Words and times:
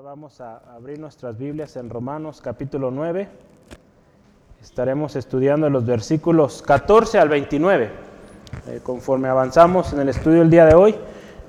vamos 0.00 0.40
a 0.40 0.62
abrir 0.74 0.98
nuestras 0.98 1.36
Biblias 1.36 1.76
en 1.76 1.90
Romanos 1.90 2.40
capítulo 2.40 2.90
9. 2.90 3.28
Estaremos 4.62 5.16
estudiando 5.16 5.68
los 5.68 5.84
versículos 5.84 6.62
14 6.62 7.18
al 7.18 7.28
29. 7.28 7.90
Eh, 8.68 8.80
conforme 8.82 9.28
avanzamos 9.28 9.92
en 9.92 10.00
el 10.00 10.08
estudio 10.08 10.40
del 10.40 10.50
día 10.50 10.64
de 10.64 10.74
hoy, 10.74 10.94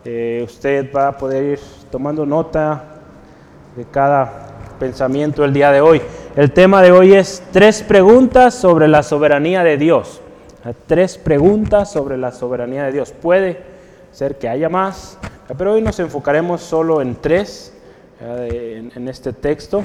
eh, 0.04 0.42
usted 0.46 0.92
va 0.94 1.08
a 1.08 1.18
poder 1.18 1.54
ir 1.54 1.60
tomando 1.90 2.26
nota 2.26 2.84
de 3.78 3.86
cada 3.86 4.49
pensamiento 4.78 5.46
el 5.46 5.53
día 5.53 5.71
de 5.71 5.79
hoy. 5.79 6.01
El 6.35 6.51
tema 6.51 6.81
de 6.81 6.91
hoy 6.91 7.13
es 7.13 7.41
tres 7.51 7.81
preguntas 7.81 8.53
sobre 8.53 8.89
la 8.89 9.03
soberanía 9.03 9.63
de 9.63 9.78
Dios. 9.78 10.19
Tres 10.85 11.17
preguntas 11.17 11.91
sobre 11.91 12.17
la 12.17 12.31
soberanía 12.31 12.83
de 12.83 12.91
Dios. 12.91 13.13
Puede 13.13 13.63
ser 14.12 14.37
que 14.37 14.49
haya 14.49 14.67
más, 14.67 15.17
pero 15.57 15.73
hoy 15.73 15.81
nos 15.81 15.99
enfocaremos 15.99 16.62
solo 16.62 17.02
en 17.02 17.16
tres 17.16 17.73
en, 18.20 19.08
este 19.08 19.34
texto. 19.34 19.84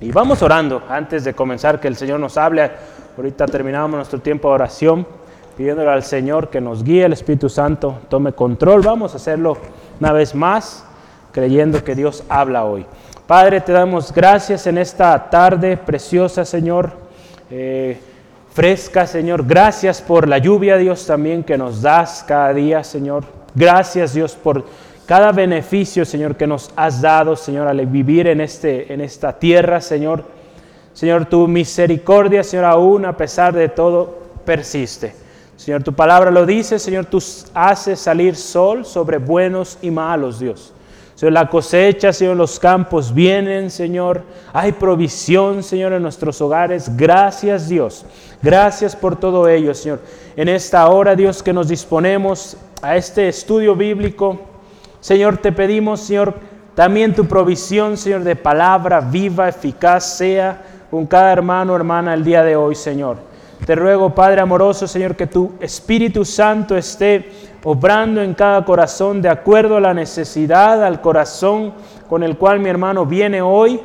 Y 0.00 0.10
vamos 0.10 0.42
orando 0.42 0.82
antes 0.88 1.24
de 1.24 1.34
comenzar, 1.34 1.80
que 1.80 1.88
el 1.88 1.96
Señor 1.96 2.20
nos 2.20 2.36
hable. 2.36 2.70
Ahorita 3.16 3.46
terminamos 3.46 3.96
nuestro 3.96 4.20
tiempo 4.20 4.48
de 4.48 4.54
oración, 4.54 5.06
pidiéndole 5.56 5.90
al 5.90 6.02
Señor 6.02 6.50
que 6.50 6.60
nos 6.60 6.82
guíe, 6.82 7.04
el 7.04 7.12
Espíritu 7.12 7.48
Santo 7.48 8.00
tome 8.08 8.32
control. 8.32 8.82
Vamos 8.82 9.12
a 9.14 9.16
hacerlo 9.16 9.56
una 10.00 10.12
vez 10.12 10.34
más, 10.34 10.84
creyendo 11.32 11.82
que 11.84 11.94
Dios 11.94 12.24
habla 12.28 12.64
hoy. 12.64 12.86
Padre, 13.26 13.60
te 13.60 13.72
damos 13.72 14.12
gracias 14.12 14.66
en 14.66 14.76
esta 14.78 15.30
tarde 15.30 15.76
preciosa, 15.76 16.44
Señor, 16.44 16.92
eh, 17.50 17.98
fresca, 18.52 19.06
Señor. 19.06 19.46
Gracias 19.46 20.02
por 20.02 20.28
la 20.28 20.38
lluvia, 20.38 20.76
Dios, 20.76 21.06
también 21.06 21.42
que 21.42 21.56
nos 21.56 21.80
das 21.80 22.24
cada 22.26 22.52
día, 22.52 22.84
Señor. 22.84 23.24
Gracias, 23.54 24.12
Dios, 24.12 24.34
por 24.34 24.64
cada 25.06 25.32
beneficio, 25.32 26.04
Señor, 26.04 26.36
que 26.36 26.46
nos 26.46 26.70
has 26.76 27.00
dado, 27.00 27.36
Señor, 27.36 27.68
al 27.68 27.84
vivir 27.86 28.26
en, 28.26 28.40
este, 28.40 28.92
en 28.92 29.00
esta 29.00 29.38
tierra, 29.38 29.80
Señor. 29.80 30.24
Señor, 30.94 31.26
tu 31.26 31.48
misericordia, 31.48 32.42
Señor, 32.42 32.64
aún 32.66 33.04
a 33.04 33.16
pesar 33.16 33.52
de 33.52 33.68
todo, 33.68 34.18
persiste. 34.44 35.14
Señor, 35.56 35.82
tu 35.82 35.92
palabra 35.92 36.30
lo 36.30 36.46
dice, 36.46 36.78
Señor, 36.78 37.06
tú 37.06 37.22
haces 37.52 38.00
salir 38.00 38.36
sol 38.36 38.84
sobre 38.84 39.18
buenos 39.18 39.78
y 39.82 39.90
malos, 39.90 40.38
Dios. 40.38 40.72
Señor, 41.14 41.32
la 41.32 41.48
cosecha, 41.48 42.12
Señor, 42.12 42.36
los 42.36 42.58
campos 42.58 43.14
vienen, 43.14 43.70
Señor. 43.70 44.22
Hay 44.52 44.72
provisión, 44.72 45.62
Señor, 45.62 45.92
en 45.92 46.02
nuestros 46.02 46.40
hogares. 46.40 46.96
Gracias, 46.96 47.68
Dios. 47.68 48.04
Gracias 48.42 48.96
por 48.96 49.16
todo 49.16 49.48
ello, 49.48 49.74
Señor. 49.74 50.00
En 50.36 50.48
esta 50.48 50.88
hora, 50.88 51.14
Dios, 51.14 51.42
que 51.42 51.52
nos 51.52 51.68
disponemos 51.68 52.56
a 52.82 52.96
este 52.96 53.28
estudio 53.28 53.76
bíblico, 53.76 54.53
Señor, 55.04 55.36
te 55.36 55.52
pedimos, 55.52 56.00
Señor, 56.00 56.32
también 56.74 57.14
tu 57.14 57.26
provisión, 57.26 57.98
Señor, 57.98 58.24
de 58.24 58.36
palabra 58.36 59.02
viva, 59.02 59.50
eficaz, 59.50 60.16
sea 60.16 60.62
con 60.90 61.04
cada 61.04 61.30
hermano 61.30 61.76
hermana 61.76 62.14
el 62.14 62.24
día 62.24 62.42
de 62.42 62.56
hoy, 62.56 62.74
Señor. 62.74 63.18
Te 63.66 63.74
ruego, 63.74 64.14
Padre 64.14 64.40
amoroso, 64.40 64.88
Señor, 64.88 65.14
que 65.14 65.26
tu 65.26 65.52
Espíritu 65.60 66.24
Santo 66.24 66.74
esté 66.74 67.30
obrando 67.64 68.22
en 68.22 68.32
cada 68.32 68.64
corazón 68.64 69.20
de 69.20 69.28
acuerdo 69.28 69.76
a 69.76 69.80
la 69.82 69.92
necesidad, 69.92 70.82
al 70.82 71.02
corazón 71.02 71.74
con 72.08 72.22
el 72.22 72.38
cual 72.38 72.60
mi 72.60 72.70
hermano 72.70 73.04
viene 73.04 73.42
hoy. 73.42 73.78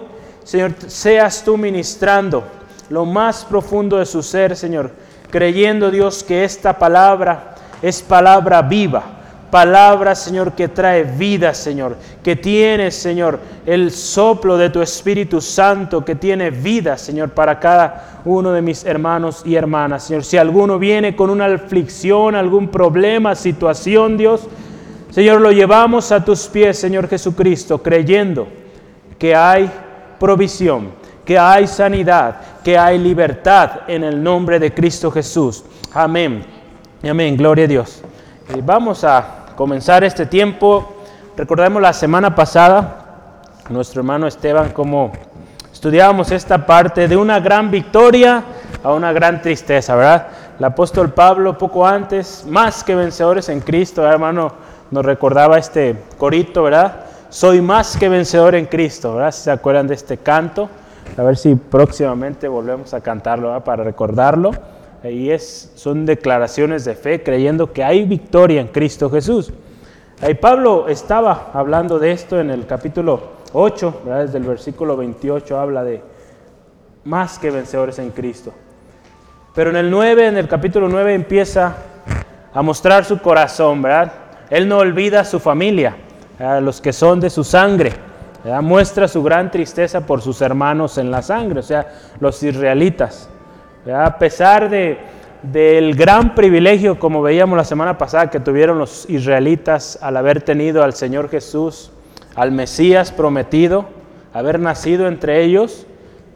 Señor, 0.46 0.72
seas 0.88 1.44
tú 1.44 1.58
ministrando 1.58 2.46
lo 2.90 3.04
más 3.04 3.44
profundo 3.44 3.98
de 3.98 4.06
su 4.06 4.24
ser, 4.24 4.56
Señor, 4.56 4.92
creyendo, 5.30 5.92
Dios, 5.92 6.24
que 6.24 6.46
esta 6.46 6.80
palabra 6.80 7.56
es 7.82 8.02
palabra 8.02 8.62
viva 8.62 9.19
palabra, 9.50 10.16
Señor, 10.16 10.54
que 10.54 10.68
trae 10.68 11.04
vida, 11.04 11.54
Señor, 11.54 11.98
que 12.24 12.36
tiene, 12.36 12.92
Señor, 12.92 13.40
el 13.66 13.92
soplo 13.92 14.58
de 14.58 14.70
tu 14.70 14.82
Espíritu 14.82 15.42
Santo, 15.42 16.04
que 16.04 16.16
tiene 16.16 16.52
vida, 16.52 16.98
Señor, 16.98 17.32
para 17.32 17.60
cada 17.60 18.22
uno 18.26 18.52
de 18.52 18.62
mis 18.62 18.86
hermanos 18.86 19.42
y 19.46 19.56
hermanas, 19.56 20.04
Señor. 20.04 20.24
Si 20.24 20.38
alguno 20.38 20.80
viene 20.80 21.16
con 21.16 21.30
una 21.30 21.46
aflicción, 21.46 22.36
algún 22.36 22.70
problema, 22.70 23.36
situación, 23.36 24.18
Dios, 24.18 24.48
Señor, 25.12 25.42
lo 25.42 25.52
llevamos 25.52 26.12
a 26.12 26.24
tus 26.24 26.48
pies, 26.48 26.78
Señor 26.78 27.08
Jesucristo, 27.08 27.82
creyendo 27.82 28.48
que 29.18 29.36
hay 29.36 29.70
provisión, 30.20 30.92
que 31.26 31.38
hay 31.38 31.66
sanidad, 31.68 32.36
que 32.64 32.78
hay 32.78 33.00
libertad 33.00 33.82
en 33.88 34.04
el 34.04 34.22
nombre 34.22 34.60
de 34.60 34.74
Cristo 34.74 35.10
Jesús. 35.10 35.64
Amén. 35.94 36.44
Amén. 37.04 37.36
Gloria 37.38 37.66
a 37.66 37.68
Dios. 37.68 38.04
vamos 38.64 39.04
a 39.04 39.39
comenzar 39.60 40.06
este 40.06 40.26
tiempo, 40.26 40.88
recordemos 41.36 41.82
la 41.82 41.92
semana 41.92 42.34
pasada, 42.34 43.42
nuestro 43.70 44.00
hermano 44.00 44.26
Esteban, 44.26 44.70
como 44.70 45.12
estudiábamos 45.70 46.32
esta 46.32 46.66
parte 46.66 47.10
de 47.10 47.18
una 47.18 47.42
gran 47.42 47.70
victoria 47.70 48.42
a 48.82 48.94
una 48.94 49.12
gran 49.12 49.42
tristeza, 49.42 49.98
¿verdad? 49.98 50.28
El 50.58 50.64
apóstol 50.64 51.12
Pablo 51.12 51.58
poco 51.58 51.86
antes, 51.86 52.46
más 52.48 52.86
que 52.86 52.96
vencedores 52.96 53.50
en 53.50 53.60
Cristo, 53.60 54.10
hermano, 54.10 54.54
nos 54.92 55.04
recordaba 55.04 55.58
este 55.58 56.04
corito, 56.18 56.64
¿verdad? 56.64 57.08
Soy 57.28 57.60
más 57.60 57.98
que 57.98 58.08
vencedor 58.08 58.56
en 58.56 58.66
Cristo, 58.66 59.16
¿verdad? 59.16 59.34
Si 59.34 59.42
se 59.42 59.52
acuerdan 59.52 59.88
de 59.88 59.96
este 59.96 60.20
canto, 60.20 60.70
a 61.18 61.22
ver 61.22 61.36
si 61.36 61.56
próximamente 61.56 62.48
volvemos 62.48 62.94
a 62.94 63.02
cantarlo 63.02 63.62
para 63.66 63.84
recordarlo. 63.84 64.52
Y 65.04 65.32
es, 65.32 65.72
son 65.76 66.06
declaraciones 66.06 66.84
de 66.86 66.96
fe 66.96 67.24
creyendo 67.24 67.72
que 67.72 67.84
hay 67.84 68.04
victoria 68.06 68.60
en 68.60 68.68
Cristo 68.68 69.10
Jesús. 69.10 69.52
Ahí 70.22 70.34
Pablo 70.34 70.88
estaba 70.90 71.52
hablando 71.54 72.00
de 72.00 72.12
esto 72.12 72.40
en 72.40 72.50
el 72.50 72.66
capítulo 72.66 73.40
8, 73.54 74.02
desde 74.06 74.38
el 74.38 74.44
versículo 74.44 74.98
28 74.98 75.58
habla 75.58 75.84
de 75.84 76.02
más 77.06 77.40
que 77.40 77.50
vencedores 77.50 77.98
en 78.00 78.12
Cristo. 78.12 78.52
Pero 79.56 79.70
en 79.70 79.78
el 79.78 79.90
9, 79.90 80.28
en 80.28 80.38
el 80.38 80.48
capítulo 80.48 80.90
9 80.90 81.14
empieza 81.14 81.76
a 82.54 82.62
mostrar 82.62 83.06
su 83.06 83.20
corazón, 83.20 83.82
¿verdad? 83.82 84.12
Él 84.50 84.68
no 84.68 84.80
olvida 84.80 85.22
a 85.22 85.26
su 85.26 85.40
familia, 85.40 85.96
a 86.38 86.60
los 86.60 86.82
que 86.82 86.92
son 86.92 87.20
de 87.20 87.30
su 87.30 87.44
sangre. 87.44 87.94
Muestra 88.62 89.08
su 89.08 89.24
gran 89.24 89.52
tristeza 89.52 90.02
por 90.02 90.22
sus 90.22 90.42
hermanos 90.42 90.98
en 90.98 91.12
la 91.12 91.22
sangre, 91.22 91.60
o 91.60 91.64
sea, 91.64 91.88
los 92.20 92.42
israelitas. 92.44 93.30
A 93.94 94.18
pesar 94.18 94.70
de, 94.70 94.98
del 95.44 95.96
gran 95.96 96.36
privilegio, 96.36 97.00
como 97.00 97.22
veíamos 97.22 97.58
la 97.58 97.64
semana 97.64 97.98
pasada, 97.98 98.30
que 98.30 98.40
tuvieron 98.40 98.78
los 98.78 99.10
israelitas 99.10 99.98
al 100.02 100.18
haber 100.18 100.42
tenido 100.42 100.84
al 100.84 100.94
Señor 100.94 101.30
Jesús, 101.30 101.92
al 102.36 102.52
Mesías 102.52 103.12
prometido, 103.12 103.86
haber 104.34 104.60
nacido 104.60 105.08
entre 105.08 105.44
ellos, 105.44 105.88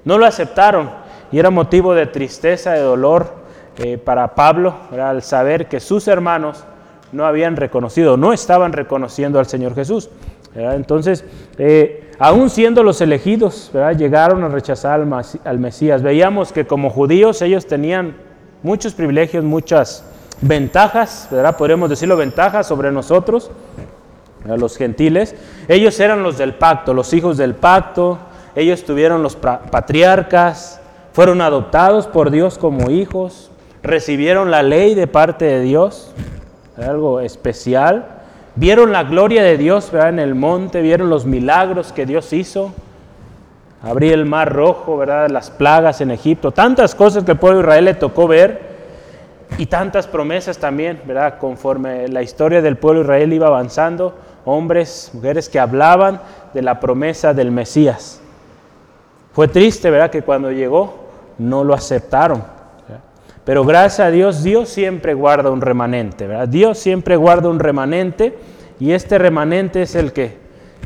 no 0.06 0.18
lo 0.18 0.26
aceptaron. 0.26 0.90
Y 1.32 1.40
era 1.40 1.50
motivo 1.50 1.94
de 1.94 2.06
tristeza, 2.06 2.74
de 2.74 2.82
dolor 2.82 3.34
eh, 3.78 3.98
para 3.98 4.36
Pablo, 4.36 4.76
al 4.92 5.24
saber 5.24 5.68
que 5.68 5.80
sus 5.80 6.08
hermanos 6.08 6.64
no 7.12 7.26
habían 7.26 7.56
reconocido, 7.56 8.18
no 8.18 8.34
estaban 8.34 8.74
reconociendo 8.74 9.40
al 9.40 9.46
Señor 9.46 9.76
Jesús. 9.76 10.10
Entonces, 10.56 11.24
eh, 11.58 12.12
aún 12.20 12.50
siendo 12.50 12.84
los 12.84 13.02
elegidos, 13.02 13.72
llegaron 13.98 14.44
a 14.44 14.50
rechazar 14.50 15.06
al, 15.44 15.60
Mesías. 15.60 16.02
Veíamos 16.02 16.52
que 16.52 16.66
como 16.66 16.90
judíos 16.90 17.42
ellos 17.42 17.66
tenían 17.66 18.16
muchos 18.62 18.94
privilegios, 18.94 19.44
muchas 19.44 20.06
ventajas, 20.42 21.30
podríamos 21.58 21.90
decirlo 21.90 22.18
ventajas 22.18 22.68
sobre 22.68 22.92
nosotros, 22.92 23.50
los 24.46 24.78
gentiles. 24.78 25.36
Ellos 25.68 26.00
eran 26.00 26.24
los 26.24 26.38
del 26.38 26.54
pacto, 26.54 26.94
los 26.94 27.14
hijos 27.14 27.38
del 27.38 27.56
pacto, 27.56 28.20
ellos 28.56 28.84
tuvieron 28.84 29.24
los 29.24 29.36
patriarcas, 29.36 30.80
fueron 31.14 31.42
adoptados 31.42 32.08
por 32.08 32.30
Dios 32.30 32.58
como 32.58 32.92
hijos, 32.92 33.50
recibieron 33.82 34.52
la 34.52 34.64
ley 34.64 34.94
de 34.94 35.08
parte 35.08 35.46
de 35.46 35.62
Dios, 35.62 36.12
algo 36.78 37.20
especial. 37.20 38.13
Vieron 38.56 38.92
la 38.92 39.04
gloria 39.04 39.42
de 39.44 39.58
Dios 39.58 39.92
¿verdad? 39.92 40.10
en 40.10 40.20
el 40.20 40.36
monte, 40.36 40.82
vieron 40.82 41.10
los 41.10 41.26
milagros 41.26 41.92
que 41.92 42.06
Dios 42.06 42.32
hizo. 42.34 42.72
Abrí 43.82 44.12
el 44.12 44.26
mar 44.26 44.54
rojo, 44.54 44.98
¿verdad? 44.98 45.30
las 45.30 45.50
plagas 45.50 46.02
en 46.02 46.12
Egipto, 46.12 46.52
tantas 46.52 46.96
cosas 46.96 47.24
que 47.24 47.32
el 47.32 47.38
pueblo 47.38 47.58
de 47.58 47.64
Israel 47.64 47.86
le 47.86 47.94
tocó 47.96 48.28
ver 48.28 48.74
y 49.58 49.66
tantas 49.66 50.08
promesas 50.08 50.58
también, 50.58 51.02
¿verdad? 51.06 51.38
conforme 51.38 52.08
la 52.08 52.22
historia 52.22 52.62
del 52.62 52.78
pueblo 52.78 53.00
de 53.00 53.06
Israel 53.06 53.34
iba 53.34 53.48
avanzando, 53.48 54.16
hombres, 54.46 55.12
mujeres 55.14 55.50
que 55.50 55.60
hablaban 55.60 56.22
de 56.54 56.62
la 56.62 56.80
promesa 56.80 57.34
del 57.34 57.52
Mesías. 57.52 58.22
Fue 59.34 59.48
triste, 59.48 59.90
¿verdad? 59.90 60.12
Que 60.12 60.22
cuando 60.22 60.52
llegó 60.52 61.04
no 61.40 61.64
lo 61.64 61.74
aceptaron. 61.74 62.44
Pero 63.46 63.66
gracias 63.66 64.00
a 64.08 64.12
Dios, 64.12 64.44
Dios 64.44 64.70
siempre 64.70 65.14
guarda 65.14 65.50
un 65.50 65.60
remanente, 65.60 66.28
¿verdad? 66.28 66.48
Dios 66.48 66.78
siempre 66.78 67.18
guarda 67.18 67.50
un 67.50 67.60
remanente 67.60 68.38
y 68.84 68.92
este 68.92 69.18
remanente 69.18 69.84
es 69.84 69.96
el 69.96 70.12
que 70.12 70.36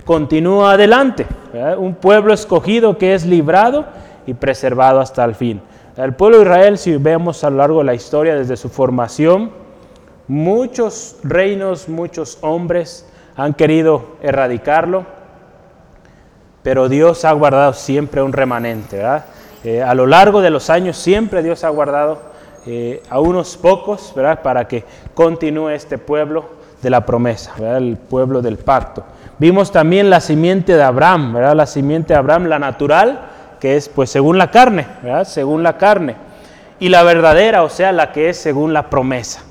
continúa 0.05 0.73
adelante. 0.73 1.25
Un 1.79 1.95
pueblo 1.95 2.31
escogido 2.31 2.99
que 2.99 3.15
es 3.15 3.25
librado 3.25 3.87
y 4.27 4.35
preservado 4.35 4.99
hasta 4.99 5.25
el 5.25 5.33
fin. 5.33 5.63
El 5.95 6.13
pueblo 6.13 6.37
de 6.37 6.43
Israel, 6.43 6.77
si 6.77 6.95
vemos 6.97 7.43
a 7.43 7.49
lo 7.49 7.57
largo 7.57 7.79
de 7.79 7.85
la 7.85 7.95
historia 7.95 8.35
desde 8.35 8.55
su 8.55 8.69
formación, 8.69 9.49
muchos 10.27 11.15
reinos, 11.23 11.89
muchos 11.89 12.37
hombres 12.41 13.09
han 13.35 13.55
querido 13.55 14.17
erradicarlo, 14.21 15.07
pero 16.61 16.89
Dios 16.89 17.25
ha 17.25 17.31
guardado 17.31 17.73
siempre 17.73 18.21
un 18.21 18.31
remanente. 18.31 19.01
Eh, 19.63 19.81
a 19.81 19.95
lo 19.95 20.05
largo 20.05 20.41
de 20.41 20.51
los 20.51 20.69
años 20.69 20.97
siempre 20.97 21.41
Dios 21.41 21.63
ha 21.63 21.69
guardado 21.69 22.19
eh, 22.67 23.01
a 23.09 23.19
unos 23.19 23.57
pocos 23.57 24.13
para 24.43 24.67
que 24.67 24.83
continúe 25.15 25.69
este 25.69 25.97
pueblo 25.97 26.56
de 26.81 26.89
la 26.89 27.05
promesa, 27.05 27.53
el 27.77 27.97
pueblo 27.97 28.41
del 28.41 28.57
pacto. 28.57 29.03
Vimos 29.39 29.71
también 29.71 30.09
la 30.09 30.19
simiente 30.19 30.75
de 30.75 30.83
Abraham, 30.83 31.33
¿verdad? 31.33 31.55
la 31.55 31.65
simiente 31.65 32.13
de 32.13 32.19
Abraham, 32.19 32.45
la 32.45 32.59
natural, 32.59 33.21
que 33.59 33.75
es 33.75 33.89
pues 33.89 34.09
según 34.09 34.37
la 34.37 34.51
carne, 34.51 34.87
¿verdad? 35.03 35.25
según 35.25 35.63
la 35.63 35.77
carne, 35.77 36.15
y 36.79 36.89
la 36.89 37.03
verdadera, 37.03 37.63
o 37.63 37.69
sea, 37.69 37.91
la 37.91 38.11
que 38.11 38.29
es 38.29 38.37
según 38.37 38.73
la 38.73 38.89
promesa. 38.89 39.43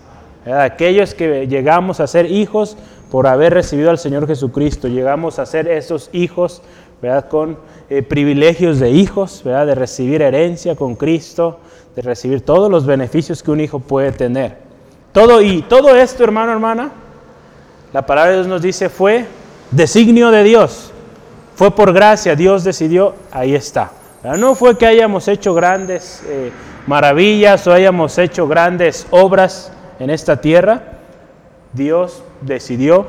Aquellos 0.46 1.14
que 1.14 1.48
llegamos 1.48 1.98
a 1.98 2.06
ser 2.06 2.30
hijos 2.30 2.76
por 3.10 3.26
haber 3.26 3.54
recibido 3.54 3.90
al 3.90 3.98
Señor 3.98 4.26
Jesucristo, 4.26 4.86
llegamos 4.86 5.38
a 5.38 5.46
ser 5.46 5.68
esos 5.68 6.08
hijos 6.12 6.62
¿verdad? 7.02 7.28
con 7.28 7.58
eh, 7.90 8.02
privilegios 8.02 8.78
de 8.78 8.90
hijos, 8.90 9.42
¿verdad? 9.44 9.66
de 9.66 9.74
recibir 9.74 10.22
herencia 10.22 10.76
con 10.76 10.94
Cristo, 10.94 11.58
de 11.96 12.02
recibir 12.02 12.42
todos 12.42 12.70
los 12.70 12.86
beneficios 12.86 13.42
que 13.42 13.50
un 13.50 13.60
hijo 13.60 13.80
puede 13.80 14.12
tener. 14.12 14.56
Todo 15.12 15.40
y 15.40 15.62
todo 15.62 15.96
esto, 15.96 16.24
hermano, 16.24 16.52
hermana, 16.52 16.92
la 17.96 18.04
palabra 18.04 18.32
de 18.32 18.36
Dios 18.36 18.46
nos 18.46 18.60
dice 18.60 18.90
fue 18.90 19.24
designio 19.70 20.30
de 20.30 20.42
Dios. 20.42 20.92
Fue 21.54 21.70
por 21.70 21.94
gracia, 21.94 22.36
Dios 22.36 22.62
decidió, 22.62 23.14
ahí 23.32 23.54
está. 23.54 23.90
No 24.22 24.54
fue 24.54 24.76
que 24.76 24.84
hayamos 24.84 25.28
hecho 25.28 25.54
grandes 25.54 26.22
eh, 26.26 26.52
maravillas 26.86 27.66
o 27.66 27.72
hayamos 27.72 28.18
hecho 28.18 28.46
grandes 28.46 29.06
obras 29.08 29.72
en 29.98 30.10
esta 30.10 30.38
tierra. 30.42 30.82
Dios 31.72 32.22
decidió, 32.42 33.06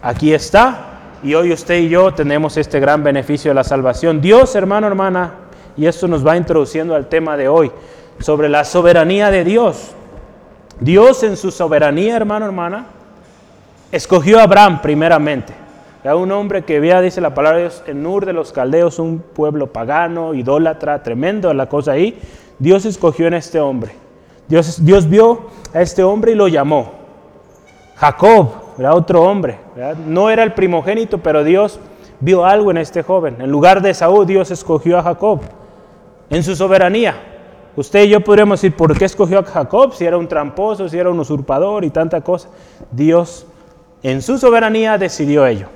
aquí 0.00 0.32
está, 0.32 1.18
y 1.22 1.34
hoy 1.34 1.52
usted 1.52 1.74
y 1.74 1.90
yo 1.90 2.14
tenemos 2.14 2.56
este 2.56 2.80
gran 2.80 3.04
beneficio 3.04 3.50
de 3.50 3.56
la 3.56 3.64
salvación. 3.64 4.22
Dios, 4.22 4.56
hermano, 4.56 4.86
hermana, 4.86 5.34
y 5.76 5.84
esto 5.84 6.08
nos 6.08 6.26
va 6.26 6.38
introduciendo 6.38 6.94
al 6.94 7.10
tema 7.10 7.36
de 7.36 7.48
hoy, 7.48 7.70
sobre 8.20 8.48
la 8.48 8.64
soberanía 8.64 9.30
de 9.30 9.44
Dios. 9.44 9.90
Dios 10.80 11.24
en 11.24 11.36
su 11.36 11.50
soberanía, 11.50 12.16
hermano, 12.16 12.46
hermana, 12.46 12.86
escogió 13.92 14.38
a 14.38 14.44
Abraham 14.44 14.80
primeramente. 14.82 15.52
A 16.04 16.16
un 16.16 16.32
hombre 16.32 16.62
que 16.62 16.80
vea, 16.80 17.00
dice 17.00 17.20
la 17.20 17.34
palabra 17.34 17.58
de 17.58 17.64
Dios, 17.64 17.82
en 17.86 18.06
Ur 18.06 18.24
de 18.24 18.32
los 18.32 18.52
Caldeos, 18.52 18.98
un 18.98 19.18
pueblo 19.18 19.66
pagano, 19.66 20.32
idólatra, 20.32 21.02
tremendo 21.02 21.52
la 21.52 21.68
cosa 21.68 21.92
ahí. 21.92 22.18
Dios 22.58 22.86
escogió 22.86 23.26
en 23.26 23.34
este 23.34 23.60
hombre. 23.60 23.92
Dios, 24.48 24.84
Dios 24.84 25.08
vio 25.08 25.46
a 25.74 25.82
este 25.82 26.02
hombre 26.02 26.32
y 26.32 26.34
lo 26.36 26.48
llamó. 26.48 26.92
Jacob, 27.96 28.48
era 28.78 28.94
otro 28.94 29.22
hombre. 29.22 29.58
No 30.06 30.30
era 30.30 30.42
el 30.42 30.54
primogénito, 30.54 31.18
pero 31.18 31.44
Dios 31.44 31.78
vio 32.20 32.46
algo 32.46 32.70
en 32.70 32.78
este 32.78 33.02
joven. 33.02 33.36
En 33.40 33.50
lugar 33.50 33.82
de 33.82 33.92
Saúl, 33.92 34.26
Dios 34.26 34.50
escogió 34.50 34.98
a 34.98 35.02
Jacob. 35.02 35.40
En 36.30 36.42
su 36.42 36.56
soberanía, 36.56 37.14
Usted 37.76 38.04
y 38.04 38.08
yo 38.08 38.20
podríamos 38.20 38.60
decir, 38.60 38.76
¿por 38.76 38.96
qué 38.98 39.04
escogió 39.04 39.38
a 39.38 39.44
Jacob? 39.44 39.94
Si 39.94 40.04
era 40.04 40.18
un 40.18 40.26
tramposo, 40.26 40.88
si 40.88 40.98
era 40.98 41.10
un 41.10 41.20
usurpador 41.20 41.84
y 41.84 41.90
tanta 41.90 42.20
cosa. 42.20 42.48
Dios 42.90 43.46
en 44.02 44.22
su 44.22 44.38
soberanía 44.38 44.98
decidió 44.98 45.46
ello. 45.46 45.68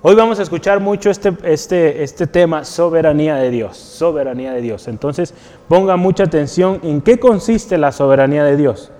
Hoy 0.00 0.14
vamos 0.14 0.38
a 0.38 0.42
escuchar 0.42 0.78
mucho 0.78 1.10
este, 1.10 1.34
este, 1.42 2.04
este 2.04 2.28
tema, 2.28 2.64
soberanía 2.64 3.34
de 3.34 3.50
Dios, 3.50 3.76
soberanía 3.76 4.52
de 4.52 4.60
Dios. 4.60 4.86
Entonces, 4.86 5.34
ponga 5.66 5.96
mucha 5.96 6.24
atención 6.24 6.78
en 6.84 7.00
qué 7.00 7.18
consiste 7.18 7.78
la 7.78 7.90
soberanía 7.90 8.44
de 8.44 8.56
Dios. 8.56 8.92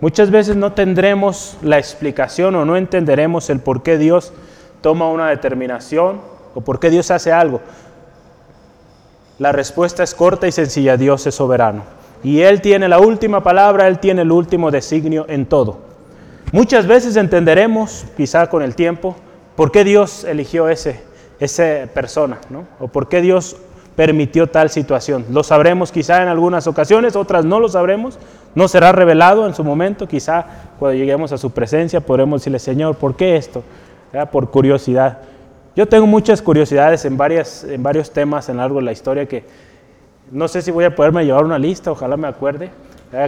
Muchas 0.00 0.30
veces 0.30 0.56
no 0.56 0.72
tendremos 0.72 1.58
la 1.62 1.78
explicación 1.78 2.54
o 2.54 2.64
no 2.64 2.76
entenderemos 2.76 3.50
el 3.50 3.60
por 3.60 3.82
qué 3.82 3.98
Dios 3.98 4.32
toma 4.80 5.10
una 5.10 5.28
determinación 5.28 6.20
o 6.54 6.62
por 6.62 6.80
qué 6.80 6.88
Dios 6.88 7.10
hace 7.10 7.32
algo. 7.32 7.60
La 9.38 9.52
respuesta 9.52 10.02
es 10.02 10.14
corta 10.14 10.48
y 10.48 10.52
sencilla, 10.52 10.96
Dios 10.96 11.26
es 11.26 11.34
soberano. 11.34 11.82
Y 12.22 12.40
Él 12.40 12.62
tiene 12.62 12.88
la 12.88 12.98
última 12.98 13.42
palabra, 13.42 13.86
Él 13.88 13.98
tiene 13.98 14.22
el 14.22 14.32
último 14.32 14.70
designio 14.70 15.26
en 15.28 15.44
todo. 15.44 15.85
Muchas 16.52 16.86
veces 16.86 17.16
entenderemos, 17.16 18.06
quizá 18.16 18.48
con 18.48 18.62
el 18.62 18.74
tiempo, 18.74 19.16
por 19.56 19.72
qué 19.72 19.82
Dios 19.84 20.24
eligió 20.24 20.68
ese, 20.68 21.00
esa 21.40 21.86
persona, 21.92 22.38
¿no? 22.50 22.64
o 22.78 22.88
por 22.88 23.08
qué 23.08 23.20
Dios 23.20 23.56
permitió 23.96 24.46
tal 24.46 24.70
situación. 24.70 25.24
Lo 25.30 25.42
sabremos 25.42 25.90
quizá 25.90 26.22
en 26.22 26.28
algunas 26.28 26.66
ocasiones, 26.66 27.16
otras 27.16 27.44
no 27.44 27.58
lo 27.58 27.68
sabremos, 27.68 28.18
no 28.54 28.68
será 28.68 28.92
revelado 28.92 29.46
en 29.46 29.54
su 29.54 29.64
momento, 29.64 30.06
quizá 30.06 30.44
cuando 30.78 30.96
lleguemos 30.96 31.32
a 31.32 31.38
su 31.38 31.50
presencia 31.50 32.00
podremos 32.00 32.40
decirle, 32.40 32.58
Señor, 32.58 32.96
¿por 32.96 33.16
qué 33.16 33.36
esto? 33.36 33.64
Por 34.30 34.50
curiosidad. 34.50 35.18
Yo 35.74 35.86
tengo 35.88 36.06
muchas 36.06 36.40
curiosidades 36.42 37.04
en, 37.04 37.16
varias, 37.16 37.64
en 37.64 37.82
varios 37.82 38.10
temas 38.10 38.48
en 38.48 38.58
largo 38.58 38.76
de 38.76 38.84
la 38.84 38.92
historia 38.92 39.26
que 39.26 39.44
no 40.30 40.48
sé 40.48 40.62
si 40.62 40.70
voy 40.70 40.84
a 40.84 40.94
poderme 40.94 41.24
llevar 41.24 41.44
una 41.44 41.58
lista, 41.58 41.90
ojalá 41.90 42.16
me 42.16 42.28
acuerde. 42.28 42.70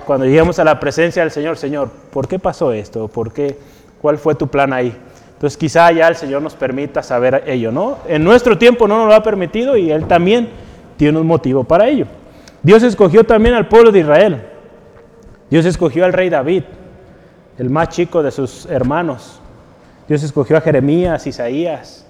Cuando 0.05 0.27
lleguemos 0.27 0.59
a 0.59 0.65
la 0.65 0.79
presencia 0.81 1.23
del 1.23 1.31
Señor, 1.31 1.57
Señor, 1.57 1.91
¿por 2.13 2.27
qué 2.27 2.39
pasó 2.39 2.73
esto? 2.73 3.09
¿Por 3.09 3.33
qué? 3.33 3.57
¿Cuál 4.01 4.19
fue 4.19 4.35
tu 4.35 4.49
plan 4.49 4.73
ahí? 4.73 4.95
Entonces 5.35 5.57
quizá 5.57 5.93
ya 5.93 6.09
el 6.09 6.17
Señor 6.17 6.43
nos 6.43 6.55
permita 6.55 7.03
saber 7.03 7.45
ello, 7.47 7.71
¿no? 7.71 7.99
En 8.09 8.25
nuestro 8.25 8.59
tiempo 8.59 8.89
no 8.89 8.99
nos 8.99 9.09
lo 9.09 9.15
ha 9.15 9.23
permitido 9.23 9.77
y 9.77 9.91
Él 9.91 10.07
también 10.07 10.49
tiene 10.97 11.19
un 11.19 11.27
motivo 11.27 11.63
para 11.63 11.89
ello. 11.89 12.07
Dios 12.63 12.83
escogió 12.83 13.23
también 13.25 13.55
al 13.55 13.69
pueblo 13.69 13.93
de 13.93 14.01
Israel. 14.01 14.43
Dios 15.49 15.65
escogió 15.65 16.05
al 16.05 16.13
rey 16.13 16.29
David, 16.29 16.65
el 17.57 17.71
más 17.71 17.91
chico 17.91 18.23
de 18.23 18.33
sus 18.33 18.67
hermanos. 18.67 19.41
Dios 20.09 20.23
escogió 20.23 20.57
a 20.57 20.61
Jeremías, 20.61 21.27
Isaías, 21.27 22.05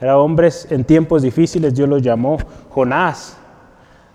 eran 0.00 0.14
hombres 0.14 0.68
en 0.70 0.84
tiempos 0.84 1.22
difíciles, 1.22 1.74
Dios 1.74 1.88
los 1.88 2.00
llamó 2.00 2.38
Jonás. 2.70 3.37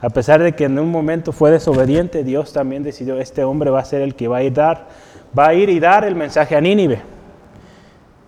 A 0.04 0.10
pesar 0.10 0.44
de 0.44 0.52
que 0.52 0.66
en 0.66 0.78
un 0.78 0.92
momento 0.92 1.32
fue 1.32 1.50
desobediente, 1.50 2.26
Dios 2.26 2.52
también 2.52 2.84
decidió, 2.84 3.18
este 3.20 3.46
hombre 3.46 3.70
va 3.70 3.80
a 3.80 3.86
ser 3.86 4.02
el 4.02 4.16
que 4.16 4.28
va 4.28 4.38
a 4.38 4.44
ir, 4.44 4.52
dar, 4.52 4.90
va 5.38 5.48
a 5.48 5.54
ir 5.54 5.70
y 5.70 5.80
dar 5.80 6.04
el 6.04 6.14
mensaje 6.14 6.58
a 6.58 6.62
Nínive. 6.62 7.02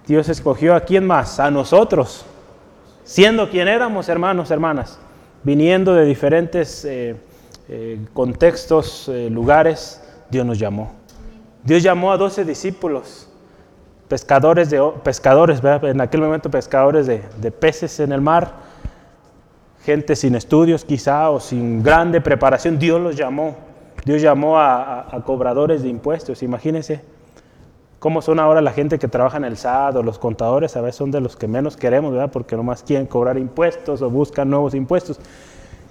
Dios 0.08 0.30
escogió 0.30 0.74
a 0.74 0.80
quién 0.80 1.06
más, 1.06 1.38
a 1.38 1.52
nosotros, 1.52 2.26
siendo 3.04 3.50
quien 3.50 3.68
éramos 3.68 4.08
hermanos, 4.08 4.52
hermanas, 4.52 4.98
viniendo 5.44 5.94
de 5.94 6.06
diferentes 6.06 6.86
eh, 6.86 7.18
eh, 7.68 8.00
contextos, 8.14 9.10
eh, 9.10 9.30
lugares, 9.30 10.02
Dios 10.30 10.46
nos 10.46 10.58
llamó. 10.58 10.94
Dios 11.62 11.84
llamó 11.84 12.14
a 12.14 12.18
doce 12.18 12.46
discípulos 12.46 13.28
pescadores, 14.08 14.70
de, 14.70 14.82
pescadores 15.04 15.62
en 15.84 16.00
aquel 16.00 16.22
momento 16.22 16.50
pescadores 16.50 17.06
de, 17.06 17.52
peces 17.52 18.00
en 18.00 18.14
el 18.14 18.22
mar, 18.22 18.54
gente 19.86 20.16
sin 20.16 20.34
estudios 20.34 20.84
quizá 20.84 21.30
o 21.30 21.40
sin 21.40 21.84
grande 21.84 22.20
preparación, 22.20 22.80
Dios 22.80 23.00
los 23.00 23.16
llamó. 23.16 23.56
Dios 24.04 24.22
llamó 24.22 24.60
a, 24.60 25.08
cobradores 25.26 25.84
de 25.84 25.90
impuestos, 25.90 26.44
imagínense 26.44 27.02
cómo 28.00 28.22
son 28.22 28.40
ahora 28.40 28.62
la 28.62 28.72
gente 28.72 29.00
que 29.00 29.08
trabaja 29.08 29.38
en 29.38 29.46
el 29.46 29.58
SAT 29.58 29.96
o 29.96 30.04
los 30.04 30.20
contadores, 30.20 30.76
a 30.76 30.82
veces 30.82 30.98
son 30.98 31.10
de 31.12 31.22
los 31.22 31.36
que 31.36 31.48
menos 31.48 31.78
queremos, 31.78 32.12
¿verdad? 32.12 32.30
porque 32.32 32.56
nomás 32.56 32.84
quieren 32.84 33.08
cobrar 33.08 33.38
impuestos 33.38 34.02
o 34.02 34.10
buscan 34.10 34.50
nuevos 34.50 34.76
impuestos. 34.76 35.20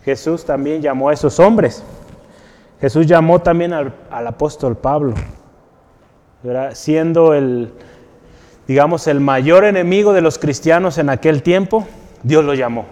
Jesús 0.05 0.45
también 0.45 0.83
llamó 0.83 1.09
a 1.09 1.13
esos 1.13 1.41
hombres. 1.41 1.83
Jesús 2.81 3.07
llamó 3.07 3.41
también 3.41 3.73
al, 3.73 3.93
apóstol 4.11 4.77
Pablo, 4.77 5.15
siendo 6.73 7.33
el, 7.35 7.73
digamos, 8.69 9.07
el 9.07 9.21
mayor 9.21 9.65
enemigo 9.65 10.13
de 10.13 10.21
los 10.21 10.39
cristianos 10.39 10.99
en 10.99 11.09
aquel 11.09 11.43
tiempo, 11.43 11.87
Dios 12.23 12.45
lo 12.45 12.55
llamó. 12.55 12.85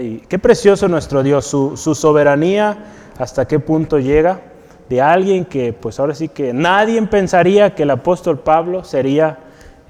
Y 0.00 0.20
qué 0.20 0.38
precioso 0.38 0.88
nuestro 0.88 1.22
Dios, 1.22 1.44
su, 1.44 1.76
soberanía, 1.76 2.78
hasta 3.18 3.46
qué 3.46 3.60
punto 3.60 3.98
llega 3.98 4.40
de 4.88 5.02
alguien 5.02 5.44
que, 5.44 5.74
pues 5.74 6.00
ahora 6.00 6.14
sí 6.14 6.28
que 6.28 6.54
nadie 6.54 7.00
pensaría 7.02 7.74
que 7.74 7.82
el 7.82 7.90
apóstol 7.90 8.38
Pablo 8.38 8.82
sería 8.82 9.38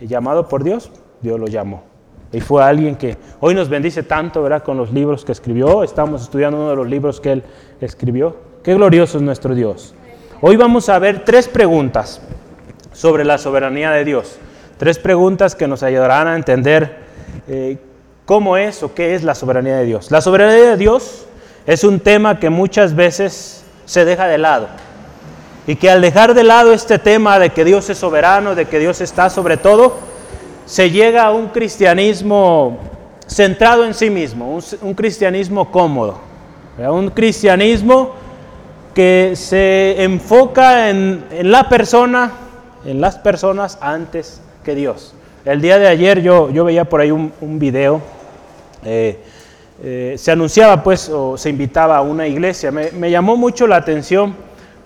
llamado 0.01 0.49
por 0.49 0.65
Dios, 0.65 0.91
Dios 1.21 1.39
lo 1.39 1.47
llamó. 1.47 1.85
Y 2.33 2.41
fue 2.41 2.65
alguien 2.65 2.97
que 2.97 3.17
hoy 3.39 3.55
nos 3.55 3.69
bendice 3.69 4.03
tanto, 4.03 4.43
¿verdad? 4.43 4.65
Con 4.65 4.77
los 4.77 4.93
libros 4.93 5.25
que 5.25 5.31
escribió. 5.31 5.85
Estamos 5.85 6.23
estudiando 6.23 6.59
uno 6.59 6.71
de 6.71 6.77
los 6.77 6.89
libros 6.89 7.21
que 7.21 7.31
él 7.31 7.45
escribió. 7.81 8.37
Qué 8.65 8.75
glorioso 8.75 9.19
es 9.19 9.23
nuestro 9.23 9.55
Dios. 9.55 9.95
Hoy 10.41 10.57
vamos 10.57 10.89
a 10.89 10.99
ver 10.99 11.25
tres 11.25 11.47
preguntas 11.47 12.21
sobre 12.93 13.25
la 13.25 13.39
soberanía 13.39 13.93
de 13.93 14.05
Dios. 14.05 14.39
Tres 14.77 14.99
preguntas 14.99 15.55
que 15.55 15.69
nos 15.69 15.85
ayudarán 15.85 16.27
a 16.27 16.35
entender 16.35 16.97
eh, 17.47 17.79
cómo 18.25 18.57
es 18.57 18.83
o 18.83 18.95
qué 18.95 19.15
es 19.15 19.23
la 19.23 19.35
soberanía 19.35 19.77
de 19.77 19.85
Dios. 19.85 20.11
La 20.11 20.21
soberanía 20.21 20.71
de 20.71 20.77
Dios 20.77 21.27
es 21.67 21.85
un 21.85 22.01
tema 22.01 22.39
que 22.39 22.51
muchas 22.51 22.95
veces 22.95 23.65
se 23.85 24.05
deja 24.05 24.27
de 24.27 24.39
lado. 24.39 24.69
Y 25.67 25.77
que 25.77 25.91
al 25.91 26.03
dejar 26.03 26.35
de 26.35 26.45
lado 26.45 26.73
este 26.73 26.99
tema 26.99 27.39
de 27.39 27.51
que 27.51 27.65
Dios 27.65 27.89
es 27.89 27.99
soberano, 27.99 28.55
de 28.55 28.67
que 28.67 28.79
Dios 28.79 29.01
está 29.01 29.31
sobre 29.31 29.57
todo, 29.57 29.97
se 30.67 30.91
llega 30.91 31.25
a 31.25 31.33
un 31.33 31.49
cristianismo 31.49 32.79
centrado 33.27 33.85
en 33.85 33.95
sí 33.95 34.11
mismo, 34.11 34.59
un, 34.83 34.95
cristianismo 34.95 35.71
cómodo, 35.71 36.19
un 36.79 37.11
cristianismo 37.11 38.13
que 38.95 39.33
se 39.35 40.03
enfoca 40.03 40.91
en, 40.91 41.25
la 41.43 41.69
persona, 41.69 42.33
en 42.85 43.01
las 43.01 43.17
personas 43.17 43.79
antes 43.81 44.41
que 44.63 44.75
Dios. 44.75 45.15
El 45.45 45.61
día 45.61 45.79
de 45.79 45.87
ayer 45.87 46.23
yo, 46.23 46.49
yo 46.49 46.65
veía 46.65 46.87
por 46.87 47.03
ahí 47.03 47.11
un, 47.11 47.59
video 47.59 48.01
eh, 48.83 49.23
eh, 49.83 50.15
se 50.17 50.33
anunciaba 50.33 50.83
pues 50.83 51.11
o 51.11 51.37
se 51.37 51.51
invitaba 51.51 51.99
a 51.99 52.01
una 52.01 52.27
iglesia. 52.27 52.71
Me, 52.71 53.11
llamó 53.11 53.37
mucho 53.37 53.67
la 53.67 53.77
atención 53.77 54.35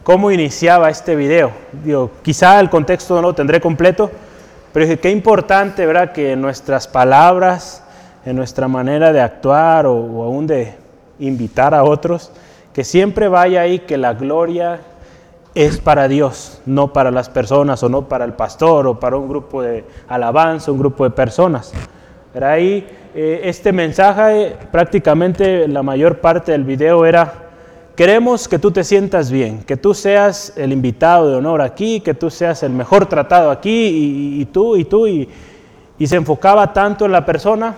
cómo 0.02 0.32
iniciaba 0.32 0.90
este 0.90 1.14
video. 1.14 1.52
Digo, 1.84 2.10
quizá 2.22 2.58
el 2.58 2.70
contexto 2.70 3.14
no 3.14 3.22
lo 3.22 3.34
tendré 3.36 3.60
completo, 3.60 4.10
pero 4.72 4.84
dije, 4.84 4.98
qué 4.98 5.10
importante, 5.10 5.86
¿verdad? 5.86 6.10
Que 6.10 6.34
nuestras 6.34 6.88
palabras, 6.88 7.84
en 8.24 8.34
nuestra 8.34 8.66
manera 8.66 9.12
de 9.12 9.20
actuar 9.20 9.86
o, 9.86 9.94
o 9.94 10.24
aún 10.24 10.48
de 10.48 10.74
invitar 11.20 11.72
a 11.72 11.84
otros, 11.84 12.32
que 12.72 12.82
siempre 12.82 13.28
vaya 13.28 13.60
ahí 13.60 13.78
que 13.78 13.96
la 13.96 14.14
gloria 14.14 14.80
es 15.54 15.78
para 15.78 16.08
Dios, 16.08 16.60
no 16.66 16.92
para 16.92 17.10
las 17.10 17.28
personas 17.28 17.82
o 17.82 17.88
no 17.88 18.08
para 18.08 18.24
el 18.24 18.34
pastor 18.34 18.86
o 18.86 19.00
para 19.00 19.16
un 19.16 19.28
grupo 19.28 19.62
de 19.62 19.84
alabanza, 20.08 20.70
un 20.70 20.78
grupo 20.78 21.04
de 21.04 21.10
personas. 21.10 21.72
Pero 22.32 22.46
ahí 22.46 22.86
eh, 23.14 23.40
este 23.44 23.72
mensaje, 23.72 24.56
prácticamente 24.70 25.66
la 25.66 25.82
mayor 25.82 26.20
parte 26.20 26.52
del 26.52 26.64
video 26.64 27.06
era, 27.06 27.32
queremos 27.96 28.46
que 28.46 28.58
tú 28.58 28.70
te 28.70 28.84
sientas 28.84 29.30
bien, 29.30 29.64
que 29.64 29.76
tú 29.76 29.94
seas 29.94 30.52
el 30.56 30.72
invitado 30.72 31.30
de 31.30 31.36
honor 31.36 31.62
aquí, 31.62 32.00
que 32.00 32.14
tú 32.14 32.30
seas 32.30 32.62
el 32.62 32.70
mejor 32.70 33.06
tratado 33.06 33.50
aquí 33.50 34.38
y, 34.40 34.44
tú 34.46 34.76
y 34.76 34.84
tú. 34.84 35.06
Y, 35.06 35.28
y 35.98 36.06
se 36.06 36.16
enfocaba 36.16 36.72
tanto 36.72 37.06
en 37.06 37.12
la 37.12 37.24
persona 37.24 37.74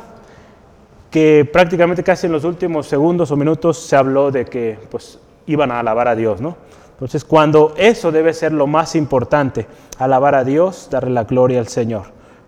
que 1.10 1.48
prácticamente 1.50 2.02
casi 2.02 2.26
en 2.26 2.32
los 2.32 2.44
últimos 2.44 2.86
segundos 2.86 3.30
o 3.30 3.36
minutos 3.36 3.78
se 3.78 3.96
habló 3.96 4.30
de 4.30 4.44
que 4.44 4.78
pues 4.90 5.18
iban 5.46 5.70
a 5.70 5.80
alabar 5.80 6.06
a 6.08 6.14
Dios, 6.14 6.40
¿no? 6.40 6.56
Entonces, 7.00 7.24
cuando 7.24 7.72
eso 7.78 8.12
debe 8.12 8.34
ser 8.34 8.52
lo 8.52 8.66
más 8.66 8.94
importante, 8.94 9.66
alabar 9.98 10.34
a 10.34 10.44
Dios, 10.44 10.88
darle 10.90 11.10
la 11.12 11.24
gloria 11.24 11.58
al 11.58 11.66
Señor. 11.66 12.02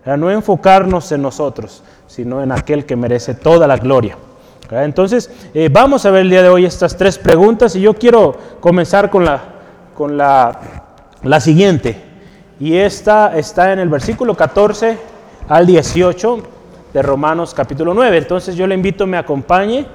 No 0.05 0.29
enfocarnos 0.29 1.11
en 1.11 1.23
nosotros, 1.23 1.81
sino 2.05 2.43
en 2.43 2.51
aquel 2.51 2.85
que 2.85 2.95
merece 2.95 3.33
toda 3.33 3.65
la 3.65 3.77
gloria. 3.77 4.15
Entonces, 4.69 5.31
eh, 5.55 5.69
vamos 5.71 6.05
a 6.05 6.11
ver 6.11 6.21
el 6.21 6.29
día 6.29 6.43
de 6.43 6.49
hoy 6.49 6.65
estas 6.65 6.95
tres 6.95 7.17
preguntas 7.17 7.75
y 7.75 7.81
yo 7.81 7.95
quiero 7.95 8.37
comenzar 8.59 9.09
con 9.09 9.25
la, 9.25 9.41
con 9.95 10.17
la, 10.17 10.59
la 11.23 11.39
siguiente. 11.39 11.99
Y 12.59 12.77
esta 12.77 13.35
está 13.35 13.73
en 13.73 13.79
el 13.79 13.89
versículo 13.89 14.35
14 14.35 14.99
al 15.49 15.65
18 15.65 16.43
de 16.93 17.01
Romanos 17.01 17.55
capítulo 17.55 17.95
9. 17.95 18.19
Entonces 18.19 18.55
yo 18.55 18.67
le 18.67 18.75
invito, 18.75 19.07
me 19.07 19.17
acompañe 19.17 19.87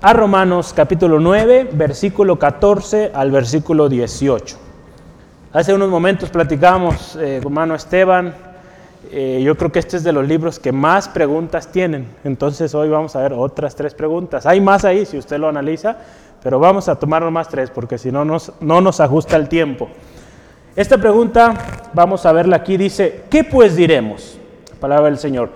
a 0.00 0.12
Romanos 0.12 0.72
capítulo 0.72 1.18
9, 1.18 1.70
versículo 1.72 2.38
14 2.38 3.10
al 3.12 3.32
versículo 3.32 3.88
18. 3.88 4.56
Hace 5.52 5.74
unos 5.74 5.88
momentos 5.88 6.30
platicamos 6.30 7.16
eh, 7.16 7.38
hermano 7.42 7.74
Esteban, 7.74 8.32
eh, 9.10 9.42
yo 9.44 9.56
creo 9.56 9.72
que 9.72 9.80
este 9.80 9.96
es 9.96 10.04
de 10.04 10.12
los 10.12 10.26
libros 10.28 10.60
que 10.60 10.70
más 10.70 11.08
preguntas 11.08 11.72
tienen, 11.72 12.06
entonces 12.22 12.76
hoy 12.76 12.88
vamos 12.88 13.16
a 13.16 13.22
ver 13.22 13.32
otras 13.32 13.74
tres 13.74 13.92
preguntas. 13.92 14.46
Hay 14.46 14.60
más 14.60 14.84
ahí 14.84 15.04
si 15.04 15.18
usted 15.18 15.38
lo 15.38 15.48
analiza, 15.48 15.96
pero 16.44 16.60
vamos 16.60 16.88
a 16.88 16.94
tomar 16.94 17.28
más 17.32 17.48
tres 17.48 17.68
porque 17.70 17.98
si 17.98 18.12
no 18.12 18.24
nos, 18.24 18.52
no 18.60 18.80
nos 18.80 19.00
ajusta 19.00 19.34
el 19.36 19.48
tiempo. 19.48 19.88
Esta 20.76 20.98
pregunta, 20.98 21.54
vamos 21.92 22.24
a 22.24 22.30
verla 22.30 22.56
aquí, 22.56 22.76
dice, 22.76 23.24
¿qué 23.28 23.42
pues 23.42 23.74
diremos? 23.74 24.38
Palabra 24.78 25.06
del 25.06 25.18
Señor. 25.18 25.50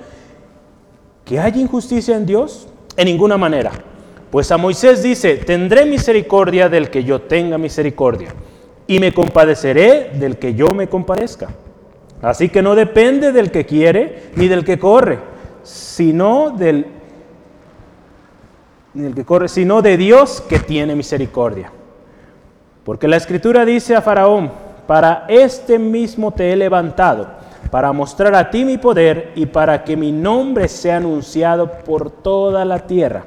¿Que 1.25 1.39
hay 1.39 1.61
injusticia 1.61 2.17
en 2.17 2.27
Dios? 2.27 2.67
En 2.97 3.07
ninguna 3.07 3.39
manera. 3.39 3.71
Pues 4.33 4.51
a 4.51 4.57
Moisés 4.57 5.03
dice, 5.03 5.37
tendré 5.37 5.85
misericordia 5.85 6.71
del 6.71 6.89
que 6.89 7.05
yo 7.05 7.21
tenga 7.21 7.59
misericordia, 7.59 8.31
y 8.87 8.99
me 8.99 9.13
compadeceré 9.13 10.13
del 10.15 10.39
que 10.39 10.55
yo 10.55 10.73
me 10.73 10.89
compadezca. 10.89 11.51
Así 12.23 12.49
que 12.49 12.63
no 12.63 12.75
depende 12.75 13.31
del 13.31 13.51
que 13.51 13.67
quiere 13.67 14.31
ni 14.37 14.49
del 14.49 14.65
que 14.65 14.79
corre, 14.79 15.19
sino 15.63 16.49
del, 16.49 16.87
del 18.95 19.15
que 19.15 19.27
corre, 19.27 19.49
sino 19.49 19.83
de 19.83 19.99
Dios 19.99 20.41
que 20.41 20.61
tiene 20.61 20.97
misericordia. 20.97 21.71
Porque 22.85 23.09
la 23.09 23.19
escritura 23.19 23.67
dice 23.67 23.95
a 23.95 24.01
Faraón, 24.01 24.51
para 24.87 25.27
este 25.29 25.79
mismo 25.79 26.33
te 26.33 26.51
he 26.51 26.57
levantado, 26.57 27.29
para 27.71 27.93
mostrar 27.93 28.35
a 28.35 28.49
ti 28.49 28.65
mi 28.65 28.79
poder 28.79 29.33
y 29.35 29.45
para 29.45 29.85
que 29.85 29.95
mi 29.95 30.11
nombre 30.11 30.69
sea 30.69 30.97
anunciado 30.97 31.71
por 31.85 32.11
toda 32.11 32.65
la 32.65 32.79
tierra 32.87 33.27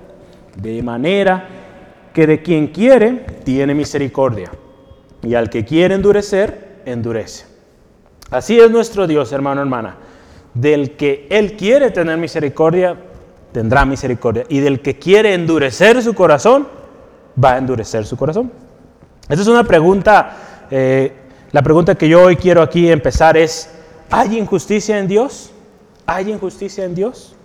de 0.55 0.81
manera 0.81 1.47
que 2.13 2.25
de 2.25 2.41
quien 2.41 2.67
quiere 2.67 3.25
tiene 3.43 3.73
misericordia, 3.73 4.51
y 5.21 5.35
al 5.35 5.49
que 5.49 5.65
quiere 5.65 5.95
endurecer, 5.95 6.81
endurece. 6.85 7.45
Así 8.31 8.59
es 8.59 8.71
nuestro 8.71 9.07
Dios, 9.07 9.31
hermano, 9.31 9.61
hermana. 9.61 9.97
Del 10.53 10.95
que 10.95 11.27
Él 11.29 11.55
quiere 11.57 11.91
tener 11.91 12.17
misericordia, 12.17 12.95
tendrá 13.51 13.85
misericordia. 13.85 14.45
Y 14.49 14.59
del 14.59 14.81
que 14.81 14.97
quiere 14.97 15.33
endurecer 15.33 16.01
su 16.01 16.13
corazón, 16.13 16.67
va 17.41 17.53
a 17.53 17.57
endurecer 17.57 18.05
su 18.05 18.15
corazón. 18.17 18.51
Esta 19.27 19.41
es 19.41 19.47
una 19.47 19.63
pregunta, 19.63 20.67
eh, 20.71 21.11
la 21.51 21.61
pregunta 21.61 21.95
que 21.95 22.07
yo 22.07 22.23
hoy 22.23 22.35
quiero 22.35 22.61
aquí 22.61 22.89
empezar 22.89 23.37
es, 23.37 23.69
¿hay 24.09 24.37
injusticia 24.37 24.99
en 24.99 25.07
Dios? 25.07 25.51
¿Hay 26.05 26.31
injusticia 26.31 26.85
en 26.85 26.95
Dios? 26.95 27.35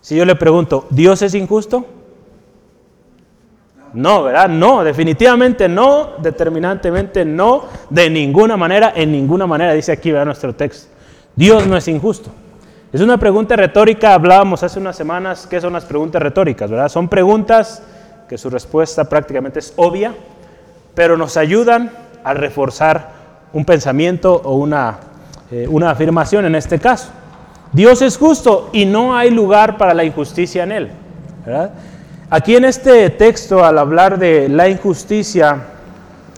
Si 0.00 0.16
yo 0.16 0.24
le 0.24 0.36
pregunto, 0.36 0.86
¿Dios 0.90 1.22
es 1.22 1.34
injusto? 1.34 1.86
No, 3.94 4.22
¿verdad? 4.22 4.48
No, 4.48 4.82
definitivamente 4.84 5.68
no, 5.68 6.12
determinantemente 6.18 7.24
no, 7.24 7.64
de 7.90 8.08
ninguna 8.08 8.56
manera, 8.56 8.92
en 8.96 9.12
ninguna 9.12 9.46
manera, 9.46 9.72
dice 9.72 9.92
aquí, 9.92 10.10
¿verdad? 10.10 10.26
Nuestro 10.26 10.54
texto. 10.54 10.88
Dios 11.36 11.66
no 11.66 11.76
es 11.76 11.88
injusto. 11.88 12.30
Es 12.92 13.00
una 13.00 13.16
pregunta 13.16 13.56
retórica, 13.56 14.12
hablábamos 14.12 14.62
hace 14.62 14.78
unas 14.78 14.96
semanas, 14.96 15.46
¿qué 15.46 15.60
son 15.60 15.72
las 15.72 15.86
preguntas 15.86 16.20
retóricas? 16.20 16.70
¿verdad? 16.70 16.90
Son 16.90 17.08
preguntas 17.08 17.82
que 18.28 18.36
su 18.36 18.50
respuesta 18.50 19.08
prácticamente 19.08 19.60
es 19.60 19.72
obvia, 19.76 20.14
pero 20.94 21.16
nos 21.16 21.38
ayudan 21.38 21.90
a 22.22 22.34
reforzar 22.34 23.10
un 23.54 23.64
pensamiento 23.64 24.42
o 24.44 24.56
una, 24.56 24.98
eh, 25.50 25.66
una 25.68 25.90
afirmación 25.90 26.44
en 26.44 26.54
este 26.54 26.78
caso. 26.78 27.08
Dios 27.72 28.02
es 28.02 28.18
justo 28.18 28.68
y 28.72 28.84
no 28.84 29.16
hay 29.16 29.30
lugar 29.30 29.78
para 29.78 29.94
la 29.94 30.04
injusticia 30.04 30.62
en 30.64 30.72
él. 30.72 30.90
¿verdad? 31.46 31.72
Aquí 32.34 32.56
en 32.56 32.64
este 32.64 33.10
texto, 33.10 33.62
al 33.62 33.76
hablar 33.76 34.18
de 34.18 34.48
la 34.48 34.66
injusticia, 34.66 35.64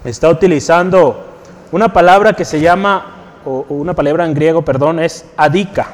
está 0.05 0.29
utilizando 0.29 1.25
una 1.71 1.93
palabra 1.93 2.33
que 2.33 2.45
se 2.45 2.59
llama, 2.59 3.39
o 3.45 3.65
una 3.69 3.95
palabra 3.95 4.27
en 4.27 4.35
griego, 4.35 4.63
perdón, 4.63 4.99
es 4.99 5.25
adika. 5.37 5.91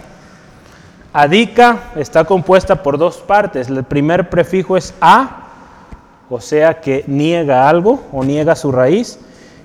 Adika 1.12 1.90
está 1.96 2.24
compuesta 2.24 2.82
por 2.82 2.96
dos 2.96 3.18
partes. 3.18 3.68
El 3.68 3.84
primer 3.84 4.30
prefijo 4.30 4.78
es 4.78 4.94
a, 5.02 5.48
o 6.30 6.40
sea 6.40 6.80
que 6.80 7.04
niega 7.06 7.68
algo 7.68 8.00
o 8.10 8.24
niega 8.24 8.56
su 8.56 8.72
raíz, 8.72 9.18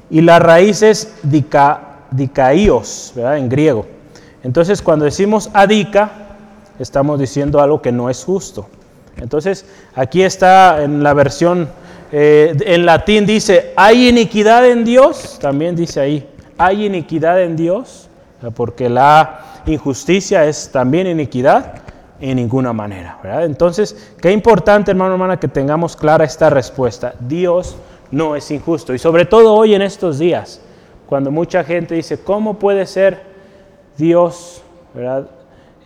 y 0.10 0.20
la 0.20 0.40
raíz 0.40 0.82
es 0.82 1.16
dica, 1.24 1.80
dikaios, 2.12 3.14
¿verdad? 3.16 3.38
en 3.38 3.48
griego. 3.48 3.86
Entonces, 4.44 4.82
cuando 4.82 5.06
decimos 5.06 5.50
adika, 5.54 6.12
estamos 6.78 7.22
diciendo 7.22 7.62
algo 7.62 7.82
que 7.82 7.94
no 7.94 8.10
es 8.10 8.22
justo. 8.26 8.68
Entonces, 9.18 9.66
aquí 9.96 10.22
está 10.24 10.84
en 10.84 11.04
la 11.04 11.14
versión, 11.14 11.70
eh, 12.12 12.56
en 12.66 12.86
latín 12.86 13.26
dice, 13.26 13.74
¿hay 13.76 14.10
iniquidad 14.10 14.68
en 14.68 14.84
Dios? 14.84 15.38
También 15.40 15.76
dice 15.76 16.00
ahí, 16.00 16.30
¿hay 16.58 16.86
iniquidad 16.86 17.42
en 17.42 17.56
Dios? 17.56 18.10
Porque 18.56 18.90
la 18.90 19.62
injusticia 19.66 20.46
es 20.46 20.70
también 20.72 21.08
iniquidad 21.08 21.82
en 22.20 22.36
ninguna 22.36 22.74
manera. 22.74 23.20
Entonces, 23.44 24.14
qué 24.22 24.32
importante, 24.32 24.92
hermano, 24.92 25.14
hermana, 25.14 25.40
que 25.40 25.48
tengamos 25.48 25.96
clara 25.96 26.26
esta 26.26 26.50
respuesta. 26.50 27.16
Dios 27.20 27.78
no 28.12 28.36
es 28.36 28.52
injusto. 28.52 28.94
Y 28.94 29.00
sobre 29.00 29.26
todo 29.26 29.54
hoy 29.54 29.74
en 29.74 29.82
estos 29.82 30.20
días, 30.20 30.62
cuando 31.08 31.32
mucha 31.32 31.64
gente 31.64 31.96
dice, 31.96 32.20
¿cómo 32.20 32.60
puede 32.60 32.86
ser 32.86 33.24
Dios 33.98 34.62
¿verdad? 34.96 35.28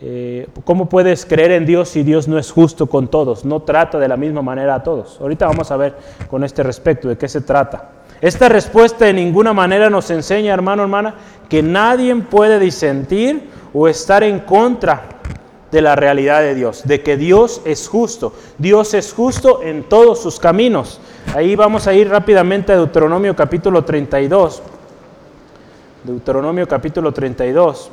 Eh, 0.02 0.48
¿Cómo 0.64 0.88
puedes 0.88 1.26
creer 1.26 1.50
en 1.50 1.66
Dios 1.66 1.90
si 1.90 2.02
Dios 2.02 2.26
no 2.26 2.38
es 2.38 2.50
justo 2.50 2.86
con 2.86 3.08
todos? 3.08 3.44
No 3.44 3.62
trata 3.62 3.98
de 3.98 4.08
la 4.08 4.16
misma 4.16 4.40
manera 4.40 4.76
a 4.76 4.82
todos. 4.82 5.20
Ahorita 5.20 5.46
vamos 5.46 5.70
a 5.70 5.76
ver 5.76 5.94
con 6.30 6.42
este 6.42 6.62
respecto 6.62 7.08
de 7.08 7.18
qué 7.18 7.28
se 7.28 7.42
trata. 7.42 7.90
Esta 8.20 8.48
respuesta 8.48 9.04
de 9.04 9.12
ninguna 9.12 9.52
manera 9.52 9.90
nos 9.90 10.10
enseña, 10.10 10.54
hermano, 10.54 10.82
hermana, 10.82 11.14
que 11.48 11.62
nadie 11.62 12.14
puede 12.16 12.58
disentir 12.58 13.48
o 13.74 13.88
estar 13.88 14.22
en 14.22 14.40
contra 14.40 15.02
de 15.70 15.80
la 15.82 15.96
realidad 15.96 16.40
de 16.40 16.54
Dios, 16.54 16.82
de 16.84 17.02
que 17.02 17.16
Dios 17.16 17.60
es 17.64 17.88
justo. 17.88 18.32
Dios 18.58 18.94
es 18.94 19.12
justo 19.12 19.62
en 19.62 19.84
todos 19.84 20.20
sus 20.20 20.40
caminos. 20.40 21.00
Ahí 21.34 21.56
vamos 21.56 21.86
a 21.86 21.94
ir 21.94 22.08
rápidamente 22.08 22.72
a 22.72 22.76
Deuteronomio 22.76 23.36
capítulo 23.36 23.84
32. 23.84 24.62
Deuteronomio 26.04 26.66
capítulo 26.66 27.12
32. 27.12 27.90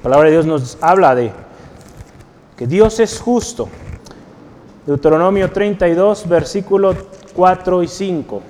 La 0.00 0.04
palabra 0.04 0.30
de 0.30 0.32
Dios 0.36 0.46
nos 0.46 0.78
habla 0.80 1.14
de 1.14 1.30
que 2.56 2.66
Dios 2.66 3.00
es 3.00 3.20
justo. 3.20 3.68
Deuteronomio 4.86 5.52
32, 5.52 6.26
versículos 6.26 6.96
4 7.34 7.82
y 7.82 7.88
5. 7.88 8.42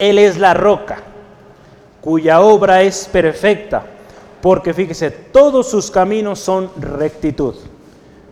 Él 0.00 0.18
es 0.18 0.38
la 0.38 0.52
roca, 0.54 0.98
cuya 2.00 2.40
obra 2.40 2.82
es 2.82 3.08
perfecta, 3.12 3.84
porque 4.42 4.74
fíjese, 4.74 5.12
todos 5.12 5.70
sus 5.70 5.88
caminos 5.88 6.40
son 6.40 6.68
rectitud. 6.80 7.54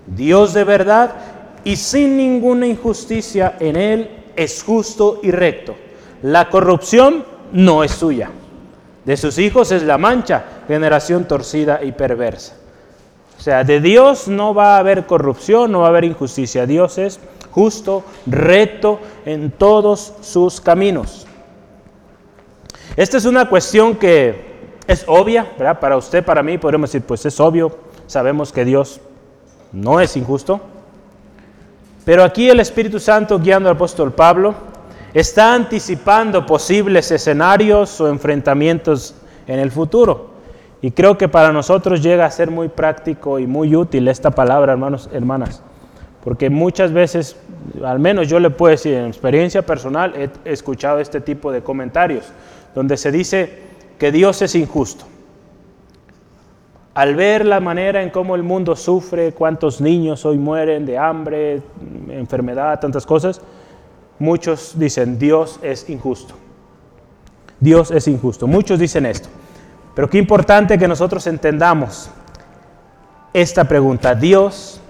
Dios 0.05 0.55
de 0.55 0.65
verdad 0.65 1.15
y 1.63 1.77
sin 1.77 2.17
ninguna 2.17 2.67
injusticia 2.67 3.55
en 3.61 3.77
él 3.77 4.11
es 4.35 4.65
justo 4.65 5.21
y 5.23 5.31
recto. 5.31 5.77
La 6.23 6.51
corrupción 6.51 7.25
no 7.53 7.85
es 7.85 7.93
suya. 7.93 8.29
De 9.05 9.17
sus 9.17 9.39
hijos 9.39 9.71
es 9.71 9.85
la 9.85 9.99
mancha, 9.99 10.58
generación 10.69 11.27
torcida 11.27 11.81
y 11.83 11.93
perversa. 11.93 12.55
O 13.39 13.41
sea, 13.41 13.65
de 13.65 13.81
Dios 13.81 14.29
no 14.29 14.55
va 14.55 14.77
a 14.77 14.79
haber 14.79 15.07
corrupción, 15.07 15.73
no 15.73 15.81
va 15.81 15.87
a 15.87 15.89
haber 15.89 16.05
injusticia. 16.05 16.67
Dios 16.67 16.99
es 16.99 17.19
justo, 17.51 18.05
recto 18.27 19.01
en 19.25 19.51
todos 19.51 20.15
sus 20.21 20.61
caminos. 20.61 21.27
Esta 22.97 23.17
es 23.17 23.25
una 23.25 23.49
cuestión 23.49 23.97
que 23.97 24.47
es 24.87 25.05
obvia, 25.07 25.47
¿verdad? 25.59 25.81
Para 25.81 25.97
usted, 25.97 26.25
para 26.25 26.43
mí, 26.43 26.59
podemos 26.59 26.91
decir, 26.91 27.07
pues 27.07 27.25
es 27.27 27.39
obvio, 27.41 27.79
sabemos 28.07 28.53
que 28.53 28.65
Dios 28.65 29.01
no 29.73 30.01
es 30.01 30.17
injusto. 30.17 30.61
Pero 32.05 32.25
aquí 32.25 32.51
el 32.51 32.61
Espíritu 32.61 32.99
Santo, 32.99 33.39
guiando 33.39 33.69
al 33.69 33.77
apóstol 33.77 34.13
Pablo, 34.13 34.55
está 35.15 35.55
anticipando 35.55 36.45
posibles 36.45 37.11
escenarios 37.11 38.01
o 38.01 38.09
enfrentamientos 38.09 39.15
en 39.47 39.59
el 39.59 39.71
futuro. 39.71 40.38
Y 40.81 40.93
creo 40.93 41.19
que 41.19 41.29
para 41.29 41.53
nosotros 41.53 42.03
llega 42.03 42.25
a 42.25 42.31
ser 42.31 42.51
muy 42.51 42.69
práctico 42.69 43.39
y 43.39 43.47
muy 43.47 43.75
útil 43.75 44.09
esta 44.09 44.31
palabra, 44.31 44.73
hermanos, 44.73 45.09
hermanas. 45.13 45.63
Porque 46.23 46.51
muchas 46.51 46.93
veces, 46.93 47.37
al 47.85 47.99
menos 47.99 48.29
yo 48.29 48.39
le 48.39 48.51
puedo 48.51 48.71
decir, 48.71 48.95
en 48.95 49.07
experiencia 49.07 49.63
personal, 49.63 50.15
he 50.17 50.31
escuchado 50.53 51.01
este 51.01 51.21
tipo 51.21 51.51
de 51.51 51.63
comentarios, 51.63 52.27
donde 52.75 52.97
se 52.97 53.11
dice 53.11 53.63
que 53.99 54.13
Dios 54.13 54.41
es 54.43 54.55
injusto 54.55 55.05
al 56.99 57.15
ver 57.15 57.47
la 57.47 57.61
manera 57.61 58.03
en 58.03 58.11
cómo 58.11 58.35
el 58.35 58.43
mundo 58.43 58.75
sufre, 58.75 59.31
cuántos 59.31 59.81
niños 59.81 60.27
hoy 60.27 60.37
mueren 60.37 60.85
de 60.85 60.99
hambre, 60.99 61.63
enfermedad, 62.09 62.81
tantas 62.81 63.07
cosas, 63.07 63.41
muchos 64.19 64.77
dicen, 64.77 65.17
Dios 65.17 65.61
es 65.63 65.89
injusto. 65.89 66.35
Dios 67.61 67.93
es 67.93 68.09
injusto. 68.09 68.49
Muchos 68.49 68.81
dicen 68.81 69.07
esto. 69.07 69.29
Pero 69.99 70.09
qué 70.09 70.19
importante 70.19 70.79
que 70.79 70.87
nosotros 70.87 71.27
entendamos 71.27 72.09
esta 73.33 73.65
pregunta. 73.65 74.15
Dios 74.15 74.81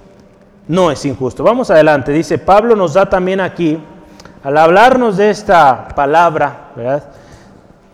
no 0.66 0.90
es 0.90 1.02
injusto. 1.06 1.42
Vamos 1.42 1.70
adelante. 1.70 2.12
Dice, 2.12 2.36
Pablo 2.36 2.76
nos 2.76 2.92
da 2.92 3.08
también 3.08 3.40
aquí, 3.40 3.82
al 4.44 4.58
hablarnos 4.58 5.16
de 5.16 5.30
esta 5.30 5.88
palabra, 5.96 6.72
¿verdad? 6.76 7.04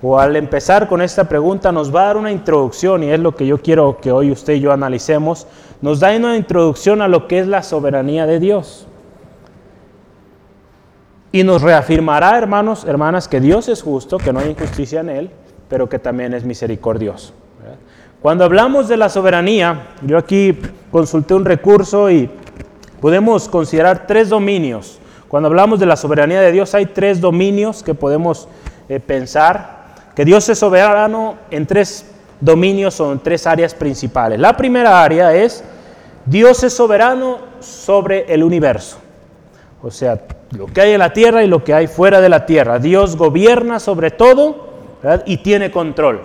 o 0.03 0.19
al 0.19 0.35
empezar 0.35 0.89
con 0.89 1.01
esta 1.01 1.29
pregunta 1.29 1.71
nos 1.71 1.95
va 1.95 2.03
a 2.03 2.07
dar 2.07 2.17
una 2.17 2.33
introducción 2.33 3.05
y 3.05 3.13
es 3.13 3.21
lo 3.21 3.37
que 3.37 3.47
yo 3.47 3.63
quiero 3.63 3.99
que 3.99 4.11
hoy 4.11 4.33
usted 4.33 4.55
y 4.55 4.61
yo 4.61 4.73
analicemos, 4.73 5.47
nos 5.83 6.01
da 6.01 6.17
una 6.17 6.37
introducción 6.37 7.01
a 7.01 7.07
lo 7.07 7.29
que 7.29 7.39
es 7.39 7.47
la 7.47 7.63
soberanía 7.63 8.27
de 8.27 8.41
Dios. 8.41 8.89
Y 11.31 11.45
nos 11.45 11.63
reafirmará, 11.63 12.37
hermanos, 12.37 12.85
hermanas, 12.85 13.29
que 13.29 13.39
Dios 13.39 13.69
es 13.69 13.85
justo, 13.85 14.19
que 14.19 14.33
no 14.33 14.41
hay 14.41 14.51
injusticia 14.51 14.99
en 14.99 15.11
Él, 15.11 15.31
pero 15.69 15.89
que 15.89 15.99
también 15.99 16.35
es 16.35 16.45
misericordioso. 16.45 17.33
Cuando 18.21 18.45
hablamos 18.45 18.89
de 18.89 18.97
la 18.97 19.11
soberanía, 19.11 19.89
yo 20.03 20.17
aquí 20.17 20.59
consulté 20.91 21.35
un 21.35 21.45
recurso 21.45 22.11
y 22.11 22.31
podemos 23.01 23.49
considerar 23.49 24.07
tres 24.07 24.31
dominios. 24.31 24.99
Cuando 25.29 25.49
hablamos 25.49 25.79
de 25.79 25.87
la 25.87 25.97
soberanía 25.97 26.41
de 26.41 26.53
Dios 26.53 26.75
hay 26.75 26.87
tres 26.87 27.21
dominios 27.21 27.83
que 27.83 27.93
podemos 27.93 28.49
eh, 28.89 28.99
pensar 28.99 29.85
que 30.15 30.25
Dios 30.25 30.49
es 30.49 30.59
soberano 30.59 31.37
en 31.51 31.67
tres 31.67 32.07
dominios 32.41 33.01
o 33.01 33.13
en 33.13 33.19
tres 33.19 33.47
áreas 33.47 33.75
principales. 33.75 34.39
La 34.39 34.57
primera 34.57 35.03
área 35.03 35.35
es, 35.35 35.63
Dios 36.25 36.63
es 36.63 36.73
soberano 36.73 37.39
sobre 37.61 38.33
el 38.33 38.43
universo. 38.43 38.99
O 39.83 39.91
sea, 39.91 40.23
lo 40.57 40.67
que 40.67 40.81
hay 40.81 40.93
en 40.93 41.01
la 41.01 41.13
tierra 41.13 41.45
y 41.45 41.47
lo 41.47 41.63
que 41.63 41.75
hay 41.75 41.89
fuera 41.89 42.21
de 42.21 42.29
la 42.29 42.47
tierra. 42.47 42.79
Dios 42.79 43.17
gobierna 43.17 43.81
sobre 43.81 44.11
todo 44.11 44.74
y 45.27 45.39
tiene 45.39 45.71
control. 45.71 46.23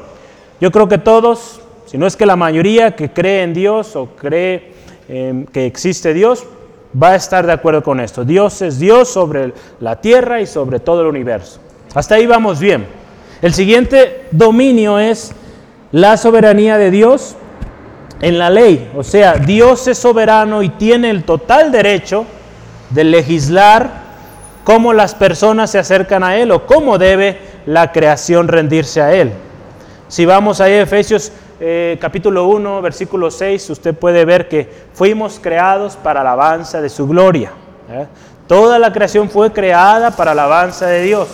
Yo 0.62 0.72
creo 0.72 0.88
que 0.88 0.98
todos, 0.98 1.62
si 1.86 1.98
no 1.98 2.06
es 2.06 2.16
que 2.16 2.26
la 2.26 2.36
mayoría 2.36 2.96
que 2.96 3.12
cree 3.12 3.44
en 3.44 3.54
Dios 3.54 3.96
o 3.96 4.08
cree 4.16 4.74
em, 5.08 5.46
que 5.46 5.66
existe 5.66 6.14
Dios, 6.14 6.46
va 7.02 7.12
a 7.12 7.16
estar 7.16 7.46
de 7.46 7.54
acuerdo 7.54 7.84
con 7.84 8.00
esto. 8.00 8.26
Dios 8.26 8.62
es 8.62 8.80
Dios 8.80 9.10
sobre 9.10 9.54
la 9.80 10.02
tierra 10.02 10.42
y 10.42 10.48
sobre 10.48 10.80
todo 10.80 11.02
el 11.02 11.08
universo. 11.08 11.60
Hasta 11.94 12.16
ahí 12.16 12.26
vamos 12.26 12.60
bien. 12.60 12.88
El 13.42 13.54
siguiente 13.54 14.28
dominio 14.32 15.00
es 15.00 15.32
la 15.92 16.18
soberanía 16.18 16.78
de 16.78 16.92
Dios 16.92 17.36
en 18.22 18.38
la 18.38 18.50
ley. 18.50 18.92
O 18.96 19.04
sea, 19.04 19.34
Dios 19.34 19.88
es 19.88 19.98
soberano 19.98 20.62
y 20.62 20.70
tiene 20.70 21.10
el 21.10 21.24
total 21.24 21.72
derecho 21.72 22.26
de 22.90 23.04
legislar 23.04 24.10
cómo 24.64 24.94
las 24.94 25.16
personas 25.16 25.72
se 25.72 25.80
acercan 25.80 26.24
a 26.24 26.38
Él 26.38 26.52
o 26.52 26.66
cómo 26.66 26.98
debe 26.98 27.49
la 27.66 27.92
creación 27.92 28.48
rendirse 28.48 29.02
a 29.02 29.14
Él. 29.14 29.32
Si 30.08 30.26
vamos 30.26 30.60
ahí 30.62 30.74
a 30.74 30.82
Efesios 30.82 31.32
eh, 31.60 31.98
capítulo 32.00 32.48
1, 32.48 32.82
versículo 32.82 33.30
6, 33.30 33.70
usted 33.70 33.94
puede 33.94 34.24
ver 34.26 34.48
que 34.48 34.70
fuimos 34.94 35.40
creados 35.42 35.96
para 35.98 36.22
alabanza 36.22 36.82
de 36.82 36.90
su 36.90 37.08
gloria. 37.08 37.52
¿eh? 37.92 38.08
Toda 38.48 38.80
la 38.80 38.94
creación 38.94 39.30
fue 39.30 39.52
creada 39.52 40.12
para 40.12 40.32
alabanza 40.32 40.88
de 40.88 41.04
Dios. 41.04 41.28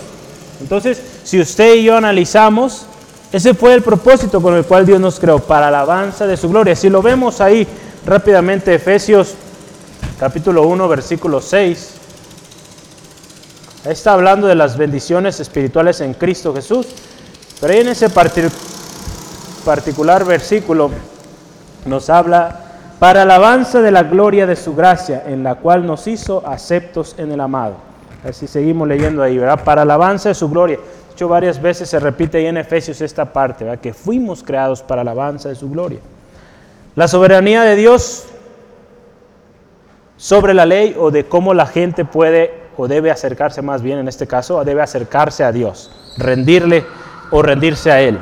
Entonces, 0.60 1.02
si 1.24 1.40
usted 1.40 1.76
y 1.76 1.84
yo 1.84 1.96
analizamos, 1.96 2.88
ese 3.32 3.54
fue 3.54 3.74
el 3.74 3.82
propósito 3.82 4.42
con 4.42 4.56
el 4.56 4.66
cual 4.66 4.86
Dios 4.86 5.00
nos 5.00 5.20
creó, 5.20 5.40
para 5.40 5.68
alabanza 5.68 6.26
de 6.26 6.38
su 6.38 6.50
gloria. 6.50 6.76
Si 6.76 6.90
lo 6.90 7.02
vemos 7.02 7.42
ahí 7.42 7.68
rápidamente, 8.06 8.74
Efesios 8.74 9.36
capítulo 10.20 10.64
1, 10.64 10.88
versículo 10.88 11.42
6, 11.42 11.95
está 13.86 14.14
hablando 14.14 14.48
de 14.48 14.56
las 14.56 14.78
bendiciones 14.78 15.40
espirituales 15.40 16.02
en 16.02 16.14
Cristo 16.14 16.54
Jesús, 16.54 16.88
pero 17.62 17.74
ahí 17.74 17.80
en 17.82 17.90
ese 17.90 18.10
particular 19.66 20.26
versículo 20.26 20.90
nos 21.86 22.10
habla 22.10 22.62
para 23.00 23.22
alabanza 23.24 23.82
de 23.82 23.92
la 23.92 24.04
gloria 24.04 24.48
de 24.48 24.56
su 24.56 24.76
gracia, 24.76 25.24
en 25.28 25.44
la 25.44 25.56
cual 25.56 25.86
nos 25.86 26.08
hizo 26.08 26.48
aceptos 26.48 27.16
en 27.18 27.32
el 27.32 27.42
amado. 27.42 27.76
Así 28.28 28.48
seguimos 28.48 28.88
leyendo 28.88 29.22
ahí, 29.22 29.38
¿verdad? 29.38 29.64
Para 29.64 29.84
alabanza 29.84 30.30
de 30.30 30.36
su 30.36 30.50
gloria. 30.50 30.78
De 30.78 31.14
hecho, 31.14 31.28
varias 31.28 31.62
veces 31.62 31.90
se 31.90 32.00
repite 32.00 32.40
ahí 32.40 32.48
en 32.48 32.58
Efesios 32.58 33.02
esta 33.02 33.26
parte, 33.32 33.66
¿verdad? 33.66 33.80
Que 33.80 33.94
fuimos 33.94 34.44
creados 34.44 34.82
para 34.82 35.02
alabanza 35.02 35.50
de 35.50 35.56
su 35.56 35.70
gloria. 35.70 36.00
La 36.96 37.08
soberanía 37.08 37.64
de 37.64 37.76
Dios 37.76 38.26
sobre 40.18 40.54
la 40.54 40.66
ley 40.66 40.96
o 40.98 41.12
de 41.12 41.26
cómo 41.26 41.54
la 41.54 41.68
gente 41.68 42.06
puede 42.06 42.65
o 42.78 42.88
debe 42.88 43.12
acercarse 43.12 43.62
más 43.62 43.82
bien 43.82 44.00
en 44.00 44.08
este 44.08 44.28
caso, 44.28 44.64
debe 44.64 44.82
acercarse 44.82 45.44
a 45.44 45.52
Dios, 45.52 45.92
rendirle 46.18 46.86
o 47.32 47.42
rendirse 47.42 47.92
a 47.92 48.02
Él. 48.02 48.20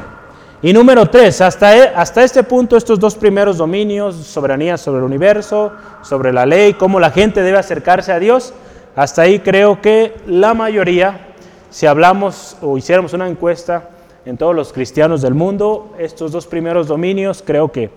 Y 0.62 0.72
número 0.72 1.08
tres, 1.08 1.42
hasta, 1.42 1.76
e, 1.76 1.92
hasta 1.94 2.24
este 2.24 2.44
punto 2.44 2.78
estos 2.78 2.98
dos 2.98 3.16
primeros 3.16 3.58
dominios, 3.58 4.16
soberanía 4.16 4.78
sobre 4.78 5.00
el 5.00 5.04
universo, 5.04 5.74
sobre 6.04 6.32
la 6.32 6.46
ley, 6.46 6.76
cómo 6.76 7.00
la 7.00 7.12
gente 7.12 7.42
debe 7.42 7.58
acercarse 7.58 8.14
a 8.14 8.20
Dios, 8.20 8.54
hasta 8.96 9.24
ahí 9.24 9.40
creo 9.40 9.82
que 9.82 10.16
la 10.26 10.54
mayoría, 10.54 11.34
si 11.70 11.86
hablamos 11.86 12.56
o 12.62 12.78
hiciéramos 12.78 13.14
una 13.14 13.28
encuesta 13.28 13.90
en 14.26 14.38
todos 14.38 14.56
los 14.56 14.72
cristianos 14.72 15.22
del 15.22 15.34
mundo, 15.34 15.94
estos 15.98 16.32
dos 16.32 16.48
primeros 16.48 16.88
dominios 16.88 17.44
creo 17.46 17.72
que 17.72 17.90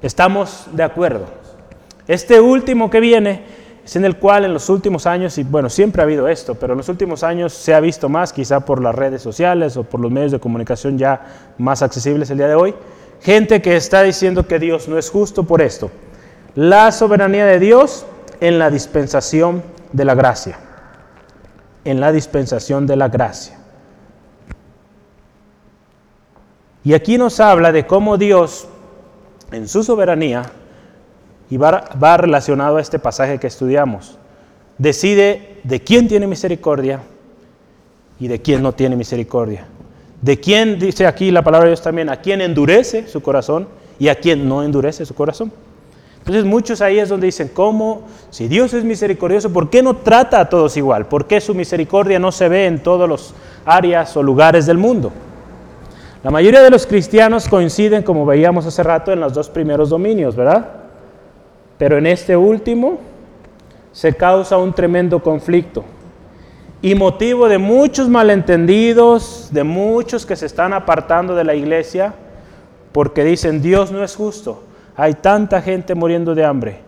estamos 0.00 0.68
de 0.72 0.84
acuerdo. 0.84 1.26
Este 2.08 2.40
último 2.40 2.88
que 2.88 3.00
viene 3.00 3.42
es 3.86 3.94
en 3.94 4.04
el 4.04 4.16
cual 4.16 4.44
en 4.44 4.52
los 4.52 4.68
últimos 4.68 5.06
años, 5.06 5.38
y 5.38 5.44
bueno, 5.44 5.70
siempre 5.70 6.02
ha 6.02 6.04
habido 6.04 6.26
esto, 6.26 6.56
pero 6.56 6.72
en 6.72 6.78
los 6.78 6.88
últimos 6.88 7.22
años 7.22 7.52
se 7.52 7.72
ha 7.72 7.78
visto 7.78 8.08
más, 8.08 8.32
quizá 8.32 8.58
por 8.58 8.82
las 8.82 8.92
redes 8.92 9.22
sociales 9.22 9.76
o 9.76 9.84
por 9.84 10.00
los 10.00 10.10
medios 10.10 10.32
de 10.32 10.40
comunicación 10.40 10.98
ya 10.98 11.54
más 11.56 11.82
accesibles 11.82 12.28
el 12.30 12.38
día 12.38 12.48
de 12.48 12.56
hoy, 12.56 12.74
gente 13.20 13.62
que 13.62 13.76
está 13.76 14.02
diciendo 14.02 14.48
que 14.48 14.58
Dios 14.58 14.88
no 14.88 14.98
es 14.98 15.08
justo 15.08 15.44
por 15.44 15.62
esto. 15.62 15.92
La 16.56 16.90
soberanía 16.90 17.46
de 17.46 17.60
Dios 17.60 18.06
en 18.40 18.58
la 18.58 18.70
dispensación 18.70 19.62
de 19.92 20.04
la 20.04 20.16
gracia, 20.16 20.58
en 21.84 22.00
la 22.00 22.10
dispensación 22.10 22.88
de 22.88 22.96
la 22.96 23.06
gracia. 23.06 23.56
Y 26.82 26.92
aquí 26.94 27.18
nos 27.18 27.38
habla 27.38 27.70
de 27.70 27.86
cómo 27.86 28.18
Dios, 28.18 28.66
en 29.52 29.68
su 29.68 29.84
soberanía, 29.84 30.42
y 31.50 31.56
va, 31.56 32.16
relacionado 32.16 32.76
a 32.76 32.80
este 32.80 32.98
pasaje 32.98 33.38
que 33.38 33.46
estudiamos, 33.46 34.18
decide 34.78 35.58
de 35.64 35.80
quién 35.80 36.08
tiene 36.08 36.26
misericordia 36.26 37.00
y 38.18 38.28
de 38.28 38.40
quién 38.40 38.62
no 38.62 38.72
tiene 38.72 38.96
misericordia. 38.96 39.66
De 40.20 40.40
quién, 40.40 40.78
dice 40.78 41.06
aquí 41.06 41.30
la 41.30 41.42
palabra 41.42 41.66
de 41.66 41.70
Dios 41.72 41.82
también, 41.82 42.08
a 42.08 42.20
quién 42.20 42.40
endurece 42.40 43.06
su 43.06 43.22
corazón 43.22 43.68
y 43.98 44.08
a 44.08 44.16
quién 44.16 44.48
no 44.48 44.62
endurece 44.62 45.06
su 45.06 45.14
corazón. 45.14 45.52
Entonces 46.18 46.44
muchos 46.44 46.80
ahí 46.80 46.98
es 46.98 47.08
donde 47.08 47.26
dicen, 47.26 47.48
¿cómo? 47.54 48.02
Si 48.30 48.48
Dios 48.48 48.74
es 48.74 48.82
misericordioso, 48.82 49.52
¿por 49.52 49.70
qué 49.70 49.80
no 49.80 49.98
trata 49.98 50.40
a 50.40 50.48
todos 50.48 50.76
igual? 50.76 51.06
¿Por 51.06 51.28
qué 51.28 51.40
su 51.40 51.54
misericordia 51.54 52.18
no 52.18 52.32
se 52.32 52.48
ve 52.48 52.66
en 52.66 52.82
todos 52.82 53.08
los 53.08 53.32
áreas 53.64 54.16
o 54.16 54.22
lugares 54.24 54.66
del 54.66 54.76
mundo? 54.76 55.12
La 56.24 56.32
mayoría 56.32 56.62
de 56.62 56.70
los 56.70 56.84
cristianos 56.84 57.46
coinciden, 57.46 58.02
como 58.02 58.26
veíamos 58.26 58.66
hace 58.66 58.82
rato, 58.82 59.12
en 59.12 59.20
los 59.20 59.32
dos 59.32 59.48
primeros 59.48 59.90
dominios, 59.90 60.34
¿verdad? 60.34 60.85
Pero 61.78 61.98
en 61.98 62.06
este 62.06 62.36
último 62.36 62.98
se 63.92 64.14
causa 64.14 64.58
un 64.58 64.72
tremendo 64.72 65.22
conflicto 65.22 65.84
y 66.82 66.94
motivo 66.94 67.48
de 67.48 67.58
muchos 67.58 68.08
malentendidos, 68.08 69.48
de 69.50 69.64
muchos 69.64 70.26
que 70.26 70.36
se 70.36 70.46
están 70.46 70.72
apartando 70.72 71.34
de 71.34 71.44
la 71.44 71.54
iglesia 71.54 72.14
porque 72.92 73.24
dicen 73.24 73.60
Dios 73.60 73.90
no 73.90 74.04
es 74.04 74.14
justo. 74.16 74.62
Hay 74.96 75.14
tanta 75.14 75.60
gente 75.60 75.94
muriendo 75.94 76.34
de 76.34 76.44
hambre. 76.44 76.78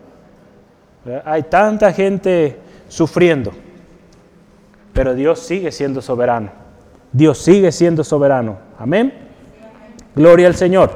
Hay 1.25 1.43
tanta 1.43 1.93
gente 1.93 2.57
sufriendo. 2.87 3.51
Pero 4.93 5.13
Dios 5.13 5.39
sigue 5.39 5.71
siendo 5.71 6.01
soberano. 6.01 6.51
Dios 7.11 7.37
sigue 7.37 7.71
siendo 7.71 8.03
soberano. 8.03 8.57
Amén. 8.79 9.13
Gloria 10.15 10.47
al 10.47 10.55
Señor. 10.55 10.91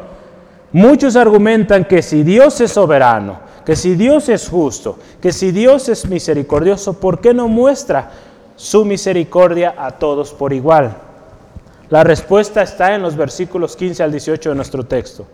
Muchos 0.71 1.15
argumentan 1.15 1.85
que 1.85 2.01
si 2.01 2.23
Dios 2.23 2.59
es 2.61 2.71
soberano, 2.71 3.39
que 3.65 3.75
si 3.75 3.95
Dios 3.95 4.29
es 4.29 4.49
justo, 4.49 4.97
que 5.21 5.31
si 5.31 5.51
Dios 5.51 5.89
es 5.89 6.07
misericordioso, 6.07 6.93
¿por 6.93 7.21
qué 7.21 7.33
no 7.33 7.47
muestra 7.47 8.11
su 8.55 8.85
misericordia 8.85 9.75
a 9.77 9.91
todos 9.91 10.33
por 10.33 10.53
igual? 10.53 10.97
La 11.89 12.03
respuesta 12.03 12.61
está 12.61 12.95
en 12.95 13.01
los 13.01 13.15
versículos 13.15 13.75
15 13.75 14.03
al 14.03 14.11
18 14.11 14.49
de 14.49 14.55
nuestro 14.55 14.85
texto. 14.85 15.25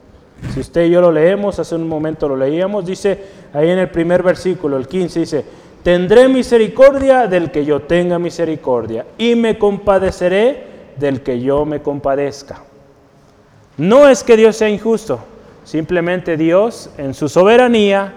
Si 0.54 0.60
usted 0.60 0.86
y 0.86 0.89
yo 0.92 1.02
lo 1.02 1.12
leemos, 1.12 1.60
hace 1.60 1.76
un 1.76 1.88
momento 1.88 2.28
lo 2.28 2.38
leíamos, 2.38 2.86
dice 2.86 3.20
ahí 3.54 3.70
en 3.70 3.80
el 3.80 3.89
primer 3.89 4.24
versículo, 4.24 4.78
el 4.78 4.88
15, 4.88 5.20
dice, 5.20 5.46
tendré 5.84 6.28
misericordia 6.28 7.28
del 7.28 7.52
que 7.52 7.65
yo 7.65 7.82
tenga 7.82 8.20
misericordia 8.20 9.06
y 9.18 9.36
me 9.36 9.58
compadeceré 9.58 10.63
del 10.98 11.22
que 11.22 11.39
yo 11.39 11.65
me 11.65 11.82
compadezca. 11.82 12.63
No 13.78 14.08
es 14.08 14.24
que 14.24 14.38
Dios 14.38 14.58
sea 14.58 14.70
injusto, 14.70 15.20
simplemente 15.69 16.36
Dios 16.36 16.89
en 16.97 17.13
su 17.13 17.29
soberanía, 17.29 18.12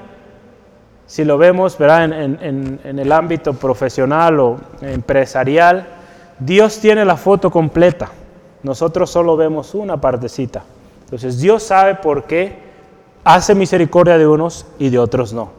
si 1.06 1.22
lo 1.22 1.36
vemos 1.36 1.76
En, 1.78 2.80
en 2.82 2.98
el 2.98 3.12
ámbito 3.12 3.52
profesional 3.52 4.40
o 4.40 4.56
empresarial, 4.80 5.86
Dios 6.38 6.78
tiene 6.80 7.04
la 7.04 7.16
foto 7.16 7.50
completa, 7.50 8.10
nosotros 8.62 9.10
solo 9.10 9.36
vemos 9.36 9.74
una 9.74 10.00
partecita. 10.00 10.64
Entonces 11.04 11.38
Dios 11.40 11.62
sabe 11.62 11.96
por 11.96 12.24
qué 12.24 12.56
hace 13.22 13.54
misericordia 13.54 14.16
de 14.16 14.26
unos 14.26 14.64
y 14.78 14.88
de 14.88 14.98
otros 14.98 15.34
no. 15.34 15.50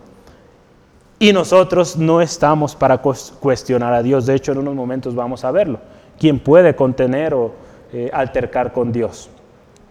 Y 1.19 1.31
nosotros 1.31 1.95
no 1.95 2.21
estamos 2.21 2.75
para 2.75 2.97
cuestionar 2.97 3.93
a 3.93 4.01
Dios, 4.01 4.25
de 4.25 4.33
hecho 4.33 4.51
en 4.51 4.57
unos 4.57 4.73
momentos 4.73 5.13
vamos 5.13 5.45
a 5.45 5.51
verlo. 5.51 5.79
¿Quién 6.19 6.39
puede 6.39 6.75
contener 6.75 7.35
o 7.35 7.51
eh, 7.93 8.09
altercar 8.11 8.73
con 8.73 8.91
Dios? 8.91 9.29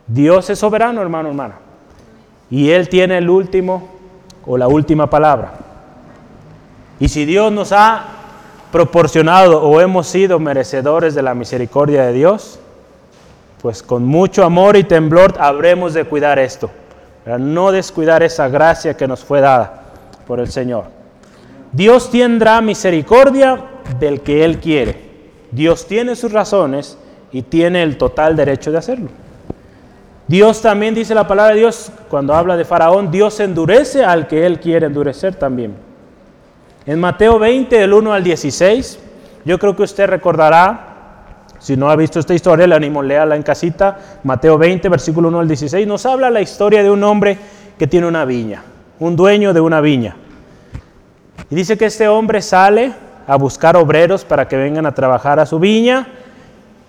Dios 0.08 0.50
es 0.50 0.58
soberano, 0.58 1.00
hermano, 1.00 1.28
hermana. 1.28 1.71
Y 2.52 2.68
Él 2.68 2.90
tiene 2.90 3.16
el 3.16 3.30
último 3.30 3.88
o 4.44 4.58
la 4.58 4.68
última 4.68 5.08
palabra. 5.08 5.54
Y 7.00 7.08
si 7.08 7.24
Dios 7.24 7.50
nos 7.50 7.72
ha 7.72 8.04
proporcionado 8.70 9.62
o 9.62 9.80
hemos 9.80 10.06
sido 10.06 10.38
merecedores 10.38 11.14
de 11.14 11.22
la 11.22 11.34
misericordia 11.34 12.04
de 12.04 12.12
Dios, 12.12 12.60
pues 13.62 13.82
con 13.82 14.04
mucho 14.04 14.44
amor 14.44 14.76
y 14.76 14.84
temblor 14.84 15.34
habremos 15.40 15.94
de 15.94 16.04
cuidar 16.04 16.38
esto, 16.38 16.70
para 17.24 17.38
no 17.38 17.72
descuidar 17.72 18.22
esa 18.22 18.48
gracia 18.48 18.98
que 18.98 19.08
nos 19.08 19.24
fue 19.24 19.40
dada 19.40 19.84
por 20.26 20.38
el 20.38 20.48
Señor. 20.48 20.84
Dios 21.72 22.10
tendrá 22.10 22.60
misericordia 22.60 23.64
del 23.98 24.20
que 24.20 24.44
Él 24.44 24.58
quiere. 24.60 25.00
Dios 25.52 25.86
tiene 25.86 26.16
sus 26.16 26.32
razones 26.32 26.98
y 27.32 27.40
tiene 27.40 27.82
el 27.82 27.96
total 27.96 28.36
derecho 28.36 28.70
de 28.70 28.76
hacerlo. 28.76 29.21
Dios 30.28 30.62
también 30.62 30.94
dice 30.94 31.14
la 31.14 31.26
palabra 31.26 31.54
de 31.54 31.60
Dios, 31.60 31.90
cuando 32.08 32.34
habla 32.34 32.56
de 32.56 32.64
Faraón, 32.64 33.10
Dios 33.10 33.38
endurece 33.40 34.04
al 34.04 34.28
que 34.28 34.46
Él 34.46 34.60
quiere 34.60 34.86
endurecer 34.86 35.34
también. 35.34 35.74
En 36.86 37.00
Mateo 37.00 37.38
20, 37.38 37.76
del 37.76 37.92
1 37.92 38.12
al 38.12 38.24
16, 38.24 38.98
yo 39.44 39.58
creo 39.58 39.74
que 39.74 39.82
usted 39.82 40.06
recordará, 40.06 41.44
si 41.58 41.76
no 41.76 41.90
ha 41.90 41.96
visto 41.96 42.18
esta 42.18 42.34
historia, 42.34 42.66
le 42.66 42.74
animo, 42.74 43.02
léala 43.02 43.36
en 43.36 43.42
casita. 43.42 43.98
Mateo 44.24 44.58
20, 44.58 44.88
versículo 44.88 45.28
1 45.28 45.40
al 45.40 45.48
16, 45.48 45.86
nos 45.86 46.06
habla 46.06 46.30
la 46.30 46.40
historia 46.40 46.82
de 46.82 46.90
un 46.90 47.02
hombre 47.04 47.38
que 47.78 47.86
tiene 47.86 48.06
una 48.06 48.24
viña, 48.24 48.62
un 49.00 49.16
dueño 49.16 49.52
de 49.52 49.60
una 49.60 49.80
viña. 49.80 50.16
Y 51.50 51.54
dice 51.54 51.76
que 51.76 51.86
este 51.86 52.08
hombre 52.08 52.42
sale 52.42 52.92
a 53.26 53.36
buscar 53.36 53.76
obreros 53.76 54.24
para 54.24 54.48
que 54.48 54.56
vengan 54.56 54.86
a 54.86 54.94
trabajar 54.94 55.38
a 55.38 55.46
su 55.46 55.58
viña 55.58 56.08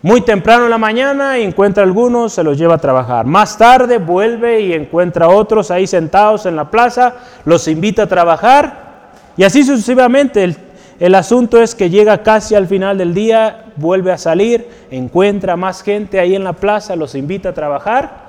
muy 0.04 0.20
temprano 0.20 0.66
en 0.66 0.70
la 0.70 0.78
mañana 0.78 1.38
encuentra 1.38 1.82
algunos, 1.82 2.34
se 2.34 2.44
los 2.44 2.58
lleva 2.58 2.76
a 2.76 2.78
trabajar. 2.78 3.26
Más 3.26 3.58
tarde 3.58 4.00
vuelve 4.00 4.60
y 4.60 4.74
encuentra 4.74 5.30
otros 5.30 5.72
ahí 5.72 5.88
sentados 5.88 6.46
en 6.46 6.58
la 6.58 6.70
plaza, 6.70 7.16
los 7.46 7.70
invita 7.70 8.04
a 8.04 8.08
trabajar 8.08 9.12
y 9.38 9.46
así 9.46 9.64
sucesivamente. 9.64 10.44
El, 10.44 10.58
el 11.00 11.16
asunto 11.16 11.62
es 11.62 11.74
que 11.74 11.90
llega 11.90 12.22
casi 12.22 12.54
al 12.54 12.68
final 12.68 12.98
del 12.98 13.14
día, 13.14 13.72
vuelve 13.78 14.12
a 14.12 14.18
salir, 14.18 14.68
encuentra 14.92 15.56
más 15.56 15.82
gente 15.82 16.20
ahí 16.20 16.36
en 16.36 16.44
la 16.44 16.52
plaza, 16.52 16.98
los 16.98 17.16
invita 17.16 17.50
a 17.50 17.54
trabajar 17.54 18.24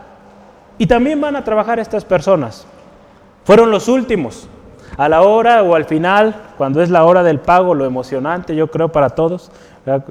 y 0.79 0.87
también 0.87 1.21
van 1.21 1.35
a 1.35 1.43
trabajar 1.43 1.81
estas 1.81 2.05
personas. 2.05 2.69
Fueron 3.43 3.73
los 3.73 3.89
últimos. 3.89 4.49
A 4.97 5.09
la 5.09 5.23
hora 5.23 5.65
o 5.65 5.75
al 5.75 5.87
final, 5.87 6.37
cuando 6.57 6.81
es 6.81 6.89
la 6.89 7.05
hora 7.05 7.25
del 7.25 7.41
pago, 7.41 7.75
lo 7.75 7.85
emocionante 7.85 8.55
yo 8.55 8.71
creo 8.71 8.91
para 8.91 9.11
todos, 9.11 9.51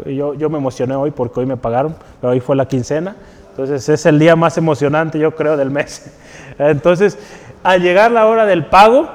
yo, 0.06 0.34
yo 0.36 0.50
me 0.50 0.58
emocioné 0.58 0.96
hoy 0.96 1.12
porque 1.12 1.40
hoy 1.40 1.46
me 1.46 1.58
pagaron, 1.58 1.96
pero 2.22 2.32
hoy 2.34 2.40
fue 2.40 2.56
la 2.56 2.68
quincena. 2.68 3.16
Entonces 3.50 3.88
es 3.90 4.06
el 4.06 4.18
día 4.18 4.36
más 4.36 4.58
emocionante, 4.58 5.20
yo 5.20 5.36
creo, 5.36 5.58
del 5.58 5.70
mes. 5.70 6.12
Entonces, 6.58 7.18
al 7.64 7.82
llegar 7.82 8.12
la 8.12 8.26
hora 8.26 8.46
del 8.46 8.66
pago, 8.66 9.10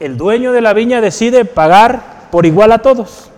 el 0.00 0.16
dueño 0.16 0.52
de 0.52 0.60
la 0.60 0.72
viña 0.72 1.00
decide 1.00 1.44
pagar 1.44 2.28
por 2.30 2.46
igual 2.46 2.72
a 2.72 2.78
todos. 2.78 3.30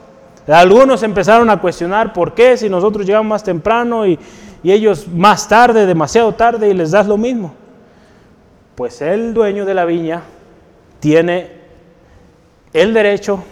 Algunos 0.46 1.02
empezaron 1.02 1.50
a 1.50 1.60
cuestionar 1.60 2.12
por 2.12 2.34
qué 2.34 2.56
si 2.56 2.68
nosotros 2.68 3.06
llegamos 3.06 3.28
más 3.28 3.44
temprano 3.44 4.06
y, 4.06 4.18
y 4.62 4.72
ellos 4.72 5.06
más 5.08 5.48
tarde, 5.48 5.86
demasiado 5.86 6.32
tarde 6.32 6.68
y 6.68 6.74
les 6.74 6.90
das 6.90 7.06
lo 7.06 7.16
mismo. 7.16 7.54
Pues 8.74 9.02
el 9.02 9.34
dueño 9.34 9.64
de 9.64 9.74
la 9.74 9.84
viña 9.84 10.22
tiene 11.00 11.50
el 12.72 12.94
derecho 12.94 13.44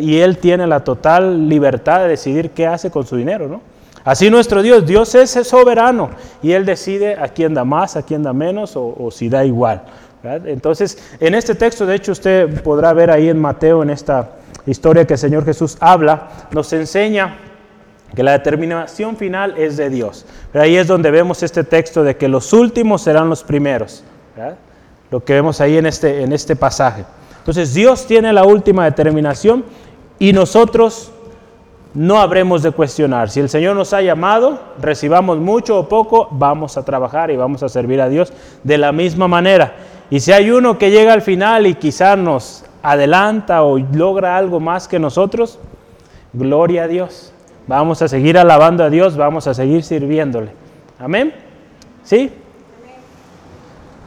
y 0.00 0.18
Él 0.18 0.38
tiene 0.38 0.66
la 0.66 0.84
total 0.84 1.48
libertad 1.48 2.00
de 2.00 2.08
decidir 2.08 2.50
qué 2.50 2.66
hace 2.66 2.90
con 2.90 3.06
su 3.06 3.16
dinero, 3.16 3.48
¿no? 3.48 3.60
Así 4.06 4.30
nuestro 4.30 4.62
Dios, 4.62 4.86
Dios 4.86 5.14
es 5.16 5.30
soberano 5.30 6.10
y 6.40 6.52
Él 6.52 6.64
decide 6.64 7.16
a 7.16 7.28
quién 7.28 7.54
da 7.54 7.64
más, 7.64 7.96
a 7.96 8.02
quién 8.02 8.22
da 8.22 8.32
menos 8.32 8.74
o, 8.76 9.10
si 9.10 9.28
da 9.28 9.44
igual. 9.44 9.82
Entonces, 10.44 11.16
en 11.18 11.34
este 11.34 11.56
texto, 11.56 11.84
de 11.86 11.96
hecho, 11.96 12.12
usted 12.12 12.62
podrá 12.62 12.92
ver 12.92 13.10
ahí 13.10 13.28
en 13.28 13.40
Mateo, 13.40 13.82
en 13.82 13.90
esta 13.90 14.30
historia 14.64 15.04
que 15.04 15.14
el 15.14 15.18
Señor 15.18 15.44
Jesús 15.44 15.76
habla, 15.80 16.28
nos 16.52 16.72
enseña 16.72 17.36
que 18.14 18.22
la 18.22 18.32
determinación 18.32 19.16
final 19.16 19.54
es 19.58 19.76
de 19.76 19.90
Dios. 19.90 20.24
Pero 20.52 20.64
ahí 20.64 20.76
es 20.76 20.86
donde 20.86 21.10
vemos 21.10 21.42
este 21.42 21.64
texto 21.64 22.04
de 22.04 22.16
que 22.16 22.28
los 22.28 22.52
últimos 22.52 23.02
serán 23.02 23.28
los 23.28 23.42
primeros. 23.42 24.04
Lo 25.10 25.24
que 25.24 25.34
vemos 25.34 25.60
ahí 25.60 25.78
en 25.78 25.86
este, 25.86 26.22
en 26.22 26.32
este 26.32 26.54
pasaje. 26.54 27.04
Entonces 27.46 27.74
Dios 27.74 28.08
tiene 28.08 28.32
la 28.32 28.44
última 28.44 28.86
determinación 28.86 29.64
y 30.18 30.32
nosotros 30.32 31.12
no 31.94 32.18
habremos 32.20 32.64
de 32.64 32.72
cuestionar. 32.72 33.30
Si 33.30 33.38
el 33.38 33.48
Señor 33.48 33.76
nos 33.76 33.92
ha 33.92 34.02
llamado, 34.02 34.58
recibamos 34.82 35.38
mucho 35.38 35.78
o 35.78 35.88
poco, 35.88 36.26
vamos 36.32 36.76
a 36.76 36.84
trabajar 36.84 37.30
y 37.30 37.36
vamos 37.36 37.62
a 37.62 37.68
servir 37.68 38.00
a 38.00 38.08
Dios 38.08 38.32
de 38.64 38.78
la 38.78 38.90
misma 38.90 39.28
manera. 39.28 39.74
Y 40.10 40.18
si 40.18 40.32
hay 40.32 40.50
uno 40.50 40.76
que 40.76 40.90
llega 40.90 41.12
al 41.12 41.22
final 41.22 41.68
y 41.68 41.74
quizás 41.74 42.18
nos 42.18 42.64
adelanta 42.82 43.62
o 43.62 43.78
logra 43.78 44.36
algo 44.36 44.58
más 44.58 44.88
que 44.88 44.98
nosotros, 44.98 45.60
gloria 46.32 46.82
a 46.82 46.88
Dios. 46.88 47.32
Vamos 47.68 48.02
a 48.02 48.08
seguir 48.08 48.38
alabando 48.38 48.82
a 48.82 48.90
Dios, 48.90 49.16
vamos 49.16 49.46
a 49.46 49.54
seguir 49.54 49.84
sirviéndole. 49.84 50.50
Amén. 50.98 51.32
¿Sí? 52.02 52.32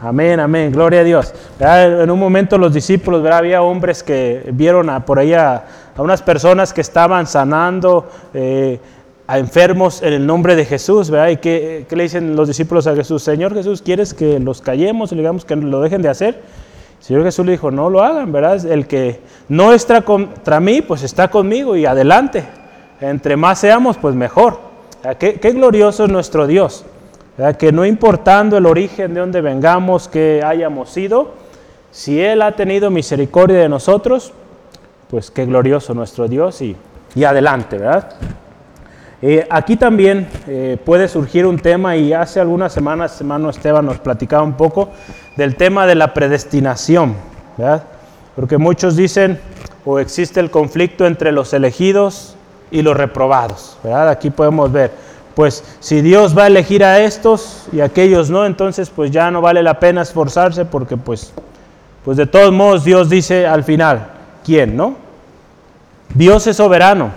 Amén, 0.02 0.40
amén, 0.40 0.72
gloria 0.72 1.00
a 1.00 1.04
Dios. 1.04 1.34
En 1.58 2.10
un 2.10 2.18
momento 2.18 2.56
los 2.56 2.72
discípulos, 2.72 3.26
había 3.26 3.60
hombres 3.60 4.02
que 4.02 4.48
vieron 4.54 4.88
por 5.04 5.18
ahí 5.18 5.34
a, 5.34 5.62
unas 5.98 6.22
personas 6.22 6.72
que 6.72 6.80
estaban 6.80 7.26
sanando 7.26 8.08
eh, 8.32 8.80
a 9.26 9.38
enfermos 9.38 10.00
en 10.02 10.14
el 10.14 10.26
nombre 10.26 10.56
de 10.56 10.64
Jesús. 10.64 11.10
¿verdad? 11.10 11.28
¿Y 11.28 11.36
qué, 11.36 11.86
le 11.90 12.02
dicen 12.04 12.34
los 12.34 12.48
discípulos 12.48 12.86
a 12.86 12.96
Jesús? 12.96 13.22
Señor 13.22 13.52
Jesús, 13.52 13.82
¿quieres 13.82 14.14
que 14.14 14.40
los 14.40 14.62
callemos 14.62 15.12
y 15.12 15.16
digamos 15.16 15.44
que 15.44 15.54
lo 15.54 15.82
dejen 15.82 16.00
de 16.00 16.08
hacer? 16.08 16.40
Señor 17.00 17.22
Jesús 17.24 17.44
le 17.44 17.52
dijo, 17.52 17.70
no 17.70 17.90
lo 17.90 18.02
hagan, 18.02 18.32
¿verdad? 18.32 18.64
El 18.64 18.86
que 18.86 19.20
no 19.50 19.74
está 19.74 20.00
contra 20.00 20.60
mí, 20.60 20.80
pues 20.80 21.02
está 21.02 21.28
conmigo 21.28 21.76
y 21.76 21.84
adelante. 21.84 22.44
Entre 23.02 23.36
más 23.36 23.58
seamos, 23.58 23.98
pues 23.98 24.14
mejor. 24.14 24.60
Qué 25.18 25.52
glorioso 25.52 26.04
es 26.04 26.10
nuestro 26.10 26.46
Dios 26.46 26.86
que 27.58 27.72
no 27.72 27.86
importando 27.86 28.58
el 28.58 28.66
origen 28.66 29.14
de 29.14 29.20
donde 29.20 29.40
vengamos, 29.40 30.08
que 30.08 30.42
hayamos 30.44 30.90
sido, 30.90 31.34
si 31.90 32.20
Él 32.20 32.42
ha 32.42 32.52
tenido 32.52 32.90
misericordia 32.90 33.58
de 33.58 33.68
nosotros, 33.68 34.32
pues 35.08 35.30
qué 35.30 35.46
glorioso 35.46 35.94
nuestro 35.94 36.28
Dios 36.28 36.60
y, 36.62 36.76
adelante, 37.24 37.78
¿verdad? 37.78 38.12
Eh, 39.22 39.46
aquí 39.50 39.76
también 39.76 40.28
eh, 40.46 40.78
puede 40.84 41.08
surgir 41.08 41.44
un 41.44 41.58
tema 41.58 41.96
y 41.96 42.12
hace 42.12 42.40
algunas 42.40 42.72
semanas 42.72 43.20
hermano 43.20 43.50
Esteban 43.50 43.84
nos 43.84 43.98
platicaba 43.98 44.42
un 44.42 44.54
poco 44.54 44.88
del 45.36 45.56
tema 45.56 45.86
de 45.86 45.94
la 45.94 46.14
predestinación, 46.14 47.14
¿verdad? 47.58 47.84
Porque 48.36 48.56
muchos 48.56 48.96
dicen, 48.96 49.38
o 49.84 49.98
existe 49.98 50.40
el 50.40 50.50
conflicto 50.50 51.06
entre 51.06 51.32
los 51.32 51.52
elegidos 51.52 52.36
y 52.70 52.82
los 52.82 52.96
reprobados. 52.96 53.78
¿verdad? 53.82 54.08
Aquí 54.08 54.30
podemos 54.30 54.70
ver, 54.70 54.92
pues 55.34 55.64
si 55.80 56.00
Dios 56.00 56.36
va 56.36 56.44
a 56.44 56.46
elegir 56.48 56.84
a 56.84 57.00
estos 57.00 57.66
y 57.72 57.80
a 57.80 57.84
aquellos 57.84 58.30
no, 58.30 58.46
entonces 58.46 58.90
pues 58.90 59.10
ya 59.10 59.30
no 59.30 59.40
vale 59.40 59.62
la 59.62 59.78
pena 59.78 60.02
esforzarse 60.02 60.64
porque 60.64 60.96
pues, 60.96 61.32
pues 62.04 62.16
de 62.16 62.26
todos 62.26 62.52
modos 62.52 62.84
Dios 62.84 63.08
dice 63.08 63.46
al 63.46 63.64
final, 63.64 64.08
¿quién? 64.44 64.76
¿No? 64.76 64.96
Dios 66.14 66.46
es 66.46 66.56
soberano, 66.56 67.10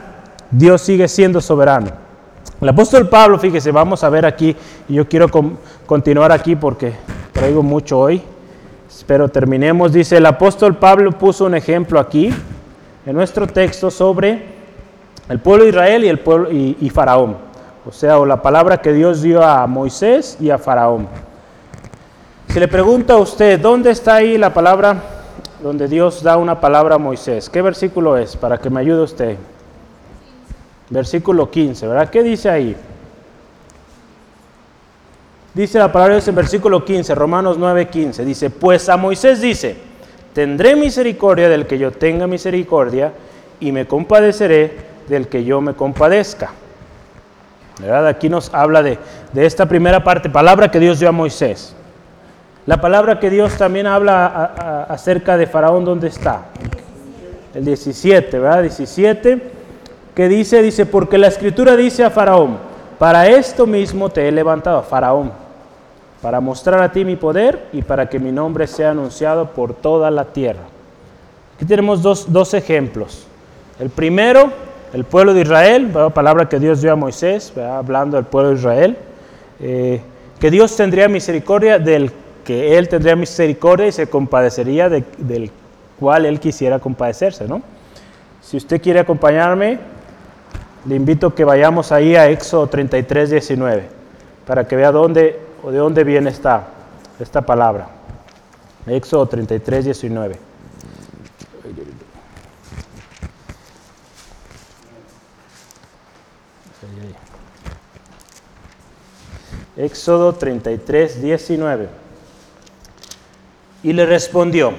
Dios 0.52 0.82
sigue 0.82 1.08
siendo 1.08 1.41
soberano. 1.41 1.88
El 2.62 2.69
apóstol 2.69 3.10
Pablo, 3.10 3.39
fíjese, 3.39 3.71
vamos 3.71 4.04
a 4.04 4.10
ver 4.10 4.26
aquí, 4.26 4.56
y 4.88 4.93
yo 4.93 5.08
quiero 5.08 5.28
continuar 5.86 6.32
aquí 6.32 6.56
porque 6.56 6.93
traigo 7.34 7.63
mucho 7.63 7.99
hoy, 7.99 8.21
espero 8.88 9.28
terminemos, 9.28 9.91
dice 9.91 10.17
el 10.17 10.26
apóstol 10.26 10.78
Pablo 10.78 11.12
puso 11.12 11.45
un 11.45 11.56
ejemplo 11.56 11.99
aquí 11.99 12.34
en 13.06 13.15
nuestro 13.15 13.47
texto 13.47 13.91
sobre 13.91 14.43
el 15.30 15.39
pueblo 15.39 15.63
de 15.63 15.71
Israel 15.71 16.04
y 16.06 16.08
el 16.08 16.19
pueblo 16.19 16.52
y, 16.52 16.89
Faraón. 16.89 17.53
O 17.86 17.91
sea, 17.91 18.17
o 18.17 18.26
la 18.26 18.41
palabra 18.41 18.82
que 18.82 18.93
Dios 18.93 19.22
dio 19.22 19.43
a 19.43 19.67
Moisés 19.67 20.38
y 20.39 20.50
a 20.50 20.58
Faraón. 20.58 21.08
Si 22.48 22.60
le 22.60 22.67
pregunta 22.67 23.13
a 23.13 23.17
usted, 23.17 23.60
¿dónde 23.60 23.91
está 23.91 24.15
ahí 24.15 24.38
la 24.38 24.54
palabra 24.54 24.96
donde 25.62 25.88
Dios 25.88 26.24
da 26.24 26.38
una 26.38 26.62
palabra 26.62 26.96
a 26.96 26.98
Moisés? 26.98 27.50
¿Qué 27.50 27.62
versículo 27.62 28.15
es? 28.15 28.38
Para 28.38 28.58
que 28.58 28.69
me 28.69 28.80
ayude 28.80 29.02
usted. 29.02 29.38
Versículo 30.89 31.50
15, 31.50 31.88
¿verdad? 31.88 32.10
¿Qué 32.10 32.24
dice 32.24 32.50
ahí? 32.50 32.78
Dice 35.54 35.78
la 35.78 35.91
palabra 35.91 36.15
de 36.15 36.19
Dios 36.19 36.28
en 36.30 36.36
versículo 36.36 36.86
15, 36.86 37.13
Romanos 37.15 37.58
9, 37.58 37.88
15. 37.88 38.24
Dice, 38.24 38.50
pues 38.50 38.88
a 38.88 38.98
Moisés 38.98 39.41
dice, 39.41 39.76
tendré 40.34 40.76
misericordia 40.76 41.50
del 41.50 41.67
que 41.67 41.78
yo 41.78 41.91
tenga 41.91 42.28
misericordia 42.28 43.12
y 43.60 43.72
me 43.72 43.88
compadeceré 43.88 44.78
del 45.08 45.28
que 45.28 45.43
yo 45.43 45.60
me 45.60 45.74
compadezca. 45.74 46.52
¿Verdad? 47.79 48.07
Aquí 48.07 48.29
nos 48.29 48.53
habla 48.53 48.83
de, 48.83 48.99
esta 49.36 49.65
primera 49.65 50.03
parte, 50.03 50.29
palabra 50.29 50.69
que 50.69 50.79
Dios 50.79 50.99
dio 50.99 51.09
a 51.09 51.12
Moisés. 51.12 51.75
La 52.65 52.79
palabra 52.79 53.19
que 53.19 53.29
Dios 53.29 53.57
también 53.57 53.88
habla 53.88 54.86
acerca 54.89 55.38
de 55.38 55.47
Faraón, 55.47 55.83
¿dónde 55.83 56.07
está? 56.07 56.45
El 57.53 57.65
17, 57.65 58.39
¿verdad? 58.39 58.62
17, 58.62 59.51
que 60.15 60.29
dice, 60.29 60.62
dice, 60.62 60.86
porque 60.86 61.17
la 61.17 61.27
escritura 61.27 61.75
dice 61.75 62.03
a 62.03 62.09
Faraón, 62.09 62.57
para 62.99 63.27
esto 63.27 63.65
mismo 63.65 64.09
te 64.09 64.27
he 64.27 64.31
levantado, 64.31 64.81
Faraón, 64.83 65.31
para 66.21 66.39
mostrar 66.39 66.81
a 66.81 66.91
ti 66.91 67.03
mi 67.03 67.17
poder 67.17 67.67
y 67.73 67.81
para 67.81 68.07
que 68.07 68.19
mi 68.19 68.31
nombre 68.31 68.65
sea 68.65 68.91
anunciado 68.91 69.49
por 69.49 69.73
toda 69.73 70.09
la 70.09 70.25
tierra. 70.25 70.62
Aquí 71.55 71.65
tenemos 71.65 72.01
dos, 72.01 72.31
dos 72.31 72.53
ejemplos. 72.53 73.27
El 73.79 73.89
primero 73.89 74.51
el 74.93 75.03
pueblo 75.06 75.34
de 75.34 75.41
Israel, 75.41 75.91
la 75.93 76.10
palabra 76.10 76.47
que 76.47 76.60
Dios 76.60 76.82
dio 76.82 76.91
a 76.93 76.95
Moisés, 76.95 77.51
hablando 77.58 78.15
del 78.15 78.25
pueblo 78.25 78.51
de 78.51 78.56
Israel, 78.56 78.97
eh, 79.60 80.01
que 80.39 80.51
Dios 80.51 80.75
tendría 80.75 81.08
misericordia 81.08 81.79
del 81.79 82.12
que 82.43 82.77
Él 82.77 82.89
tendría 82.89 83.15
misericordia 83.15 83.88
y 83.88 83.91
se 83.91 84.08
compadecería 84.08 84.89
del 84.89 85.49
cual 85.99 86.25
Él 86.25 86.39
quisiera 86.39 86.77
compadecerse. 86.79 87.47
¿no? 87.47 87.62
Si 88.41 88.58
usted 88.58 88.82
quiere 88.82 88.99
acompañarme, 88.99 89.79
le 90.86 90.95
invito 90.95 91.27
a 91.27 91.36
que 91.36 91.45
vayamos 91.45 91.91
ahí 91.91 92.15
a 92.15 92.29
Éxodo 92.29 92.67
33, 92.67 93.29
19, 93.29 93.84
para 94.45 94.67
que 94.67 94.75
vea 94.75 94.91
dónde 94.91 95.39
o 95.63 95.71
de 95.71 95.77
dónde 95.77 96.03
viene 96.03 96.29
esta, 96.29 96.67
esta 97.19 97.41
palabra. 97.41 97.88
Éxodo 98.86 99.25
33, 99.25 99.86
19. 99.86 100.53
Éxodo 109.75 110.33
33, 110.33 111.21
19. 111.21 111.88
Y 113.83 113.93
le 113.93 114.05
respondió, 114.05 114.73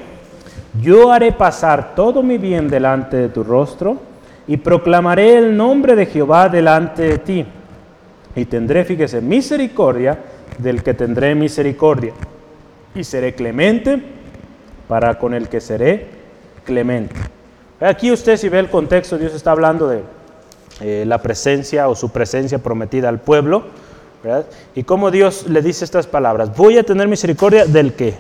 yo 0.81 1.13
haré 1.13 1.33
pasar 1.33 1.95
todo 1.95 2.23
mi 2.23 2.39
bien 2.39 2.69
delante 2.69 3.17
de 3.17 3.29
tu 3.29 3.43
rostro 3.45 3.99
y 4.47 4.57
proclamaré 4.57 5.37
el 5.37 5.57
nombre 5.57 5.97
de 5.97 6.07
Jehová 6.07 6.49
delante 6.49 7.03
de 7.03 7.19
ti. 7.19 7.47
Y 8.37 8.45
tendré, 8.47 8.85
fíjese, 8.85 9.21
misericordia 9.21 10.19
del 10.59 10.83
que 10.83 10.95
tendré 10.95 11.35
misericordia. 11.35 12.13
Y 12.95 13.05
seré 13.05 13.35
clemente 13.35 14.01
para 14.89 15.19
con 15.19 15.35
el 15.35 15.49
que 15.49 15.61
seré 15.61 16.07
clemente. 16.65 17.15
Aquí 17.81 18.13
usted 18.13 18.37
si 18.37 18.49
ve 18.49 18.61
el 18.61 18.71
contexto, 18.71 19.19
Dios 19.19 19.35
está 19.35 19.51
hablando 19.51 19.89
de 19.89 20.03
eh, 20.81 21.05
la 21.07 21.21
presencia 21.21 21.89
o 21.89 21.95
su 21.95 22.11
presencia 22.11 22.59
prometida 22.59 23.09
al 23.09 23.21
pueblo 23.21 23.65
y 24.75 24.83
cómo 24.85 25.11
Dios 25.11 25.47
le 25.49 25.63
dice 25.63 25.85
estas 25.85 26.07
palabras, 26.07 26.57
voy 26.57 26.79
a 26.79 26.83
tener 26.83 27.09
misericordia 27.09 27.67
del 27.67 27.95
que 27.95 28.15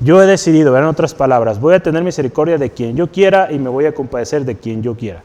yo 0.00 0.22
he 0.22 0.26
decidido, 0.26 0.76
en 0.76 0.84
otras 0.84 1.14
palabras, 1.14 1.60
voy 1.60 1.74
a 1.74 1.80
tener 1.80 2.02
misericordia 2.02 2.58
de 2.58 2.70
quien 2.70 2.96
yo 2.96 3.10
quiera 3.10 3.50
y 3.50 3.58
me 3.58 3.68
voy 3.68 3.86
a 3.86 3.94
compadecer 3.94 4.44
de 4.44 4.56
quien 4.56 4.82
yo 4.82 4.96
quiera. 4.96 5.22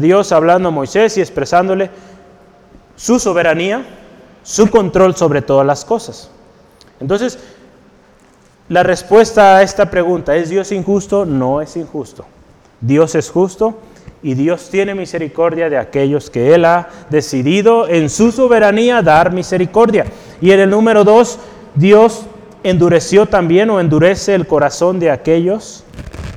Dios 0.00 0.32
hablando 0.32 0.68
a 0.68 0.72
Moisés 0.72 1.16
y 1.18 1.20
expresándole 1.20 1.90
su 2.96 3.18
soberanía, 3.18 3.84
su 4.42 4.70
control 4.70 5.16
sobre 5.16 5.42
todas 5.42 5.66
las 5.66 5.84
cosas. 5.84 6.30
Entonces, 7.00 7.38
la 8.68 8.82
respuesta 8.82 9.56
a 9.56 9.62
esta 9.62 9.90
pregunta, 9.90 10.36
¿es 10.36 10.48
Dios 10.50 10.72
injusto? 10.72 11.24
No 11.24 11.60
es 11.60 11.76
injusto. 11.76 12.24
Dios 12.80 13.14
es 13.14 13.30
justo 13.30 13.76
y 14.22 14.34
Dios 14.34 14.68
tiene 14.70 14.94
misericordia 14.94 15.68
de 15.68 15.76
aquellos 15.76 16.30
que 16.30 16.54
Él 16.54 16.64
ha 16.64 16.88
decidido 17.10 17.88
en 17.88 18.08
su 18.08 18.30
soberanía 18.30 19.02
dar 19.02 19.32
misericordia. 19.32 20.06
Y 20.40 20.52
en 20.52 20.60
el 20.60 20.70
número 20.70 21.02
dos, 21.02 21.38
Dios 21.74 22.22
endureció 22.62 23.26
también 23.26 23.68
o 23.70 23.80
endurece 23.80 24.34
el 24.34 24.46
corazón 24.46 25.00
de 25.00 25.10
aquellos 25.10 25.82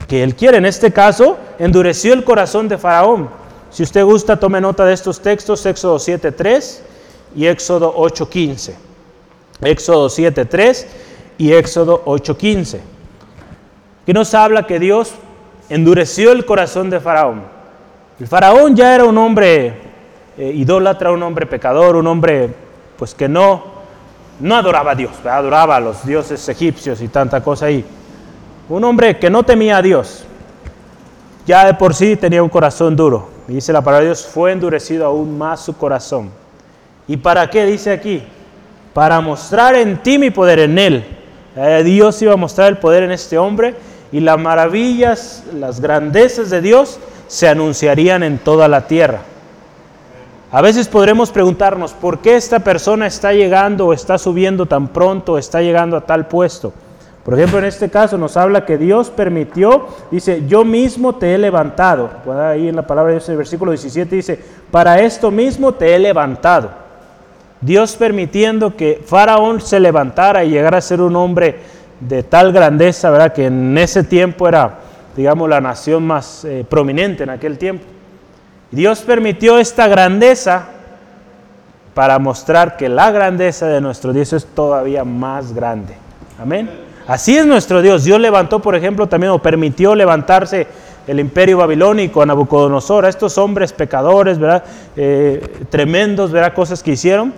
que 0.08 0.24
Él 0.24 0.36
quiere. 0.36 0.58
En 0.58 0.65
este 0.65 0.91
caso, 0.91 1.38
endureció 1.60 2.13
el 2.13 2.24
corazón 2.24 2.67
de 2.67 2.80
Faraón. 2.80 3.30
Si 3.69 3.84
usted 3.84 4.04
gusta, 4.04 4.39
tome 4.39 4.60
nota 4.60 4.84
de 4.84 4.93
estos 4.93 5.21
textos, 5.21 5.63
Éxodo 5.65 5.98
7.3 5.98 6.80
y 7.36 7.45
Éxodo 7.45 7.95
8.15. 7.95 8.74
Éxodo 9.62 10.10
7.3 10.10 10.86
y 11.38 11.52
Éxodo 11.52 12.04
8.15. 12.06 12.80
Que 14.08 14.13
nos 14.13 14.34
habla 14.34 14.65
que 14.65 14.80
Dios 14.80 15.12
endureció 15.69 16.32
el 16.32 16.45
corazón 16.45 16.89
de 16.89 17.00
Faraón 17.00 17.55
el 18.19 18.28
faraón 18.28 18.75
ya 18.75 18.95
era 18.95 19.04
un 19.04 19.17
hombre 19.17 19.73
eh, 20.38 20.51
idólatra, 20.54 21.12
un 21.12 21.21
hombre 21.23 21.45
pecador, 21.45 21.97
un 21.97 22.08
hombre 22.08 22.49
pues 22.97 23.13
que 23.13 23.28
no, 23.28 23.63
no 24.39 24.56
adoraba 24.56 24.91
a 24.91 24.95
Dios, 24.95 25.12
adoraba 25.25 25.75
a 25.75 25.80
los 25.82 26.06
dioses 26.06 26.47
egipcios 26.47 27.01
y 27.01 27.10
tanta 27.10 27.41
cosa 27.41 27.65
ahí. 27.65 27.84
Un 28.69 28.84
hombre 28.86 29.19
que 29.19 29.30
no 29.30 29.43
temía 29.43 29.78
a 29.78 29.82
Dios. 29.82 30.25
Ya 31.45 31.65
de 31.65 31.73
por 31.73 31.93
sí 31.93 32.15
tenía 32.15 32.41
un 32.41 32.49
corazón 32.49 32.95
duro. 32.95 33.30
Y 33.47 33.54
dice 33.54 33.71
la 33.71 33.82
palabra 33.82 34.06
de 34.06 34.08
Dios, 34.08 34.25
fue 34.25 34.51
endurecido 34.51 35.06
aún 35.06 35.38
más 35.38 35.60
su 35.60 35.78
corazón. 35.78 36.32
¿Y 37.08 37.17
para 37.17 37.49
qué 37.49 37.65
dice 37.65 37.91
aquí? 37.91 38.23
Para 38.93 39.21
mostrar 39.21 39.75
en 39.75 40.01
ti 40.01 40.17
mi 40.17 40.32
poder, 40.32 40.60
en 40.60 40.80
él. 40.80 41.06
Eh, 41.56 41.84
Dios 41.84 42.19
iba 42.21 42.34
a 42.34 42.38
mostrar 42.38 42.69
el 42.69 42.78
poder 42.78 43.04
en 43.04 43.12
este 43.12 43.38
hombre 43.38 43.75
y 44.12 44.19
las 44.21 44.39
maravillas, 44.39 45.43
las 45.54 45.80
grandezas 45.80 46.49
de 46.49 46.62
Dios 46.62 46.99
se 47.27 47.47
anunciarían 47.47 48.23
en 48.23 48.38
toda 48.38 48.67
la 48.67 48.88
tierra. 48.88 49.21
A 50.51 50.61
veces 50.61 50.88
podremos 50.88 51.31
preguntarnos, 51.31 51.93
¿por 51.93 52.19
qué 52.19 52.35
esta 52.35 52.59
persona 52.59 53.07
está 53.07 53.33
llegando 53.33 53.88
o 53.88 53.93
está 53.93 54.17
subiendo 54.17 54.65
tan 54.65 54.88
pronto, 54.88 55.38
está 55.38 55.61
llegando 55.61 55.97
a 55.97 56.01
tal 56.01 56.27
puesto? 56.27 56.71
Por 57.25 57.33
ejemplo, 57.33 57.57
en 57.57 57.65
este 57.65 57.89
caso 57.89 58.17
nos 58.19 58.38
habla 58.38 58.65
que 58.65 58.77
Dios 58.77 59.09
permitió, 59.09 59.88
dice, 60.11 60.43
yo 60.47 60.63
mismo 60.63 61.15
te 61.15 61.33
he 61.33 61.38
levantado. 61.39 62.09
Ahí 62.31 62.69
en 62.69 62.75
la 62.75 62.85
palabra 62.85 63.09
de 63.09 63.17
Dios, 63.17 63.29
el 63.29 63.38
versículo 63.38 63.71
17 63.71 64.15
dice, 64.15 64.39
para 64.69 65.01
esto 65.01 65.31
mismo 65.31 65.73
te 65.73 65.95
he 65.95 65.99
levantado. 65.99 66.69
Dios 67.61 67.95
permitiendo 67.95 68.75
que 68.75 69.01
Faraón 69.03 69.59
se 69.59 69.79
levantara 69.79 70.43
y 70.43 70.51
llegara 70.51 70.77
a 70.77 70.81
ser 70.81 71.01
un 71.01 71.15
hombre 71.15 71.59
de 71.99 72.21
tal 72.21 72.51
grandeza, 72.51 73.09
¿verdad? 73.09 73.33
Que 73.33 73.47
en 73.47 73.75
ese 73.77 74.03
tiempo 74.03 74.47
era 74.47 74.85
digamos, 75.15 75.49
la 75.49 75.62
nación 75.62 76.06
más 76.06 76.45
eh, 76.45 76.65
prominente 76.67 77.23
en 77.23 77.30
aquel 77.30 77.58
tiempo. 77.58 77.86
Dios 78.71 79.01
permitió 79.01 79.58
esta 79.58 79.88
grandeza 79.88 80.67
para 81.93 82.19
mostrar 82.19 82.75
que 82.75 82.89
la 82.89 83.12
grandeza 83.12 83.67
de 83.67 83.80
nuestro 83.80 84.12
Dios 84.12 84.34
es 84.34 84.45
todavía 84.45 85.06
más 85.06 85.54
grande. 85.54 85.95
Amén. 86.39 86.69
Así 87.08 87.38
es 87.38 87.45
nuestro 87.45 87.82
Dios. 87.82 88.04
Dios 88.04 88.19
levantó, 88.19 88.62
por 88.62 88.75
ejemplo, 88.75 89.08
también 89.08 89.32
o 89.32 89.39
permitió 89.39 89.95
levantarse 89.95 90.67
el 91.08 91.19
imperio 91.19 91.60
babilónico 91.60 92.21
a 92.21 92.25
Nabucodonosor, 92.25 93.06
a 93.06 93.10
estos 93.10 93.38
hombres 93.38 93.71
pecadores, 93.71 94.39
¿verdad? 94.39 94.63
Eh, 94.97 95.65
tremendos, 95.69 96.32
¿verdad? 96.32 96.54
Cosas 96.54 96.84
que 96.84 96.91
hicieron. 96.91 97.32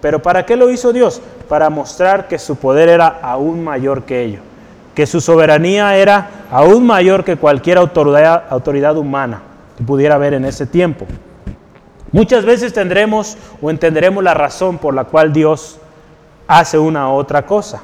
Pero 0.00 0.20
¿para 0.20 0.46
qué 0.46 0.56
lo 0.56 0.70
hizo 0.70 0.92
Dios? 0.92 1.20
Para 1.48 1.68
mostrar 1.68 2.26
que 2.26 2.38
su 2.38 2.56
poder 2.56 2.88
era 2.88 3.18
aún 3.22 3.62
mayor 3.62 4.04
que 4.04 4.24
ellos 4.24 4.40
que 5.00 5.06
su 5.06 5.22
soberanía 5.22 5.96
era 5.96 6.28
aún 6.50 6.86
mayor 6.86 7.24
que 7.24 7.36
cualquier 7.36 7.78
autoridad, 7.78 8.44
autoridad 8.50 8.98
humana 8.98 9.40
que 9.78 9.82
pudiera 9.82 10.16
haber 10.16 10.34
en 10.34 10.44
ese 10.44 10.66
tiempo. 10.66 11.06
Muchas 12.12 12.44
veces 12.44 12.74
tendremos 12.74 13.38
o 13.62 13.70
entenderemos 13.70 14.22
la 14.22 14.34
razón 14.34 14.76
por 14.76 14.92
la 14.92 15.04
cual 15.04 15.32
Dios 15.32 15.78
hace 16.46 16.78
una 16.78 17.08
u 17.08 17.12
otra 17.14 17.46
cosa. 17.46 17.80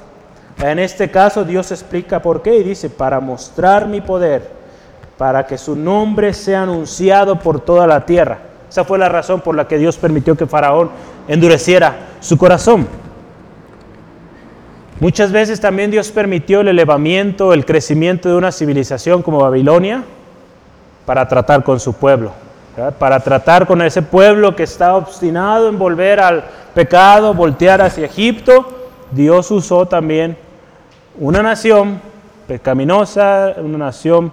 En 0.59 0.79
este 0.79 1.11
caso 1.11 1.43
Dios 1.43 1.73
explica 1.73 2.21
por 2.21 2.43
qué 2.43 2.59
y 2.59 2.63
dice, 2.63 2.91
para 2.91 3.19
mostrar 3.19 3.87
mi 3.87 4.03
poder, 4.03 4.51
para 5.17 5.47
que 5.47 5.57
su 5.57 5.75
nombre 5.75 6.35
sea 6.35 6.65
anunciado 6.65 7.39
por 7.39 7.61
toda 7.61 7.87
la 7.87 8.05
tierra. 8.05 8.41
Esa 8.69 8.85
fue 8.85 8.99
la 8.99 9.09
razón 9.09 9.41
por 9.41 9.55
la 9.55 9.67
que 9.67 9.79
Dios 9.79 9.97
permitió 9.97 10.35
que 10.35 10.47
Faraón 10.47 10.91
endureciera 11.29 11.97
su 12.21 12.37
corazón. 12.37 12.87
Muchas 15.01 15.31
veces 15.33 15.61
también 15.61 15.91
Dios 15.91 16.11
permitió 16.11 16.61
el 16.61 16.69
elevamiento, 16.69 17.53
el 17.53 17.65
crecimiento 17.65 18.29
de 18.29 18.35
una 18.37 18.53
civilización 18.53 19.23
como 19.23 19.39
Babilonia 19.39 20.05
para 21.05 21.29
tratar 21.29 21.63
con 21.63 21.79
su 21.81 21.93
pueblo 21.93 22.33
para 22.99 23.21
tratar 23.21 23.67
con 23.67 23.81
ese 23.81 24.03
pueblo 24.03 24.55
que 24.55 24.65
está 24.65 24.97
obstinado 24.97 25.69
en 25.69 25.79
volver 25.79 26.21
al 26.21 26.45
pecado, 26.75 27.33
voltear 27.33 27.81
hacia 27.81 28.05
Egipto, 28.05 28.69
Dios 29.11 29.51
usó 29.51 29.87
también 29.87 30.37
una 31.19 31.43
nación 31.43 32.01
pecaminosa, 32.47 33.55
una 33.57 33.79
nación 33.79 34.33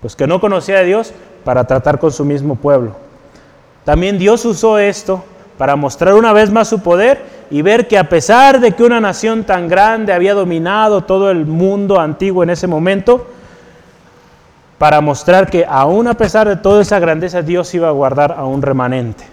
pues 0.00 0.14
que 0.14 0.26
no 0.26 0.40
conocía 0.40 0.78
a 0.78 0.82
Dios 0.82 1.12
para 1.44 1.64
tratar 1.64 1.98
con 1.98 2.12
su 2.12 2.24
mismo 2.24 2.54
pueblo. 2.54 2.94
También 3.84 4.18
Dios 4.18 4.44
usó 4.44 4.78
esto 4.78 5.24
para 5.58 5.74
mostrar 5.74 6.14
una 6.14 6.32
vez 6.32 6.50
más 6.50 6.68
su 6.68 6.80
poder 6.80 7.39
y 7.50 7.62
ver 7.62 7.88
que 7.88 7.98
a 7.98 8.08
pesar 8.08 8.60
de 8.60 8.72
que 8.72 8.84
una 8.84 9.00
nación 9.00 9.44
tan 9.44 9.68
grande 9.68 10.12
había 10.12 10.34
dominado 10.34 11.02
todo 11.02 11.30
el 11.30 11.46
mundo 11.46 11.98
antiguo 11.98 12.42
en 12.42 12.50
ese 12.50 12.66
momento, 12.66 13.26
para 14.78 15.00
mostrar 15.02 15.50
que 15.50 15.66
aún 15.68 16.08
a 16.08 16.14
pesar 16.14 16.48
de 16.48 16.56
toda 16.56 16.80
esa 16.80 16.98
grandeza, 16.98 17.42
Dios 17.42 17.74
iba 17.74 17.88
a 17.88 17.92
guardar 17.92 18.32
a 18.32 18.46
un 18.46 18.62
remanente, 18.62 19.24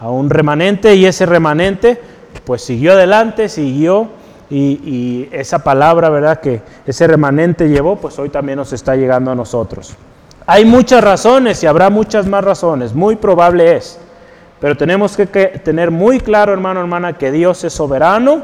a 0.00 0.10
un 0.10 0.28
remanente 0.28 0.96
y 0.96 1.06
ese 1.06 1.24
remanente 1.24 2.00
pues 2.44 2.62
siguió 2.62 2.92
adelante, 2.92 3.48
siguió 3.48 4.08
y, 4.50 5.28
esa 5.30 5.58
palabra, 5.58 6.08
¿verdad? 6.08 6.40
Que 6.40 6.62
ese 6.86 7.06
remanente 7.06 7.68
llevó, 7.68 7.96
pues 7.96 8.18
hoy 8.18 8.30
también 8.30 8.56
nos 8.56 8.72
está 8.72 8.96
llegando 8.96 9.30
a 9.30 9.34
nosotros. 9.34 9.94
Hay 10.46 10.64
muchas 10.64 11.04
razones 11.04 11.62
y 11.62 11.66
habrá 11.66 11.90
muchas 11.90 12.26
más 12.26 12.42
razones, 12.42 12.94
muy 12.94 13.16
probable 13.16 13.76
es, 13.76 14.00
pero 14.60 14.76
tenemos 14.76 15.16
que, 15.16 15.26
tener 15.26 15.90
muy 15.90 16.20
claro, 16.20 16.52
hermano, 16.52 16.80
hermana, 16.80 17.12
que 17.12 17.30
Dios 17.30 17.62
es 17.64 17.72
soberano 17.72 18.42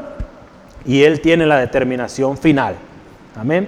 y 0.85 1.03
Él 1.03 1.19
tiene 1.19 1.45
la 1.45 1.59
determinación 1.59 2.37
final. 2.37 2.75
Amén. 3.35 3.67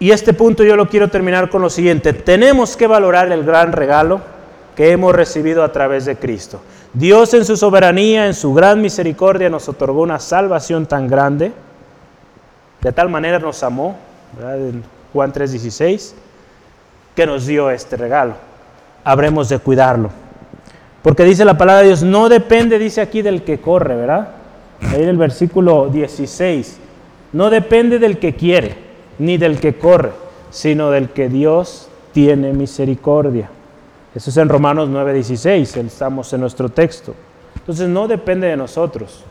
Y 0.00 0.10
este 0.10 0.32
punto 0.32 0.64
yo 0.64 0.76
lo 0.76 0.88
quiero 0.88 1.08
terminar 1.08 1.50
con 1.50 1.62
lo 1.62 1.70
siguiente. 1.70 2.12
Tenemos 2.12 2.76
que 2.76 2.86
valorar 2.86 3.30
el 3.30 3.44
gran 3.44 3.72
regalo 3.72 4.20
que 4.74 4.90
hemos 4.90 5.14
recibido 5.14 5.62
a 5.62 5.70
través 5.70 6.04
de 6.04 6.16
Cristo. 6.16 6.60
Dios 6.92 7.32
en 7.34 7.44
su 7.44 7.56
soberanía, 7.56 8.26
en 8.26 8.34
su 8.34 8.52
gran 8.52 8.80
misericordia, 8.80 9.48
nos 9.48 9.68
otorgó 9.68 10.02
una 10.02 10.18
salvación 10.18 10.86
tan 10.86 11.06
grande. 11.06 11.52
De 12.80 12.92
tal 12.92 13.08
manera 13.08 13.38
nos 13.38 13.62
amó, 13.62 13.96
en 14.40 14.82
Juan 15.12 15.32
3:16, 15.32 16.14
que 17.14 17.24
nos 17.24 17.46
dio 17.46 17.70
este 17.70 17.96
regalo. 17.96 18.34
Habremos 19.04 19.48
de 19.48 19.58
cuidarlo. 19.58 20.23
Porque 21.04 21.24
dice 21.24 21.44
la 21.44 21.58
palabra 21.58 21.82
de 21.82 21.88
Dios, 21.88 22.02
no 22.02 22.30
depende, 22.30 22.78
dice 22.78 23.02
aquí, 23.02 23.20
del 23.20 23.42
que 23.42 23.60
corre, 23.60 23.94
¿verdad? 23.94 24.28
Ahí 24.80 25.02
en 25.02 25.10
el 25.10 25.18
versículo 25.18 25.90
16. 25.90 26.78
No 27.34 27.50
depende 27.50 27.98
del 27.98 28.18
que 28.18 28.34
quiere 28.34 28.74
ni 29.18 29.36
del 29.36 29.60
que 29.60 29.74
corre, 29.74 30.12
sino 30.48 30.90
del 30.90 31.10
que 31.10 31.28
Dios 31.28 31.90
tiene 32.12 32.54
misericordia. 32.54 33.50
Eso 34.14 34.30
es 34.30 34.36
en 34.38 34.48
Romanos 34.48 34.88
9:16, 34.88 35.76
estamos 35.76 36.32
en 36.32 36.40
nuestro 36.40 36.70
texto. 36.70 37.14
Entonces 37.54 37.86
no 37.86 38.08
depende 38.08 38.46
de 38.46 38.56
nosotros. 38.56 39.24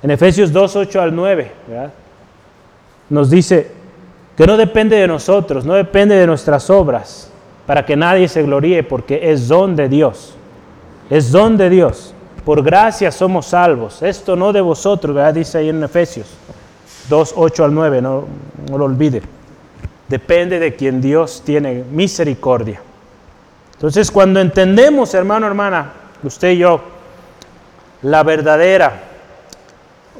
En 0.00 0.12
Efesios 0.12 0.52
2, 0.52 0.76
8 0.76 1.00
al 1.00 1.12
9, 1.12 1.50
nos 3.10 3.30
dice 3.30 3.72
que 4.36 4.46
no 4.46 4.56
depende 4.56 4.94
de 4.94 5.08
nosotros, 5.08 5.64
no 5.64 5.74
depende 5.74 6.14
de 6.14 6.26
nuestras 6.28 6.70
obras, 6.70 7.32
para 7.66 7.84
que 7.84 7.96
nadie 7.96 8.28
se 8.28 8.44
gloríe, 8.44 8.84
porque 8.84 9.32
es 9.32 9.48
don 9.48 9.74
de 9.74 9.88
Dios. 9.88 10.36
Es 11.10 11.32
don 11.32 11.56
de 11.56 11.70
Dios. 11.70 12.14
Por 12.44 12.62
gracia 12.62 13.10
somos 13.12 13.46
salvos. 13.46 14.02
Esto 14.02 14.36
no 14.36 14.52
de 14.52 14.60
vosotros, 14.60 15.14
¿verdad? 15.14 15.34
dice 15.34 15.58
ahí 15.58 15.68
en 15.68 15.82
Efesios. 15.82 16.26
2, 17.08 17.34
8 17.36 17.64
al 17.64 17.74
9, 17.74 18.02
no, 18.02 18.24
no 18.70 18.78
lo 18.78 18.84
olvide. 18.84 19.22
Depende 20.08 20.58
de 20.58 20.74
quien 20.74 21.00
Dios 21.00 21.42
tiene 21.44 21.84
misericordia. 21.90 22.80
Entonces, 23.74 24.10
cuando 24.10 24.40
entendemos, 24.40 25.14
hermano, 25.14 25.46
hermana, 25.46 25.92
usted 26.22 26.50
y 26.50 26.58
yo, 26.58 26.80
la 28.02 28.22
verdadera 28.22 29.02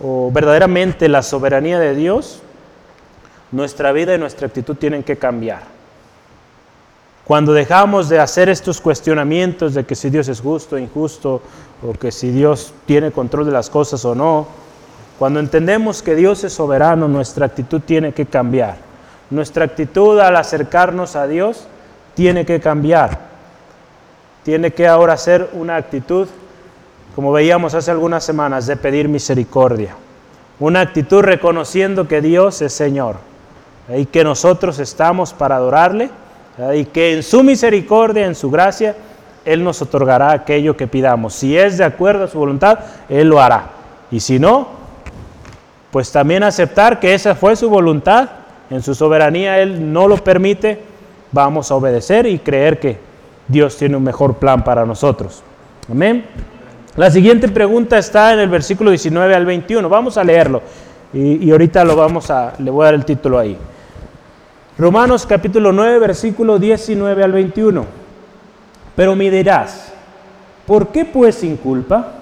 o 0.03 0.31
verdaderamente 0.31 1.09
la 1.09 1.23
soberanía 1.23 1.79
de 1.79 1.95
Dios, 1.95 2.41
nuestra 3.51 3.93
vida 3.93 4.15
y 4.15 4.19
nuestra 4.19 4.47
actitud 4.47 4.77
tienen 4.77 5.03
que 5.03 5.17
cambiar. 5.17 5.78
Cuando 7.29 7.53
dejamos 7.53 8.09
de 8.09 8.21
hacer 8.21 8.49
estos 8.49 8.81
cuestionamientos 8.81 9.75
de 9.75 9.85
que 9.85 9.95
si 9.95 10.09
Dios 10.09 10.29
es 10.29 10.41
justo 10.41 10.77
o 10.77 10.79
injusto, 10.79 11.43
o 11.87 11.93
que 11.93 12.11
si 12.11 12.31
Dios 12.31 12.73
tiene 12.87 13.13
control 13.13 13.45
de 13.45 13.53
las 13.53 13.69
cosas 13.69 14.03
o 14.07 14.15
no, 14.15 14.47
cuando 15.19 15.39
entendemos 15.39 16.01
que 16.01 16.15
Dios 16.15 16.43
es 16.45 16.55
soberano, 16.55 17.07
nuestra 17.07 17.45
actitud 17.45 17.83
tiene 17.85 18.15
que 18.15 18.25
cambiar. 18.25 18.79
Nuestra 19.29 19.67
actitud 19.67 20.19
al 20.21 20.37
acercarnos 20.37 21.17
a 21.17 21.27
Dios 21.27 21.67
tiene 22.15 22.47
que 22.47 22.61
cambiar. 22.61 23.19
Tiene 24.43 24.71
que 24.71 24.89
ahora 24.89 25.19
ser 25.19 25.51
una 25.53 25.77
actitud, 25.77 26.29
como 27.15 27.31
veíamos 27.31 27.75
hace 27.75 27.91
algunas 27.91 28.25
semanas, 28.25 28.67
de 28.67 28.79
pedir 28.79 29.07
misericordia. 29.07 29.95
Una 30.61 30.81
actitud 30.81 31.21
reconociendo 31.21 32.09
que 32.09 32.23
Dios 32.23 32.63
es 32.63 32.73
Señor 32.73 33.17
y 33.95 34.07
que 34.07 34.25
nosotros 34.25 34.79
estamos 34.79 35.35
para 35.35 35.57
adorarle 35.57 36.11
y 36.75 36.85
que 36.87 37.15
en 37.15 37.23
su 37.23 37.43
misericordia, 37.43 38.27
en 38.27 38.35
su 38.35 38.51
gracia, 38.51 38.97
Él 39.45 39.63
nos 39.63 39.81
otorgará 39.81 40.33
aquello 40.33 40.77
que 40.77 40.87
pidamos. 40.87 41.35
Si 41.35 41.57
es 41.57 41.79
de 41.79 41.85
acuerdo 41.85 42.25
a 42.25 42.29
su 42.29 42.39
voluntad, 42.39 42.81
Él 43.09 43.29
lo 43.29 43.41
hará. 43.41 43.71
Y 44.11 44.21
si 44.21 44.39
no, 44.39 44.69
pues 45.91 46.11
también 46.11 46.43
aceptar 46.43 47.01
que 47.01 47.15
esa 47.15 47.35
fue 47.35 47.57
su 47.57 47.71
voluntad, 47.71 48.29
en 48.71 48.83
su 48.83 48.95
soberanía 48.95 49.61
Él 49.61 49.93
no 49.93 50.09
lo 50.09 50.17
permite, 50.17 50.81
vamos 51.33 51.71
a 51.71 51.75
obedecer 51.75 52.27
y 52.27 52.39
creer 52.39 52.81
que 52.81 52.99
Dios 53.47 53.77
tiene 53.77 53.97
un 53.97 54.03
mejor 54.03 54.35
plan 54.35 54.65
para 54.65 54.85
nosotros. 54.85 55.43
Amén. 55.91 56.25
La 56.97 57.11
siguiente 57.11 57.49
pregunta 57.49 57.97
está 57.97 58.33
en 58.35 58.41
el 58.41 58.49
versículo 58.49 58.91
19 58.91 59.35
al 59.35 59.47
21. 59.47 59.89
Vamos 59.89 60.19
a 60.19 60.25
leerlo 60.25 60.63
y, 61.13 61.51
ahorita 61.51 61.85
lo 61.85 61.97
vamos 61.97 62.31
a, 62.31 62.55
le 62.59 62.71
voy 62.71 62.83
a 62.83 62.85
dar 62.87 62.95
el 62.95 63.05
título 63.05 63.39
ahí. 63.39 63.57
Romanos 64.79 65.27
capítulo 65.27 65.73
9, 65.73 65.99
versículo 65.99 66.57
19 66.57 67.25
al 67.25 67.33
21. 67.33 67.85
Pero 68.95 69.17
me 69.17 69.29
dirás, 69.29 69.93
¿por 70.69 70.89
qué 70.89 71.05
pues 71.05 71.35
sin 71.35 71.57
culpa? 71.57 72.13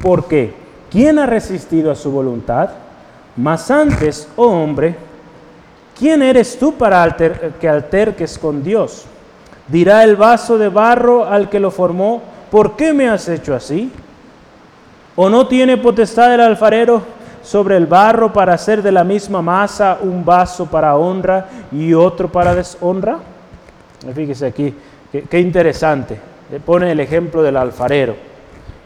¿Por 0.00 0.26
qué? 0.26 0.54
¿Quién 0.90 1.18
ha 1.18 1.26
resistido 1.26 1.90
a 1.90 1.94
su 1.94 2.10
voluntad? 2.10 2.70
Mas 3.36 3.70
antes, 3.70 4.26
oh 4.36 4.46
hombre, 4.46 4.96
¿quién 5.98 6.22
eres 6.22 6.58
tú 6.58 6.72
para 6.72 7.14
que 7.60 7.68
alterques 7.68 8.38
con 8.38 8.64
Dios? 8.64 9.04
Dirá 9.68 10.04
el 10.04 10.16
vaso 10.16 10.56
de 10.56 10.70
barro 10.70 11.26
al 11.26 11.50
que 11.50 11.60
lo 11.60 11.70
formó, 11.70 12.22
¿por 12.50 12.76
qué 12.76 12.94
me 12.94 13.10
has 13.10 13.28
hecho 13.28 13.54
así? 13.54 13.92
¿O 15.16 15.28
no 15.28 15.46
tiene 15.48 15.76
potestad 15.76 16.32
el 16.32 16.40
alfarero 16.40 17.02
sobre 17.44 17.76
el 17.76 17.86
barro 17.86 18.32
para 18.32 18.54
hacer 18.54 18.82
de 18.82 18.90
la 18.90 19.04
misma 19.04 19.40
masa 19.40 19.98
un 20.02 20.24
vaso 20.24 20.66
para 20.66 20.96
honra 20.96 21.46
y 21.70 21.94
otro 21.94 22.32
para 22.32 22.54
deshonra? 22.54 23.18
Fíjese 24.12 24.46
aquí, 24.46 24.74
qué, 25.30 25.38
interesante. 25.38 26.18
Le 26.50 26.58
pone 26.58 26.90
el 26.90 26.98
ejemplo 26.98 27.42
del 27.42 27.56
alfarero. 27.56 28.16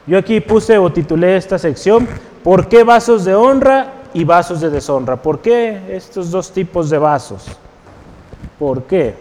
Yo 0.06 0.18
aquí 0.18 0.40
puse 0.40 0.76
o 0.76 0.92
titulé 0.92 1.36
esta 1.36 1.58
sección, 1.58 2.06
¿por 2.44 2.68
qué 2.68 2.84
vasos 2.84 3.24
de 3.24 3.34
honra 3.34 3.94
y 4.14 4.24
vasos 4.24 4.60
de 4.60 4.70
deshonra. 4.70 5.16
¿Por 5.16 5.40
qué 5.40 5.80
estos 5.90 6.30
dos 6.30 6.50
tipos 6.52 6.90
de 6.90 6.98
vasos? 6.98 7.46
¿Por 8.58 8.82
qué? 8.84 9.14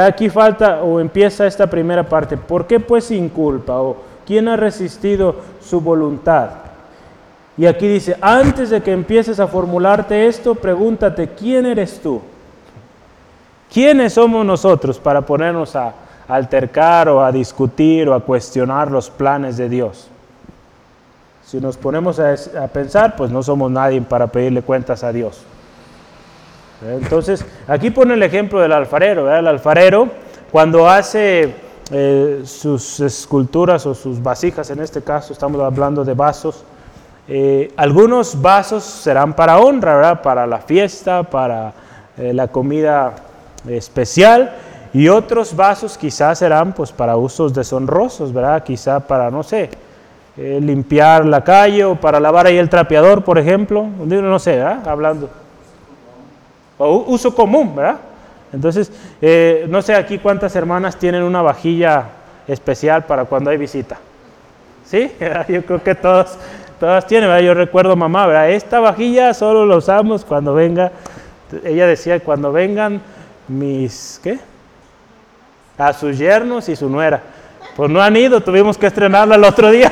Aquí 0.00 0.30
falta 0.30 0.82
o 0.82 1.00
empieza 1.00 1.46
esta 1.46 1.66
primera 1.68 2.08
parte. 2.08 2.36
¿Por 2.36 2.66
qué 2.66 2.80
pues 2.80 3.04
sin 3.04 3.28
culpa? 3.28 3.80
¿O 3.80 3.96
quién 4.26 4.48
ha 4.48 4.56
resistido 4.56 5.36
su 5.60 5.80
voluntad? 5.80 6.50
Y 7.56 7.66
aquí 7.66 7.86
dice, 7.86 8.16
antes 8.20 8.70
de 8.70 8.82
que 8.82 8.92
empieces 8.92 9.38
a 9.38 9.46
formularte 9.46 10.26
esto, 10.26 10.54
pregúntate, 10.54 11.28
¿quién 11.28 11.66
eres 11.66 12.00
tú? 12.00 12.20
¿Quiénes 13.72 14.14
somos 14.14 14.44
nosotros 14.44 14.98
para 14.98 15.20
ponernos 15.20 15.74
a 15.76 15.94
altercar 16.26 17.08
o 17.08 17.24
a 17.24 17.30
discutir 17.30 18.08
o 18.08 18.14
a 18.14 18.20
cuestionar 18.20 18.90
los 18.90 19.08
planes 19.10 19.56
de 19.56 19.68
Dios? 19.68 20.08
Si 21.44 21.60
nos 21.60 21.76
ponemos 21.76 22.18
a, 22.18 22.34
pensar, 22.72 23.14
pues 23.16 23.30
no 23.30 23.42
somos 23.42 23.70
nadie 23.70 24.00
para 24.00 24.26
pedirle 24.26 24.62
cuentas 24.62 25.04
a 25.04 25.12
Dios. 25.12 25.42
Entonces, 26.84 27.44
aquí 27.68 27.90
pone 27.90 28.14
el 28.14 28.22
ejemplo 28.22 28.60
del 28.60 28.72
alfarero. 28.72 29.32
El 29.32 29.46
alfarero, 29.46 30.08
cuando 30.50 30.88
hace 30.88 31.54
eh, 31.92 32.42
sus 32.44 32.98
esculturas 33.00 33.86
o 33.86 33.94
sus 33.94 34.22
vasijas, 34.22 34.70
en 34.70 34.80
este 34.80 35.02
caso 35.02 35.32
estamos 35.32 35.60
hablando 35.60 36.04
de 36.04 36.14
vasos, 36.14 36.64
eh, 37.28 37.72
algunos 37.76 38.40
vasos 38.40 38.84
serán 38.84 39.34
para 39.34 39.58
honra, 39.58 40.20
para 40.22 40.46
la 40.46 40.58
fiesta, 40.58 41.22
para 41.22 41.72
eh, 42.18 42.32
la 42.32 42.48
comida 42.48 43.14
especial, 43.68 44.54
y 44.92 45.08
otros 45.08 45.56
vasos 45.56 45.98
quizás 45.98 46.38
serán 46.38 46.72
pues 46.72 46.92
para 46.92 47.16
usos 47.16 47.52
deshonrosos, 47.52 48.32
¿verdad? 48.32 48.62
Quizá 48.62 49.00
para, 49.00 49.30
no 49.30 49.42
sé, 49.42 49.70
limpiar 50.36 51.24
la 51.24 51.42
calle 51.42 51.84
o 51.84 51.96
para 51.96 52.20
lavar 52.20 52.46
ahí 52.46 52.58
el 52.58 52.68
trapeador, 52.68 53.24
por 53.24 53.38
ejemplo, 53.38 53.86
no 53.86 54.38
sé. 54.38 54.62
Hablando 54.62 55.28
o 56.78 57.04
uso 57.08 57.34
común, 57.34 57.74
¿verdad? 57.74 57.96
Entonces, 58.52 58.90
eh, 59.20 59.66
no 59.68 59.82
sé 59.82 59.94
aquí 59.94 60.18
cuántas 60.18 60.54
hermanas 60.54 60.96
tienen 60.96 61.22
una 61.22 61.42
vajilla 61.42 62.04
especial 62.46 63.04
para 63.04 63.24
cuando 63.24 63.50
hay 63.50 63.56
visita. 63.56 63.98
¿Sí? 64.84 65.10
Yo 65.48 65.64
creo 65.64 65.82
que 65.82 65.94
todas, 65.94 66.38
todas 66.84 67.06
tienen, 67.06 67.30
¿verdad? 67.30 67.42
Yo 67.42 67.54
recuerdo 67.54 67.96
mamá, 67.96 68.26
¿verdad? 68.26 68.50
Esta 68.50 68.78
vajilla 68.78 69.32
solo 69.32 69.64
la 69.64 69.76
usamos 69.76 70.22
cuando 70.22 70.52
venga, 70.52 70.92
ella 71.64 71.86
decía, 71.86 72.20
cuando 72.20 72.52
vengan 72.52 73.00
mis, 73.48 74.20
¿qué? 74.22 74.38
A 75.78 75.94
sus 75.94 76.18
yernos 76.18 76.68
y 76.68 76.76
su 76.76 76.90
nuera. 76.90 77.22
Pues 77.74 77.90
no 77.90 78.02
han 78.02 78.14
ido, 78.16 78.42
tuvimos 78.42 78.76
que 78.76 78.86
estrenarla 78.86 79.36
el 79.36 79.44
otro 79.44 79.70
día. 79.70 79.90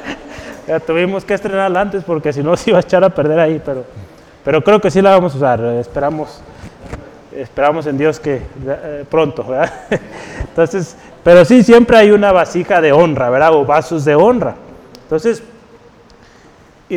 ya 0.66 0.80
tuvimos 0.80 1.26
que 1.26 1.34
estrenarla 1.34 1.82
antes 1.82 2.02
porque 2.04 2.32
si 2.32 2.42
no 2.42 2.56
se 2.56 2.70
iba 2.70 2.78
a 2.78 2.82
echar 2.82 3.04
a 3.04 3.10
perder 3.10 3.38
ahí, 3.40 3.60
pero... 3.62 3.84
Pero 4.42 4.64
creo 4.64 4.80
que 4.80 4.90
sí 4.90 5.02
la 5.02 5.10
vamos 5.10 5.34
a 5.34 5.36
usar. 5.36 5.60
Esperamos, 5.60 6.40
esperamos 7.34 7.86
en 7.86 7.98
Dios 7.98 8.18
que 8.18 8.42
eh, 8.66 9.04
pronto, 9.10 9.44
¿verdad? 9.44 9.72
Entonces, 10.40 10.96
pero 11.22 11.44
sí, 11.44 11.62
siempre 11.62 11.98
hay 11.98 12.10
una 12.10 12.32
vasija 12.32 12.80
de 12.80 12.92
honra, 12.92 13.28
¿verdad? 13.28 13.54
O 13.54 13.64
vasos 13.64 14.04
de 14.06 14.14
honra. 14.14 14.54
Entonces, 15.02 15.42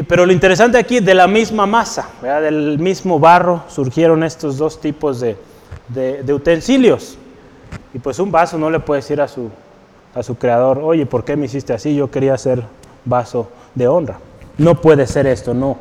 pero 0.07 0.25
lo 0.25 0.33
interesante 0.33 0.77
aquí, 0.77 0.99
de 0.99 1.13
la 1.13 1.27
misma 1.27 1.65
masa, 1.65 2.09
del 2.21 2.77
mismo 2.77 3.19
barro, 3.19 3.63
surgieron 3.67 4.23
estos 4.23 4.57
dos 4.57 4.81
tipos 4.81 5.19
de, 5.21 5.37
utensilios. 6.27 7.17
Y 7.93 7.99
pues 7.99 8.19
un 8.19 8.31
vaso 8.31 8.57
no 8.57 8.69
le 8.69 8.79
puede 8.79 9.01
decir 9.01 9.21
a 9.21 9.27
su, 9.27 9.49
a 10.13 10.23
su 10.23 10.35
creador, 10.35 10.79
oye, 10.79 11.05
¿por 11.05 11.23
qué 11.23 11.35
me 11.35 11.45
hiciste 11.45 11.73
así? 11.73 11.95
Yo 11.95 12.11
quería 12.11 12.37
ser 12.37 12.63
vaso 13.05 13.49
de 13.75 13.87
honra. 13.87 14.19
No 14.57 14.81
puede 14.81 15.07
ser 15.07 15.25
esto, 15.25 15.53
no. 15.53 15.77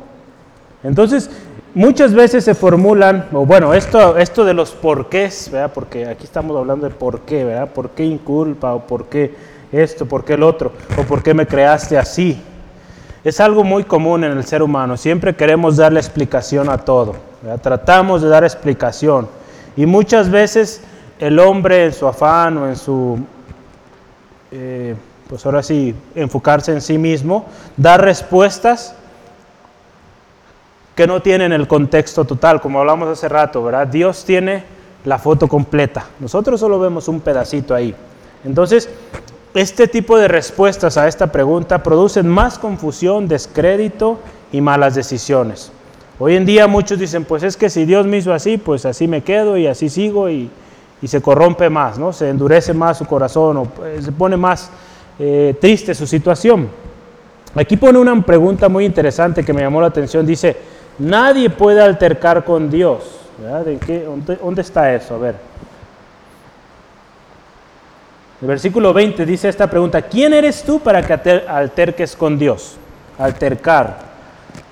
Entonces, 0.83 1.29
muchas 1.73 2.13
veces 2.13 2.45
se 2.45 2.55
formulan, 2.55 3.27
o 3.33 3.45
bueno, 3.45 3.73
esto, 3.73 4.17
esto 4.17 4.45
de 4.45 4.53
los 4.53 4.71
porqués, 4.71 5.49
¿verdad? 5.51 5.71
porque 5.73 6.05
aquí 6.07 6.23
estamos 6.23 6.55
hablando 6.55 6.87
de 6.87 6.95
por 6.95 7.21
qué, 7.21 7.43
¿verdad? 7.43 7.69
¿Por 7.73 7.89
qué 7.89 8.05
inculpa? 8.05 8.73
¿O 8.73 8.87
por 8.87 9.05
qué 9.05 9.33
esto? 9.71 10.05
¿Por 10.05 10.23
qué 10.23 10.33
el 10.33 10.43
otro? 10.43 10.71
¿O 10.97 11.03
por 11.03 11.21
qué 11.21 11.33
me 11.33 11.45
creaste 11.45 11.97
así? 11.97 12.41
Es 13.27 13.41
algo 13.41 13.65
muy 13.65 13.83
común 13.83 14.23
en 14.23 14.31
el 14.31 14.45
ser 14.45 14.63
humano, 14.63 14.95
siempre 14.95 15.35
queremos 15.35 15.75
darle 15.75 15.99
explicación 15.99 16.69
a 16.69 16.77
todo, 16.77 17.13
tratamos 17.61 18.21
de 18.21 18.29
dar 18.29 18.45
explicación. 18.45 19.27
Y 19.75 19.85
muchas 19.85 20.31
veces 20.31 20.81
el 21.19 21.37
hombre 21.39 21.83
en 21.83 21.93
su 21.93 22.07
afán 22.07 22.57
o 22.57 22.69
en 22.69 22.77
su, 22.77 23.19
eh, 24.49 24.95
pues 25.27 25.45
ahora 25.45 25.61
sí, 25.61 25.93
enfocarse 26.15 26.71
en 26.71 26.79
sí 26.79 26.97
mismo, 26.97 27.47
da 27.75 27.97
respuestas 27.97 28.95
que 30.95 31.05
no 31.05 31.21
tienen 31.21 31.51
el 31.51 31.67
contexto 31.67 32.23
total, 32.23 32.61
como 32.61 32.79
hablamos 32.79 33.09
hace 33.09 33.27
rato, 33.27 33.61
¿verdad? 33.61 33.87
Dios 33.87 34.23
tiene 34.23 34.63
la 35.03 35.19
foto 35.19 35.49
completa, 35.49 36.05
nosotros 36.21 36.61
solo 36.61 36.79
vemos 36.79 37.09
un 37.09 37.19
pedacito 37.19 37.75
ahí. 37.75 37.93
Entonces, 38.45 38.89
este 39.57 39.87
tipo 39.87 40.17
de 40.17 40.27
respuestas 40.27 40.97
a 40.97 41.07
esta 41.07 41.31
pregunta 41.31 41.83
producen 41.83 42.27
más 42.27 42.59
confusión, 42.59 43.27
descrédito 43.27 44.19
y 44.51 44.61
malas 44.61 44.95
decisiones. 44.95 45.71
Hoy 46.19 46.35
en 46.35 46.45
día 46.45 46.67
muchos 46.67 46.99
dicen, 46.99 47.25
pues 47.25 47.43
es 47.43 47.57
que 47.57 47.69
si 47.69 47.85
Dios 47.85 48.05
me 48.07 48.17
hizo 48.17 48.33
así, 48.33 48.57
pues 48.57 48.85
así 48.85 49.07
me 49.07 49.21
quedo 49.21 49.57
y 49.57 49.67
así 49.67 49.89
sigo 49.89 50.29
y, 50.29 50.49
se 51.05 51.21
corrompe 51.21 51.69
más, 51.69 51.99
¿no? 51.99 52.11
Se 52.11 52.27
endurece 52.27 52.73
más 52.73 52.97
su 52.97 53.05
corazón 53.05 53.57
o 53.57 53.67
eh, 53.85 53.99
se 54.01 54.11
pone 54.11 54.35
más 54.35 54.71
eh, 55.19 55.55
triste 55.61 55.93
su 55.93 56.07
situación. 56.07 56.67
Aquí 57.53 57.77
pone 57.77 57.99
una 57.99 58.19
pregunta 58.25 58.67
muy 58.67 58.83
interesante 58.83 59.45
que 59.45 59.53
me 59.53 59.61
llamó 59.61 59.79
la 59.79 59.87
atención. 59.87 60.25
Dice, 60.25 60.57
Nadie 60.99 61.49
puede 61.49 61.81
altercar 61.81 62.43
con 62.43 62.69
Dios. 62.69 63.03
dónde, 63.39 64.61
está 64.61 64.95
eso? 64.95 65.15
A 65.15 65.17
ver. 65.19 65.35
El 68.41 68.47
versículo 68.47 68.93
20 68.93 69.25
dice 69.25 69.49
esta 69.49 69.67
pregunta, 69.67 70.03
¿quién 70.03 70.33
eres 70.33 70.63
tú 70.63 70.79
para 70.79 71.01
que 71.01 71.43
alterques 71.47 72.15
con 72.15 72.37
Dios? 72.37 72.77
Altercar. 73.17 74.07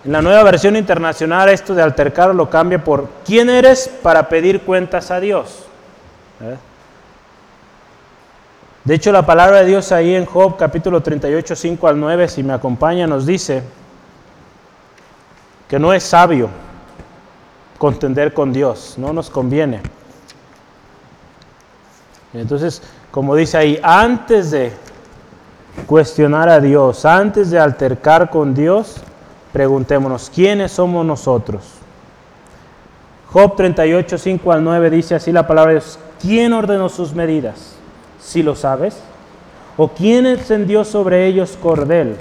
En 0.04 0.12
la 0.12 0.22
nueva 0.22 0.44
versión 0.44 0.76
internacional 0.76 1.50
esto 1.50 1.74
de 1.74 1.82
altercar 1.82 2.36
lo 2.36 2.48
cambia 2.48 2.84
por 2.84 3.10
¿quién 3.26 3.50
eres 3.50 3.90
para 4.04 4.30
pedir 4.30 4.62
cuentas 4.62 5.10
a 5.10 5.20
Dios? 5.20 5.66
¿Eh? 6.42 6.56
De 8.84 8.94
hecho, 8.94 9.12
la 9.12 9.26
palabra 9.26 9.62
de 9.62 9.66
Dios 9.66 9.92
ahí 9.92 10.14
en 10.14 10.26
Job 10.26 10.58
capítulo 10.58 11.02
38, 11.02 11.56
5 11.56 11.88
al 11.88 12.00
9, 12.00 12.28
si 12.28 12.44
me 12.44 12.54
acompaña, 12.54 13.08
nos 13.08 13.26
dice, 13.26 13.64
que 15.68 15.80
no 15.80 15.92
es 15.92 16.04
sabio 16.04 16.50
contender 17.80 18.32
con 18.32 18.54
Dios, 18.54 18.94
no 18.98 19.12
nos 19.12 19.32
conviene. 19.32 19.82
Entonces, 22.32 22.84
como 23.16 23.34
dice 23.34 23.58
ahí, 23.58 23.80
antes 23.82 24.52
de 24.52 24.74
cuestionar 25.88 26.50
a 26.50 26.60
Dios, 26.60 27.06
antes 27.06 27.50
de 27.50 27.58
altercar 27.58 28.30
con 28.30 28.54
Dios, 28.54 28.98
preguntémonos, 29.54 30.30
¿quiénes 30.36 30.74
somos 30.74 31.06
nosotros? 31.06 31.64
Job 33.32 33.56
38, 33.56 34.18
5 34.18 34.52
al 34.52 34.62
9 34.66 34.90
dice 34.90 35.16
así 35.16 35.32
la 35.32 35.48
palabra 35.48 35.72
de 35.72 35.80
Dios, 35.80 35.98
¿quién 36.22 36.52
ordenó 36.52 36.90
sus 36.90 37.14
medidas? 37.14 37.78
Si 38.20 38.44
lo 38.44 38.54
sabes. 38.54 38.98
¿O 39.78 39.88
quién 39.88 40.26
encendió 40.26 40.84
sobre 40.84 41.26
ellos 41.26 41.58
cordel? 41.62 42.18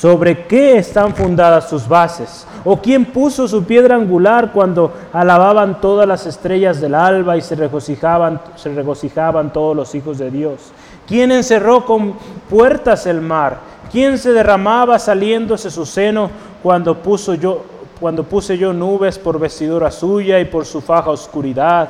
¿Sobre 0.00 0.46
qué 0.46 0.78
están 0.78 1.12
fundadas 1.12 1.68
sus 1.68 1.88
bases? 1.88 2.46
¿O 2.64 2.76
quién 2.76 3.04
puso 3.04 3.48
su 3.48 3.64
piedra 3.64 3.96
angular 3.96 4.52
cuando 4.52 4.92
alababan 5.12 5.80
todas 5.80 6.06
las 6.06 6.24
estrellas 6.24 6.80
del 6.80 6.94
alba 6.94 7.36
y 7.36 7.40
se 7.40 7.56
regocijaban, 7.56 8.40
se 8.54 8.72
regocijaban 8.72 9.52
todos 9.52 9.74
los 9.74 9.92
hijos 9.96 10.18
de 10.18 10.30
Dios? 10.30 10.70
¿Quién 11.08 11.32
encerró 11.32 11.84
con 11.84 12.14
puertas 12.48 13.06
el 13.06 13.20
mar? 13.20 13.58
¿Quién 13.90 14.18
se 14.18 14.30
derramaba 14.30 15.00
saliéndose 15.00 15.68
su 15.68 15.84
seno 15.84 16.30
cuando, 16.62 16.98
puso 16.98 17.34
yo, 17.34 17.64
cuando 17.98 18.22
puse 18.22 18.56
yo 18.56 18.72
nubes 18.72 19.18
por 19.18 19.40
vestidura 19.40 19.90
suya 19.90 20.38
y 20.38 20.44
por 20.44 20.64
su 20.64 20.80
faja 20.80 21.10
oscuridad? 21.10 21.88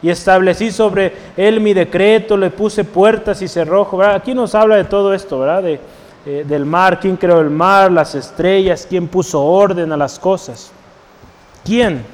Y 0.00 0.08
establecí 0.08 0.70
sobre 0.70 1.12
él 1.36 1.60
mi 1.60 1.74
decreto, 1.74 2.38
le 2.38 2.48
puse 2.48 2.84
puertas 2.84 3.42
y 3.42 3.48
cerrojo. 3.48 4.02
Aquí 4.02 4.32
nos 4.32 4.54
habla 4.54 4.76
de 4.76 4.84
todo 4.84 5.12
esto, 5.12 5.38
¿verdad? 5.40 5.78
Eh, 6.28 6.44
del 6.44 6.66
mar, 6.66 6.98
quién 6.98 7.16
creó 7.16 7.40
el 7.40 7.50
mar, 7.50 7.92
las 7.92 8.16
estrellas, 8.16 8.84
quién 8.90 9.06
puso 9.06 9.40
orden 9.44 9.92
a 9.92 9.96
las 9.96 10.18
cosas. 10.18 10.72
¿Quién? 11.64 12.04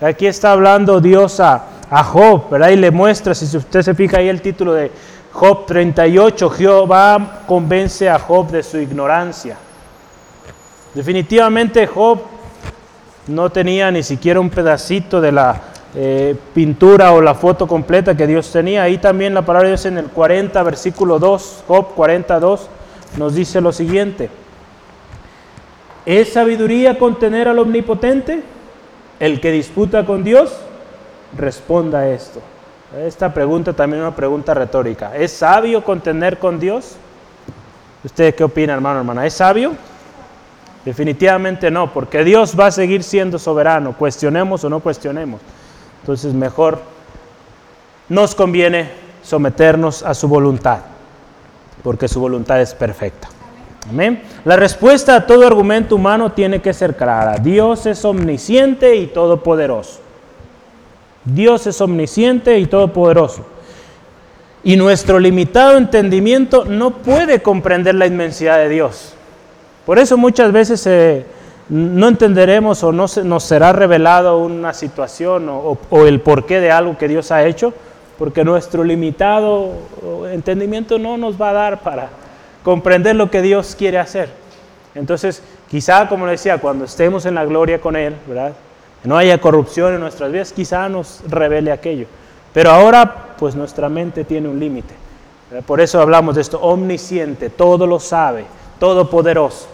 Aquí 0.00 0.28
está 0.28 0.52
hablando 0.52 1.00
Dios 1.00 1.40
a, 1.40 1.64
Job, 1.90 2.50
¿verdad? 2.50 2.68
Y 2.68 2.76
le 2.76 2.92
muestra, 2.92 3.34
si 3.34 3.56
usted 3.56 3.82
se 3.82 3.94
fija 3.96 4.18
ahí 4.18 4.28
el 4.28 4.40
título 4.40 4.74
de 4.74 4.92
Job 5.32 5.66
38, 5.66 6.50
Jehová 6.50 7.40
convence 7.48 8.08
a 8.08 8.20
Job 8.20 8.48
de 8.48 8.62
su 8.62 8.78
ignorancia. 8.78 9.56
Definitivamente 10.94 11.84
Job 11.88 12.20
no 13.26 13.50
tenía 13.50 13.90
ni 13.90 14.04
siquiera 14.04 14.38
un 14.38 14.50
pedacito 14.50 15.20
de 15.20 15.32
la 15.32 15.60
eh, 15.96 16.36
pintura 16.54 17.12
o 17.12 17.20
la 17.20 17.34
foto 17.34 17.66
completa 17.66 18.16
que 18.16 18.28
Dios 18.28 18.52
tenía. 18.52 18.84
Ahí 18.84 18.98
también 18.98 19.34
la 19.34 19.42
palabra 19.42 19.66
de 19.66 19.72
Dios 19.72 19.86
en 19.86 19.98
el 19.98 20.06
40, 20.10 20.62
versículo 20.62 21.18
2, 21.18 21.64
Job 21.66 21.94
42 21.96 22.68
nos 23.16 23.34
dice 23.34 23.60
lo 23.60 23.72
siguiente. 23.72 24.28
¿Es 26.04 26.32
sabiduría 26.32 26.98
contener 26.98 27.48
al 27.48 27.58
omnipotente? 27.58 28.42
El 29.20 29.40
que 29.40 29.52
disputa 29.52 30.06
con 30.06 30.24
Dios, 30.24 30.56
responda 31.36 32.08
esto. 32.08 32.40
Esta 33.04 33.34
pregunta 33.34 33.72
también 33.72 34.02
es 34.02 34.06
una 34.06 34.16
pregunta 34.16 34.54
retórica. 34.54 35.14
¿Es 35.16 35.32
sabio 35.32 35.84
contener 35.84 36.38
con 36.38 36.58
Dios? 36.58 36.96
¿Usted 38.04 38.34
qué 38.34 38.44
opina, 38.44 38.72
hermano, 38.72 39.00
hermana? 39.00 39.26
¿Es 39.26 39.34
sabio? 39.34 39.72
Definitivamente 40.84 41.70
no, 41.70 41.92
porque 41.92 42.24
Dios 42.24 42.58
va 42.58 42.66
a 42.66 42.70
seguir 42.70 43.02
siendo 43.02 43.38
soberano, 43.38 43.94
cuestionemos 43.96 44.64
o 44.64 44.70
no 44.70 44.80
cuestionemos. 44.80 45.40
Entonces 46.00 46.32
mejor 46.32 46.80
nos 48.08 48.34
conviene 48.34 48.90
someternos 49.22 50.02
a 50.02 50.14
su 50.14 50.28
voluntad 50.28 50.78
porque 51.82 52.08
su 52.08 52.20
voluntad 52.20 52.60
es 52.60 52.74
perfecta. 52.74 53.28
Amén. 53.88 54.22
La 54.44 54.56
respuesta 54.56 55.16
a 55.16 55.26
todo 55.26 55.46
argumento 55.46 55.96
humano 55.96 56.32
tiene 56.32 56.60
que 56.60 56.74
ser 56.74 56.96
clara. 56.96 57.36
Dios 57.38 57.86
es 57.86 58.04
omnisciente 58.04 58.96
y 58.96 59.06
todopoderoso. 59.06 60.00
Dios 61.24 61.66
es 61.66 61.80
omnisciente 61.80 62.58
y 62.58 62.66
todopoderoso. 62.66 63.46
Y 64.62 64.76
nuestro 64.76 65.18
limitado 65.18 65.78
entendimiento 65.78 66.64
no 66.64 66.90
puede 66.90 67.40
comprender 67.40 67.94
la 67.94 68.06
inmensidad 68.06 68.58
de 68.58 68.68
Dios. 68.68 69.14
Por 69.86 69.98
eso 69.98 70.18
muchas 70.18 70.52
veces 70.52 70.86
eh, 70.86 71.24
no 71.68 72.08
entenderemos 72.08 72.82
o 72.82 72.92
no 72.92 73.08
se, 73.08 73.24
nos 73.24 73.44
será 73.44 73.72
revelado 73.72 74.38
una 74.38 74.74
situación 74.74 75.48
o, 75.48 75.78
o 75.88 76.06
el 76.06 76.20
porqué 76.20 76.60
de 76.60 76.70
algo 76.70 76.98
que 76.98 77.08
Dios 77.08 77.30
ha 77.30 77.46
hecho, 77.46 77.72
porque 78.18 78.44
nuestro 78.44 78.82
limitado 78.82 79.72
entendimiento 80.30 80.98
no 80.98 81.16
nos 81.16 81.40
va 81.40 81.50
a 81.50 81.52
dar 81.54 81.80
para 81.80 82.10
comprender 82.64 83.16
lo 83.16 83.30
que 83.30 83.40
Dios 83.42 83.74
quiere 83.78 83.98
hacer. 83.98 84.30
Entonces, 84.94 85.42
quizá, 85.70 86.08
como 86.08 86.26
le 86.26 86.32
decía, 86.32 86.58
cuando 86.58 86.84
estemos 86.84 87.24
en 87.26 87.36
la 87.36 87.44
gloria 87.44 87.80
con 87.80 87.94
Él, 87.94 88.14
¿verdad? 88.26 88.52
no 89.04 89.16
haya 89.16 89.40
corrupción 89.40 89.94
en 89.94 90.00
nuestras 90.00 90.32
vidas, 90.32 90.52
quizá 90.52 90.88
nos 90.88 91.20
revele 91.28 91.70
aquello. 91.70 92.06
Pero 92.52 92.70
ahora, 92.70 93.36
pues 93.38 93.54
nuestra 93.54 93.88
mente 93.88 94.24
tiene 94.24 94.48
un 94.48 94.58
límite. 94.58 94.94
Por 95.66 95.80
eso 95.80 96.00
hablamos 96.00 96.34
de 96.34 96.42
esto, 96.42 96.60
omnisciente, 96.60 97.48
todo 97.48 97.86
lo 97.86 98.00
sabe, 98.00 98.44
todopoderoso. 98.78 99.68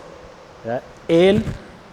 Él 1.08 1.42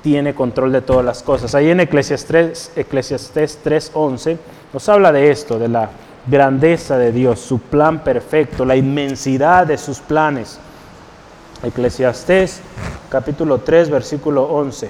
tiene 0.04 0.36
control 0.36 0.72
de 0.72 0.82
todas 0.82 1.06
las 1.06 1.24
cosas. 1.24 1.56
Ahí 1.56 1.70
en 1.70 1.80
Eclesiastés 1.80 2.72
3.11 2.76 4.38
nos 4.74 4.90
habla 4.90 5.12
de 5.12 5.32
esto, 5.32 5.58
de 5.58 5.68
la 5.68 5.90
grandeza 6.28 6.98
de 6.98 7.12
Dios, 7.12 7.40
su 7.40 7.60
plan 7.60 8.04
perfecto, 8.04 8.66
la 8.66 8.76
inmensidad 8.76 9.66
de 9.66 9.78
sus 9.78 10.00
planes. 10.00 10.60
Eclesiastés 11.64 12.62
capítulo 13.10 13.60
3, 13.60 13.90
versículo 13.90 14.44
11. 14.44 14.90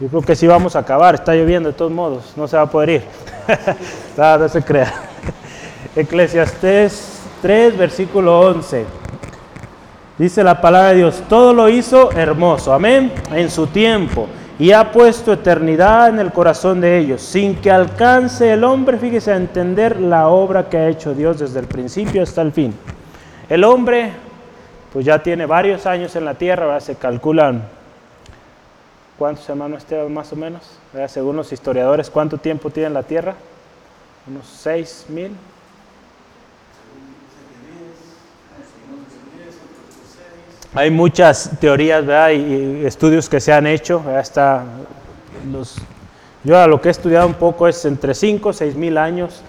Yo 0.00 0.08
creo 0.08 0.22
que 0.22 0.34
sí 0.34 0.46
vamos 0.46 0.76
a 0.76 0.80
acabar, 0.80 1.14
está 1.14 1.34
lloviendo 1.34 1.68
de 1.68 1.74
todos 1.74 1.92
modos, 1.92 2.32
no 2.36 2.48
se 2.48 2.56
va 2.56 2.62
a 2.62 2.70
poder 2.70 2.88
ir. 2.90 3.04
no, 4.16 4.48
se 4.48 4.62
crea. 4.62 4.92
Eclesiastés 5.94 7.20
3, 7.42 7.76
versículo 7.76 8.40
11. 8.40 8.86
Dice 10.16 10.42
la 10.42 10.60
palabra 10.60 10.90
de 10.90 10.96
Dios, 10.96 11.22
todo 11.28 11.52
lo 11.52 11.68
hizo 11.68 12.12
hermoso, 12.12 12.72
amén, 12.72 13.12
en 13.32 13.50
su 13.50 13.66
tiempo 13.66 14.28
y 14.60 14.72
ha 14.72 14.92
puesto 14.92 15.32
eternidad 15.32 16.10
en 16.10 16.18
el 16.18 16.32
corazón 16.32 16.82
de 16.82 16.98
ellos, 16.98 17.22
sin 17.22 17.56
que 17.56 17.70
alcance 17.70 18.52
el 18.52 18.62
hombre, 18.62 18.98
fíjese, 18.98 19.32
a 19.32 19.36
entender 19.36 19.98
la 19.98 20.28
obra 20.28 20.68
que 20.68 20.76
ha 20.76 20.86
hecho 20.86 21.14
Dios 21.14 21.38
desde 21.38 21.60
el 21.60 21.66
principio 21.66 22.22
hasta 22.22 22.42
el 22.42 22.52
fin. 22.52 22.74
El 23.48 23.64
hombre, 23.64 24.12
pues 24.92 25.06
ya 25.06 25.22
tiene 25.22 25.46
varios 25.46 25.86
años 25.86 26.14
en 26.14 26.26
la 26.26 26.34
tierra, 26.34 26.78
se 26.78 26.94
calculan, 26.96 27.62
¿cuántos 29.18 29.48
hermanos 29.48 29.86
más 30.10 30.30
o 30.30 30.36
menos? 30.36 30.78
Según 31.06 31.36
los 31.36 31.50
historiadores, 31.54 32.10
¿cuánto 32.10 32.36
tiempo 32.36 32.68
tiene 32.68 32.88
en 32.88 32.94
la 32.94 33.02
tierra? 33.02 33.36
Unos 34.28 34.46
seis 34.46 35.06
mil, 35.08 35.32
Hay 40.72 40.88
muchas 40.92 41.50
teorías 41.58 42.04
y 42.32 42.84
estudios 42.86 43.28
que 43.28 43.40
se 43.40 43.52
han 43.52 43.66
hecho. 43.66 44.04
Hasta 44.16 44.62
los, 45.50 45.78
yo 46.44 46.56
a 46.60 46.68
lo 46.68 46.80
que 46.80 46.88
he 46.88 46.90
estudiado 46.92 47.26
un 47.26 47.34
poco 47.34 47.66
es 47.66 47.84
entre 47.84 48.14
5 48.14 48.50
o 48.50 48.52
6 48.52 48.76
mil 48.76 48.96
años, 48.96 49.42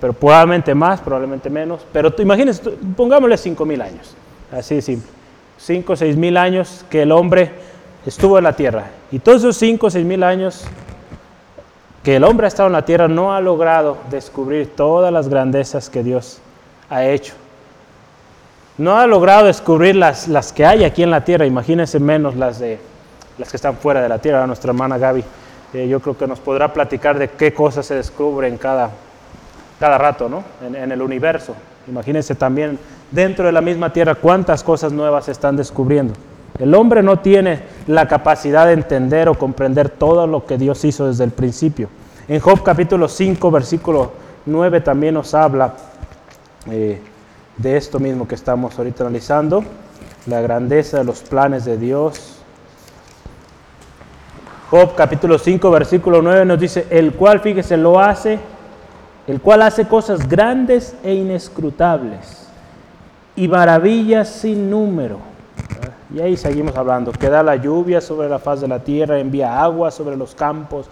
pero 0.00 0.12
probablemente 0.12 0.72
más, 0.72 1.00
probablemente 1.00 1.50
menos. 1.50 1.84
Pero 1.92 2.14
imagínense, 2.18 2.62
pongámosle 2.96 3.36
5 3.36 3.66
mil 3.66 3.82
años, 3.82 4.14
así 4.52 4.76
de 4.76 4.82
simple. 4.82 5.10
5 5.58 5.92
o 5.92 5.96
6 5.96 6.16
mil 6.16 6.36
años 6.36 6.84
que 6.88 7.02
el 7.02 7.10
hombre 7.10 7.50
estuvo 8.06 8.38
en 8.38 8.44
la 8.44 8.54
tierra. 8.54 8.84
Y 9.10 9.18
todos 9.18 9.38
esos 9.38 9.56
5 9.56 9.88
o 9.88 9.90
6 9.90 10.06
mil 10.06 10.22
años 10.22 10.64
que 12.04 12.14
el 12.14 12.22
hombre 12.22 12.46
ha 12.46 12.48
estado 12.48 12.68
en 12.68 12.74
la 12.74 12.84
tierra 12.84 13.08
no 13.08 13.34
ha 13.34 13.40
logrado 13.40 13.98
descubrir 14.08 14.74
todas 14.76 15.12
las 15.12 15.28
grandezas 15.28 15.90
que 15.90 16.04
Dios 16.04 16.38
ha 16.88 17.04
hecho 17.04 17.34
no 18.80 18.96
ha 18.96 19.06
logrado 19.06 19.44
descubrir 19.44 19.94
las, 19.94 20.26
las 20.26 20.54
que 20.54 20.64
hay 20.64 20.84
aquí 20.84 21.02
en 21.02 21.10
la 21.10 21.22
tierra, 21.22 21.44
imagínense 21.44 22.00
menos 22.00 22.34
las, 22.34 22.58
de, 22.58 22.78
las 23.36 23.50
que 23.50 23.58
están 23.58 23.76
fuera 23.76 24.00
de 24.00 24.08
la 24.08 24.18
tierra. 24.18 24.46
Nuestra 24.46 24.70
hermana 24.70 24.96
Gaby, 24.96 25.22
eh, 25.74 25.86
yo 25.86 26.00
creo 26.00 26.16
que 26.16 26.26
nos 26.26 26.40
podrá 26.40 26.72
platicar 26.72 27.18
de 27.18 27.28
qué 27.28 27.52
cosas 27.52 27.84
se 27.84 27.94
descubren 27.94 28.56
cada, 28.56 28.88
cada 29.78 29.98
rato 29.98 30.30
¿no? 30.30 30.44
en, 30.66 30.90
el 30.90 31.02
universo. 31.02 31.54
Imagínense 31.88 32.34
también 32.34 32.78
dentro 33.10 33.44
de 33.44 33.52
la 33.52 33.60
misma 33.60 33.92
tierra 33.92 34.14
cuántas 34.14 34.64
cosas 34.64 34.92
nuevas 34.92 35.26
se 35.26 35.32
están 35.32 35.56
descubriendo. 35.56 36.14
El 36.58 36.74
hombre 36.74 37.02
no 37.02 37.18
tiene 37.18 37.60
la 37.86 38.08
capacidad 38.08 38.64
de 38.64 38.72
entender 38.72 39.28
o 39.28 39.34
comprender 39.34 39.90
todo 39.90 40.26
lo 40.26 40.46
que 40.46 40.56
Dios 40.56 40.82
hizo 40.86 41.06
desde 41.06 41.24
el 41.24 41.32
principio. 41.32 41.90
En 42.28 42.40
Job 42.40 42.62
capítulo 42.62 43.08
5, 43.08 43.50
versículo 43.50 44.12
9 44.46 44.80
también 44.80 45.12
nos 45.12 45.34
habla 45.34 45.74
eh, 46.70 46.98
de 47.60 47.76
esto 47.76 47.98
mismo 47.98 48.26
que 48.26 48.34
estamos 48.34 48.78
ahorita 48.78 49.04
analizando, 49.04 49.62
la 50.26 50.40
grandeza 50.40 50.98
de 50.98 51.04
los 51.04 51.20
planes 51.20 51.64
de 51.64 51.76
Dios. 51.76 52.38
Job 54.70 54.94
capítulo 54.94 55.38
5 55.38 55.70
versículo 55.70 56.22
9 56.22 56.44
nos 56.44 56.60
dice, 56.60 56.86
el 56.90 57.12
cual, 57.12 57.40
fíjese, 57.40 57.76
lo 57.76 58.00
hace, 58.00 58.38
el 59.26 59.40
cual 59.40 59.62
hace 59.62 59.86
cosas 59.86 60.26
grandes 60.28 60.94
e 61.02 61.14
inescrutables 61.14 62.48
y 63.36 63.46
maravillas 63.48 64.28
sin 64.28 64.70
número. 64.70 65.18
Y 66.14 66.20
ahí 66.20 66.36
seguimos 66.36 66.74
hablando, 66.76 67.12
que 67.12 67.28
da 67.28 67.42
la 67.42 67.56
lluvia 67.56 68.00
sobre 68.00 68.28
la 68.28 68.38
faz 68.38 68.60
de 68.60 68.68
la 68.68 68.80
tierra, 68.80 69.18
envía 69.18 69.62
agua 69.62 69.90
sobre 69.90 70.16
los 70.16 70.34
campos, 70.34 70.86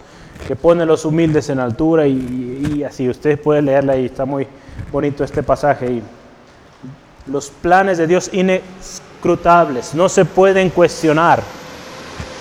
que 0.47 0.55
pone 0.55 0.85
los 0.85 1.03
humildes 1.03 1.49
en 1.49 1.59
altura 1.59 2.07
y, 2.07 2.83
así. 2.87 3.09
Ustedes 3.09 3.39
pueden 3.39 3.65
leerla 3.65 3.97
y 3.97 4.05
está 4.05 4.25
muy 4.25 4.47
bonito 4.91 5.23
este 5.23 5.43
pasaje. 5.43 5.91
Y 5.91 6.03
los 7.27 7.49
planes 7.49 7.97
de 7.97 8.07
Dios 8.07 8.29
inescrutables, 8.33 9.93
no 9.93 10.09
se 10.09 10.25
pueden 10.25 10.69
cuestionar 10.69 11.41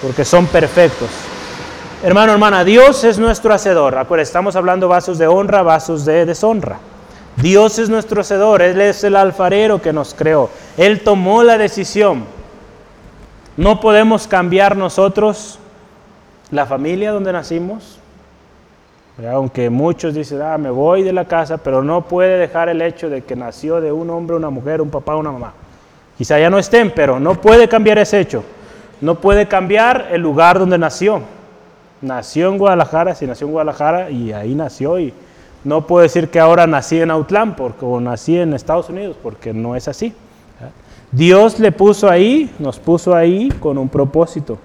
porque 0.02 0.24
son 0.24 0.46
perfectos. 0.46 1.08
Hermano, 2.02 2.32
hermana, 2.32 2.64
Dios 2.64 3.02
es 3.02 3.18
nuestro 3.18 3.52
hacedor. 3.52 3.94
Recuerda, 3.94 4.22
estamos 4.22 4.54
hablando 4.54 4.88
vasos 4.88 5.18
de 5.18 5.26
honra, 5.26 5.62
vasos 5.62 6.04
de 6.04 6.24
deshonra. 6.24 6.78
Dios 7.36 7.78
es 7.78 7.88
nuestro 7.88 8.20
hacedor, 8.20 8.62
Él 8.62 8.80
es 8.80 9.02
el 9.04 9.16
alfarero 9.16 9.80
que 9.80 9.92
nos 9.92 10.14
creó. 10.14 10.50
Él 10.76 11.02
tomó 11.02 11.42
la 11.42 11.58
decisión. 11.58 12.24
No 13.56 13.80
podemos 13.80 14.28
cambiar 14.28 14.76
nosotros 14.76 15.58
la 16.50 16.66
familia 16.66 17.12
donde 17.12 17.32
nacimos, 17.32 17.97
aunque 19.26 19.68
muchos 19.68 20.14
dicen, 20.14 20.40
ah, 20.42 20.58
me 20.58 20.70
voy 20.70 21.02
de 21.02 21.12
la 21.12 21.24
casa, 21.24 21.58
pero 21.58 21.82
no 21.82 22.02
puede 22.02 22.38
dejar 22.38 22.68
el 22.68 22.80
hecho 22.82 23.10
de 23.10 23.22
que 23.22 23.34
nació 23.34 23.80
de 23.80 23.90
un 23.90 24.10
hombre, 24.10 24.36
una 24.36 24.50
mujer, 24.50 24.80
un 24.80 24.90
papá, 24.90 25.16
una 25.16 25.32
mamá. 25.32 25.52
Quizá 26.16 26.38
ya 26.38 26.50
no 26.50 26.58
estén, 26.58 26.92
pero 26.94 27.18
no 27.18 27.34
puede 27.34 27.68
cambiar 27.68 27.98
ese 27.98 28.20
hecho. 28.20 28.44
No 29.00 29.16
puede 29.16 29.48
cambiar 29.48 30.08
el 30.12 30.20
lugar 30.20 30.58
donde 30.58 30.78
nació. 30.78 31.22
Nació 32.00 32.48
en 32.48 32.58
Guadalajara, 32.58 33.14
si 33.14 33.26
nació 33.26 33.48
en 33.48 33.52
Guadalajara 33.52 34.10
y 34.10 34.32
ahí 34.32 34.54
nació 34.54 35.00
y 35.00 35.12
no 35.64 35.86
puedo 35.86 36.02
decir 36.02 36.28
que 36.28 36.38
ahora 36.38 36.66
nací 36.66 37.00
en 37.00 37.10
Autlán 37.10 37.56
porque, 37.56 37.84
o 37.84 38.00
nací 38.00 38.38
en 38.38 38.54
Estados 38.54 38.88
Unidos 38.88 39.16
porque 39.20 39.52
no 39.52 39.74
es 39.74 39.88
así. 39.88 40.14
Dios 41.10 41.58
le 41.58 41.72
puso 41.72 42.08
ahí, 42.08 42.50
nos 42.58 42.78
puso 42.78 43.14
ahí 43.14 43.48
con 43.58 43.78
un 43.78 43.88
propósito. 43.88 44.58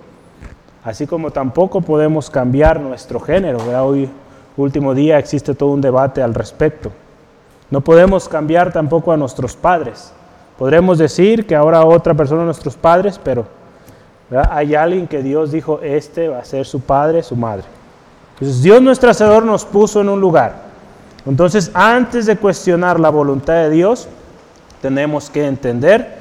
Así 0.84 1.08
como 1.08 1.32
tampoco 1.32 1.82
podemos 1.82 2.30
cambiar 2.30 2.80
nuestro 2.80 3.20
género. 3.20 3.60
Hoy 3.84 4.10
último 4.58 4.94
día 4.94 5.18
existe 5.18 5.56
todo 5.56 5.70
un 5.70 5.82
debate 5.82 6.22
al 6.22 6.34
respecto. 6.34 6.92
No 7.70 7.82
podemos 7.82 8.30
cambiar 8.30 8.72
tampoco 8.72 9.12
a 9.12 9.18
nuestros 9.18 9.56
padres. 9.56 10.14
Podremos 10.58 10.98
decir 10.98 11.48
que 11.48 11.56
ahora 11.56 11.84
otra 11.84 12.14
persona 12.14 12.46
nuestros 12.46 12.76
padres, 12.76 13.20
pero 13.24 13.48
hay 14.50 14.76
alguien 14.76 15.08
que 15.08 15.24
Dios 15.24 15.52
dijo, 15.52 15.80
este 15.82 16.28
va 16.30 16.40
a 16.40 16.46
ser 16.46 16.66
su 16.66 16.82
padre, 16.82 17.24
su 17.24 17.36
madre. 17.36 17.66
Entonces 18.34 18.62
Dios 18.62 18.82
nuestro 18.82 19.10
Hacedor 19.10 19.46
nos 19.46 19.66
puso 19.66 20.02
en 20.02 20.10
un 20.10 20.22
lugar. 20.22 20.56
Entonces 21.26 21.72
antes 21.74 22.26
de 22.26 22.38
cuestionar 22.38 23.00
la 23.00 23.10
voluntad 23.10 23.54
de 23.54 23.70
Dios, 23.70 24.08
tenemos 24.82 25.30
que 25.30 25.48
entender 25.48 26.18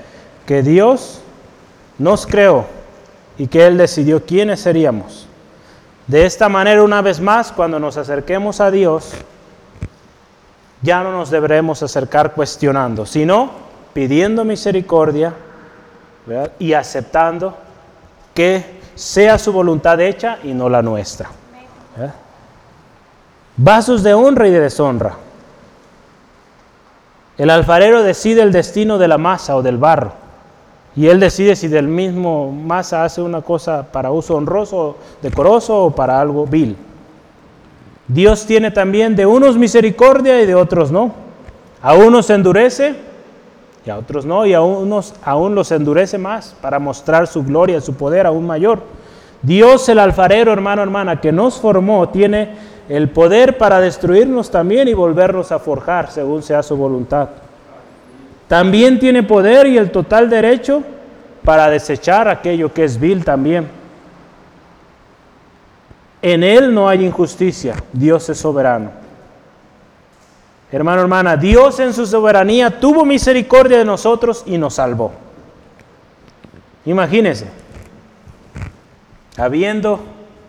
que 0.46 0.62
Dios 0.62 1.20
nos 1.98 2.26
creó 2.26 2.64
y 3.38 3.46
que 3.46 3.66
Él 3.66 3.76
decidió 3.76 4.24
quiénes 4.24 4.60
seríamos. 4.60 5.26
De 6.12 6.26
esta 6.26 6.50
manera, 6.50 6.82
una 6.82 7.00
vez 7.00 7.22
más, 7.22 7.52
cuando 7.52 7.80
nos 7.80 7.96
acerquemos 7.96 8.60
a 8.60 8.70
Dios, 8.70 9.12
ya 10.82 11.02
no 11.02 11.10
nos 11.10 11.30
deberemos 11.30 11.82
acercar 11.82 12.34
cuestionando, 12.34 13.06
sino 13.06 13.50
pidiendo 13.94 14.44
misericordia 14.44 15.32
y 16.58 16.74
aceptando 16.74 17.56
que 18.34 18.82
sea 18.94 19.38
su 19.38 19.54
voluntad 19.54 19.98
hecha 20.02 20.36
y 20.44 20.52
no 20.52 20.68
la 20.68 20.82
nuestra. 20.82 21.30
Vasos 23.56 24.02
de 24.02 24.12
honra 24.12 24.48
y 24.48 24.50
de 24.50 24.60
deshonra. 24.60 25.14
El 27.38 27.48
alfarero 27.48 28.02
decide 28.02 28.42
el 28.42 28.52
destino 28.52 28.98
de 28.98 29.08
la 29.08 29.16
masa 29.16 29.56
o 29.56 29.62
del 29.62 29.78
barro. 29.78 30.12
Y 30.94 31.06
él 31.06 31.20
decide 31.20 31.56
si 31.56 31.68
del 31.68 31.88
mismo 31.88 32.52
masa 32.52 33.04
hace 33.04 33.22
una 33.22 33.40
cosa 33.40 33.90
para 33.90 34.10
uso 34.10 34.36
honroso, 34.36 34.96
decoroso 35.22 35.84
o 35.84 35.90
para 35.90 36.20
algo 36.20 36.46
vil. 36.46 36.76
Dios 38.08 38.44
tiene 38.44 38.70
también 38.70 39.16
de 39.16 39.24
unos 39.24 39.56
misericordia 39.56 40.42
y 40.42 40.46
de 40.46 40.54
otros 40.54 40.92
no. 40.92 41.12
A 41.80 41.94
unos 41.94 42.28
endurece 42.30 42.94
y 43.84 43.90
a 43.90 43.98
otros 43.98 44.26
no, 44.26 44.46
y 44.46 44.54
a 44.54 44.60
unos 44.60 45.14
aún 45.24 45.54
los 45.54 45.72
endurece 45.72 46.18
más 46.18 46.54
para 46.60 46.78
mostrar 46.78 47.26
su 47.26 47.42
gloria, 47.42 47.80
su 47.80 47.94
poder 47.94 48.26
aún 48.26 48.46
mayor. 48.46 48.80
Dios 49.42 49.88
el 49.88 49.98
alfarero, 49.98 50.52
hermano, 50.52 50.82
hermana, 50.82 51.20
que 51.20 51.32
nos 51.32 51.58
formó, 51.60 52.08
tiene 52.10 52.50
el 52.88 53.10
poder 53.10 53.58
para 53.58 53.80
destruirnos 53.80 54.50
también 54.50 54.86
y 54.86 54.94
volvernos 54.94 55.50
a 55.50 55.58
forjar 55.58 56.10
según 56.10 56.42
sea 56.42 56.62
su 56.62 56.76
voluntad. 56.76 57.28
También 58.52 58.98
tiene 58.98 59.22
poder 59.22 59.66
y 59.66 59.78
el 59.78 59.90
total 59.90 60.28
derecho 60.28 60.82
para 61.42 61.70
desechar 61.70 62.28
aquello 62.28 62.70
que 62.70 62.84
es 62.84 63.00
vil 63.00 63.24
también. 63.24 63.66
En 66.20 66.42
Él 66.42 66.74
no 66.74 66.86
hay 66.86 67.02
injusticia, 67.02 67.82
Dios 67.94 68.28
es 68.28 68.36
soberano. 68.36 68.90
Hermano, 70.70 71.00
hermana, 71.00 71.34
Dios 71.38 71.80
en 71.80 71.94
su 71.94 72.04
soberanía 72.04 72.78
tuvo 72.78 73.06
misericordia 73.06 73.78
de 73.78 73.86
nosotros 73.86 74.42
y 74.44 74.58
nos 74.58 74.74
salvó. 74.74 75.12
Imagínese, 76.84 77.46
habiendo, 79.38 79.98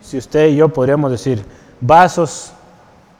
si 0.01 0.17
usted 0.17 0.49
y 0.49 0.57
yo 0.57 0.67
podríamos 0.67 1.09
decir, 1.09 1.45
vasos 1.79 2.51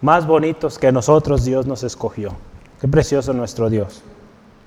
más 0.02 0.28
bonitos 0.28 0.78
que 0.78 0.92
nosotros, 0.92 1.46
Dios 1.46 1.66
nos 1.68 1.84
escogió. 1.84 2.34
Qué 2.82 2.90
precioso 2.90 3.32
nuestro 3.32 3.70
Dios. 3.70 4.04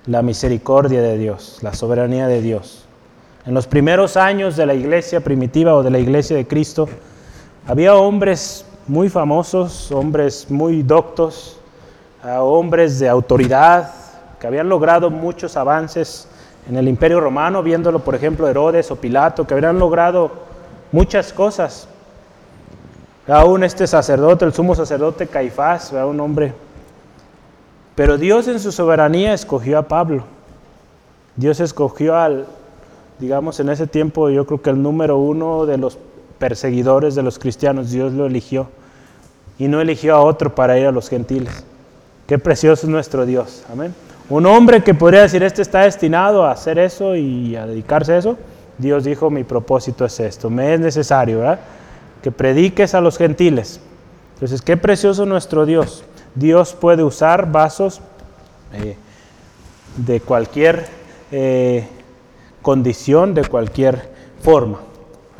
La 0.07 0.22
misericordia 0.22 1.02
de 1.02 1.18
Dios, 1.18 1.59
la 1.62 1.74
soberanía 1.74 2.28
de 2.28 2.40
Dios. 2.40 2.84
En 3.44 3.54
los 3.54 3.66
primeros 3.66 4.16
años 4.16 4.57
de 4.57 4.66
la 4.66 4.74
iglesia 4.74 5.20
primitiva 5.20 5.74
o 5.74 5.82
de 5.82 5.90
la 5.90 5.98
iglesia 5.98 6.36
de 6.36 6.46
Cristo, 6.46 6.88
había 7.66 7.96
hombres 7.96 8.64
muy 8.86 9.09
famosos, 9.09 9.90
hombres 9.90 10.46
muy 10.48 10.84
doctos, 10.84 11.59
hombres 12.24 13.00
de 13.00 13.09
autoridad 13.09 13.92
que 14.40 14.46
habían 14.46 14.68
logrado 14.68 15.11
muchos 15.11 15.57
avances 15.57 16.28
en 16.68 16.76
el 16.76 16.88
imperio 16.88 17.20
romano, 17.20 17.62
viéndolo 17.62 18.00
por 18.00 18.14
ejemplo 18.14 18.48
Herodes 18.48 18.90
o 18.90 18.96
Pilato, 18.96 19.46
que 19.46 19.54
habían 19.54 19.78
logrado 19.78 20.30
muchas 20.92 21.32
cosas. 21.32 21.88
Aún 23.26 23.64
este 23.64 23.88
sacerdote, 23.88 24.44
el 24.44 24.52
sumo 24.52 24.74
sacerdote 24.76 25.26
Caifás, 25.26 25.92
un 25.92 26.20
hombre. 26.20 26.66
Pero 27.97 28.18
Dios 28.18 28.47
en 28.47 28.61
su 28.61 28.70
soberanía 28.70 29.32
escogió 29.32 29.78
a 29.78 29.88
Pablo. 29.88 30.22
Dios 31.34 31.61
escogió 31.61 32.14
al, 32.16 32.47
digamos, 33.18 33.59
en 33.59 33.70
ese 33.70 33.86
tiempo 33.86 34.28
yo 34.30 34.47
creo 34.47 34.61
que 34.61 34.70
el 34.70 34.82
número 34.82 35.16
uno 35.16 35.66
de 35.66 35.78
los 35.78 35.99
perseguidores 36.38 37.14
de 37.14 37.22
los 37.22 37.38
cristianos, 37.38 37.90
Dios 37.90 38.12
lo 38.12 38.26
eligió. 38.26 38.68
Y 39.59 39.68
no 39.68 39.80
eligió 39.80 40.14
a 40.14 40.20
otro 40.20 40.55
para 40.55 40.78
ir 40.78 40.86
a 40.86 40.92
los 40.92 41.09
gentiles. 41.09 41.64
Qué 42.26 42.38
precioso 42.38 42.86
es 42.86 42.90
nuestro 42.90 43.24
Dios. 43.24 43.64
Amén. 43.72 43.94
Un 44.28 44.44
hombre 44.44 44.82
que 44.82 44.92
podría 44.92 45.22
decir, 45.22 45.42
este 45.42 45.62
está 45.62 45.82
destinado 45.82 46.44
a 46.44 46.51
hacer 46.51 46.78
eso 46.78 47.16
y 47.16 47.57
a 47.57 47.66
dedicarse 47.66 48.12
a 48.12 48.18
eso. 48.18 48.36
Dios 48.76 49.05
dijo, 49.05 49.30
mi 49.30 49.44
propósito 49.44 50.05
es 50.05 50.20
esto. 50.20 50.51
Me 50.51 50.74
es 50.74 50.80
necesario, 50.80 51.38
¿verdad? 51.38 51.61
Que 52.22 52.30
prediques 52.30 52.94
a 52.94 53.01
los 53.01 53.16
gentiles. 53.16 53.80
Entonces, 54.34 54.61
qué 54.61 54.76
precioso 54.76 55.24
nuestro 55.24 55.64
Dios. 55.64 56.05
Dios 56.37 56.74
puede 56.74 57.03
usar 57.03 57.51
vasos 57.51 58.01
eh, 58.72 58.97
de 59.97 60.20
cualquier 60.20 60.87
eh, 61.32 61.89
condición, 62.62 63.34
de 63.34 63.45
cualquier 63.45 64.11
forma. 64.43 64.78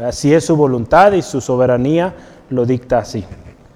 Así 0.03 0.35
es 0.35 0.45
su 0.47 0.57
voluntad 0.57 1.13
y 1.13 1.23
su 1.23 1.41
soberanía 1.41 2.15
lo 2.51 2.65
dicta 2.65 2.99
así. 2.99 3.25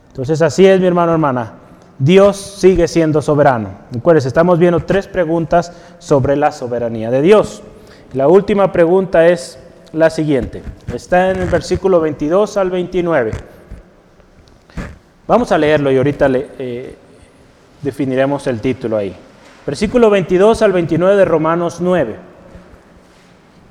Entonces, 0.09 0.43
así 0.43 0.67
es, 0.67 0.81
mi 0.81 0.87
hermano, 0.87 1.13
hermana. 1.13 1.53
Dios 1.99 2.37
sigue 2.37 2.89
siendo 2.89 3.21
soberano. 3.21 3.69
Recuerden, 3.93 4.27
estamos 4.27 4.59
viendo 4.59 4.81
tres 4.81 5.07
preguntas 5.07 5.73
sobre 5.99 6.37
la 6.37 6.51
soberanía 6.51 7.11
de 7.11 7.21
Dios. 7.21 7.63
La 8.15 8.29
última 8.29 8.73
pregunta 8.73 9.29
es 9.29 9.59
la 9.93 10.09
siguiente. 10.09 10.63
Está 10.95 11.31
en 11.31 11.43
el 11.43 11.49
versículo 11.49 12.01
22 12.01 12.57
al 12.57 12.71
29. 12.71 13.33
Vamos 15.27 15.53
a 15.53 15.59
leerlo 15.59 15.93
y 15.93 15.97
ahorita 15.99 16.29
le, 16.29 16.49
eh, 16.59 16.97
definiremos 17.83 18.47
el 18.47 18.61
título 18.61 18.97
ahí. 18.97 19.15
Versículo 19.67 20.11
22 20.11 20.63
al 20.63 20.73
29 20.73 21.17
de 21.17 21.25
Romanos 21.25 21.79
9. 21.81 22.17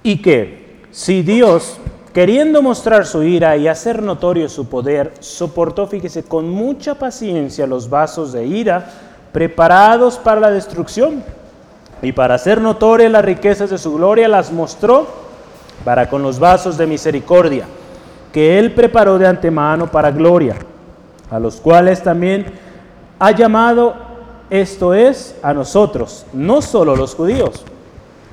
Y 0.04 0.22
que 0.22 0.84
si 0.92 1.22
Dios 1.22 1.78
queriendo 2.14 2.62
mostrar 2.62 3.06
su 3.06 3.24
ira 3.24 3.56
y 3.58 3.68
hacer 3.68 4.02
notorio 4.02 4.50
su 4.50 4.68
poder, 4.68 5.14
soportó, 5.20 5.88
fíjese, 5.88 6.24
con 6.24 6.50
mucha 6.50 6.96
paciencia 6.96 7.68
los 7.68 7.90
vasos 7.90 8.32
de 8.34 8.46
ira 8.46 8.90
preparados 9.32 10.18
para 10.18 10.42
la 10.42 10.52
destrucción. 10.52 11.24
Y 12.02 12.12
para 12.12 12.36
hacer 12.36 12.62
notorias 12.62 13.12
las 13.12 13.26
riquezas 13.26 13.70
de 13.70 13.78
su 13.78 13.94
gloria, 13.94 14.28
las 14.28 14.52
mostró 14.52 15.08
para 15.84 16.10
con 16.10 16.22
los 16.22 16.40
vasos 16.40 16.78
de 16.78 16.88
misericordia, 16.88 17.66
que 18.34 18.60
él 18.60 18.74
preparó 18.74 19.18
de 19.18 19.28
antemano 19.28 19.88
para 19.88 20.12
gloria, 20.12 20.56
a 21.30 21.40
los 21.40 21.58
cuales 21.58 22.04
también 22.04 22.46
ha 23.20 23.32
llamado, 23.32 23.94
esto 24.50 24.94
es, 24.94 25.36
a 25.44 25.54
nosotros, 25.54 26.26
no 26.34 26.62
solo 26.62 26.96
los 26.96 27.14
judíos, 27.14 27.64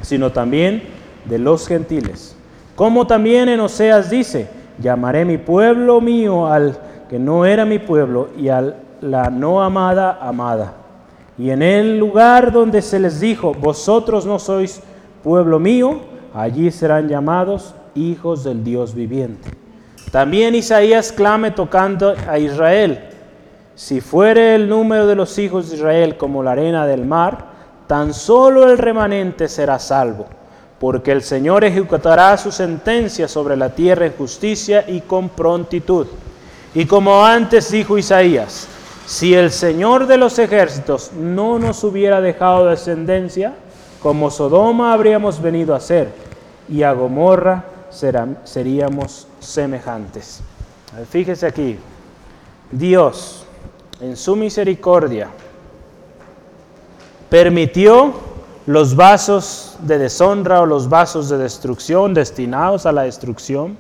sino 0.00 0.32
también 0.32 0.82
de 1.24 1.38
los 1.38 1.66
gentiles 1.66 2.36
como 2.76 3.06
también 3.06 3.48
en 3.48 3.58
Oseas 3.58 4.10
dice, 4.10 4.48
llamaré 4.78 5.24
mi 5.24 5.38
pueblo 5.38 6.02
mío 6.02 6.46
al 6.46 6.78
que 7.08 7.18
no 7.18 7.46
era 7.46 7.64
mi 7.64 7.78
pueblo 7.78 8.28
y 8.36 8.48
al 8.48 8.76
la 9.00 9.30
no 9.30 9.62
amada 9.62 10.18
amada. 10.20 10.74
Y 11.38 11.50
en 11.50 11.62
el 11.62 11.98
lugar 11.98 12.52
donde 12.52 12.82
se 12.82 13.00
les 13.00 13.18
dijo, 13.18 13.54
vosotros 13.54 14.26
no 14.26 14.38
sois 14.38 14.82
pueblo 15.24 15.58
mío, 15.58 16.00
allí 16.34 16.70
serán 16.70 17.08
llamados 17.08 17.74
hijos 17.94 18.44
del 18.44 18.62
Dios 18.62 18.94
viviente. 18.94 19.48
También 20.12 20.54
Isaías 20.54 21.12
clame 21.12 21.50
tocando 21.52 22.14
a 22.28 22.38
Israel, 22.38 23.05
si 23.76 24.00
fuere 24.00 24.56
el 24.56 24.68
número 24.68 25.06
de 25.06 25.14
los 25.14 25.38
hijos 25.38 25.70
de 25.70 25.76
Israel 25.76 26.16
como 26.16 26.42
la 26.42 26.52
arena 26.52 26.84
del 26.86 27.04
mar, 27.04 27.54
tan 27.86 28.12
solo 28.12 28.68
el 28.68 28.78
remanente 28.78 29.48
será 29.48 29.78
salvo 29.78 30.26
porque 30.78 31.12
el 31.12 31.22
Señor 31.22 31.64
ejecutará 31.64 32.36
su 32.36 32.52
sentencia 32.52 33.28
sobre 33.28 33.56
la 33.56 33.70
tierra 33.70 34.06
en 34.06 34.12
justicia 34.12 34.84
y 34.86 35.00
con 35.00 35.30
prontitud. 35.30 36.06
Y 36.74 36.84
como 36.84 37.24
antes 37.24 37.70
dijo 37.70 37.96
Isaías, 37.96 38.68
si 39.06 39.34
el 39.34 39.50
Señor 39.50 40.06
de 40.06 40.18
los 40.18 40.38
ejércitos 40.38 41.12
no 41.12 41.58
nos 41.58 41.82
hubiera 41.84 42.20
dejado 42.20 42.66
descendencia, 42.66 43.54
como 44.02 44.30
Sodoma 44.30 44.92
habríamos 44.92 45.40
venido 45.40 45.74
a 45.74 45.80
ser, 45.80 46.12
y 46.68 46.82
a 46.82 46.92
Gomorra 46.92 47.64
seríamos 48.44 49.28
semejantes. 49.40 50.40
Fíjese 51.08 51.46
aquí, 51.46 51.78
Dios 52.70 53.45
en 54.00 54.16
su 54.16 54.36
misericordia 54.36 55.28
permitió 57.28 58.14
los 58.66 58.96
vasos 58.96 59.76
de 59.80 59.98
deshonra 59.98 60.60
o 60.60 60.66
los 60.66 60.88
vasos 60.88 61.28
de 61.28 61.38
destrucción 61.38 62.14
destinados 62.14 62.86
a 62.86 62.92
la 62.92 63.02
destrucción. 63.02 63.76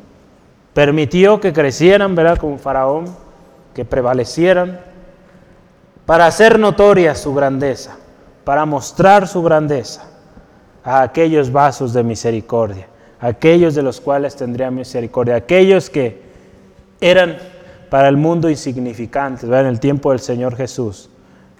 Permitió 0.72 1.40
que 1.40 1.52
crecieran, 1.52 2.14
¿verdad? 2.14 2.38
Como 2.38 2.58
faraón, 2.58 3.06
que 3.74 3.84
prevalecieran, 3.84 4.80
para 6.06 6.26
hacer 6.26 6.58
notoria 6.58 7.14
su 7.14 7.34
grandeza, 7.34 7.96
para 8.44 8.64
mostrar 8.64 9.26
su 9.26 9.42
grandeza 9.42 10.08
a 10.84 11.02
aquellos 11.02 11.50
vasos 11.50 11.92
de 11.92 12.04
misericordia, 12.04 12.86
aquellos 13.20 13.74
de 13.74 13.82
los 13.82 14.00
cuales 14.00 14.36
tendría 14.36 14.70
misericordia, 14.70 15.36
aquellos 15.36 15.90
que 15.90 16.22
eran 17.00 17.38
para 17.88 18.08
el 18.08 18.16
mundo 18.16 18.48
insignificantes, 18.50 19.48
¿verdad? 19.48 19.66
En 19.66 19.72
el 19.72 19.80
tiempo 19.80 20.10
del 20.10 20.20
Señor 20.20 20.56
Jesús. 20.56 21.10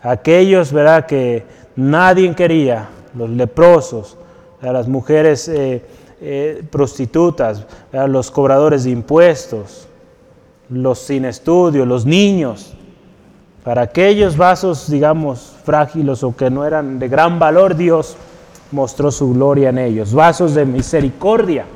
Aquellos, 0.03 0.73
¿verdad? 0.73 1.07
Que 1.07 1.45
nadie 1.77 2.35
quería, 2.35 2.89
los 3.15 3.31
leprosos, 3.31 4.17
las 4.61 4.89
mujeres 4.89 5.49
eh, 5.49 5.83
eh, 6.21 6.63
prostitutas, 6.71 7.67
los 7.93 8.31
cobradores 8.31 8.85
de 8.85 8.91
impuestos, 8.91 9.89
los 10.69 10.99
sin 10.99 11.25
estudio, 11.25 11.87
los 11.87 12.07
niños. 12.07 12.75
Para 13.63 13.83
aquellos 13.83 14.37
vasos, 14.37 14.91
digamos, 14.91 15.55
frágiles 15.65 16.23
o 16.23 16.35
que 16.35 16.51
no 16.51 16.65
eran 16.65 16.99
de 16.99 17.09
gran 17.09 17.39
valor, 17.39 17.77
Dios 17.77 18.17
mostró 18.73 19.11
su 19.11 19.33
gloria 19.33 19.71
en 19.71 19.79
ellos, 19.79 20.13
vasos 20.13 20.55
de 20.55 20.65
misericordia. 20.65 21.67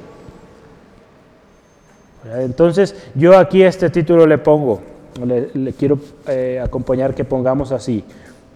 Entonces, 2.24 2.94
yo 3.14 3.38
aquí 3.38 3.62
este 3.62 3.88
título 3.90 4.26
le 4.26 4.38
pongo, 4.38 4.80
le, 5.24 5.72
quiero 5.72 5.98
eh, 6.28 6.60
acompañar 6.62 7.14
que 7.14 7.24
pongamos 7.24 7.72
así. 7.72 8.04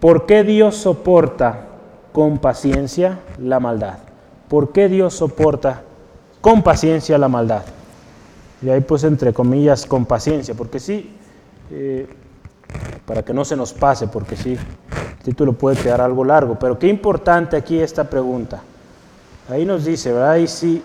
¿Por 0.00 0.26
qué 0.26 0.44
Dios 0.44 0.76
soporta 0.76 1.68
con 2.14 2.38
paciencia 2.38 3.18
la 3.38 3.58
maldad. 3.58 3.98
¿Por 4.48 4.70
qué 4.70 4.88
Dios 4.88 5.14
soporta 5.14 5.82
con 6.40 6.62
paciencia 6.62 7.18
la 7.18 7.26
maldad? 7.26 7.62
Y 8.62 8.68
ahí 8.70 8.82
pues 8.82 9.02
entre 9.02 9.32
comillas 9.32 9.84
con 9.84 10.06
paciencia, 10.06 10.54
porque 10.54 10.78
sí, 10.78 11.12
eh, 11.72 12.06
para 13.04 13.24
que 13.24 13.34
no 13.34 13.44
se 13.44 13.56
nos 13.56 13.72
pase, 13.72 14.06
porque 14.06 14.36
sí, 14.36 14.52
el 14.52 15.24
título 15.24 15.54
puede 15.54 15.76
quedar 15.76 16.00
algo 16.00 16.24
largo, 16.24 16.56
pero 16.56 16.78
qué 16.78 16.86
importante 16.86 17.56
aquí 17.56 17.80
esta 17.80 18.04
pregunta. 18.08 18.62
Ahí 19.50 19.64
nos 19.64 19.84
dice, 19.84 20.12
¿verdad? 20.12 20.36
Y 20.36 20.46
si 20.46 20.84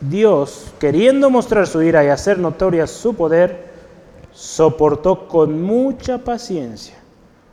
Dios, 0.00 0.72
queriendo 0.78 1.28
mostrar 1.28 1.66
su 1.66 1.82
ira 1.82 2.02
y 2.04 2.08
hacer 2.08 2.38
notoria 2.38 2.86
su 2.86 3.14
poder, 3.14 3.68
soportó 4.32 5.28
con 5.28 5.60
mucha 5.62 6.18
paciencia 6.18 6.96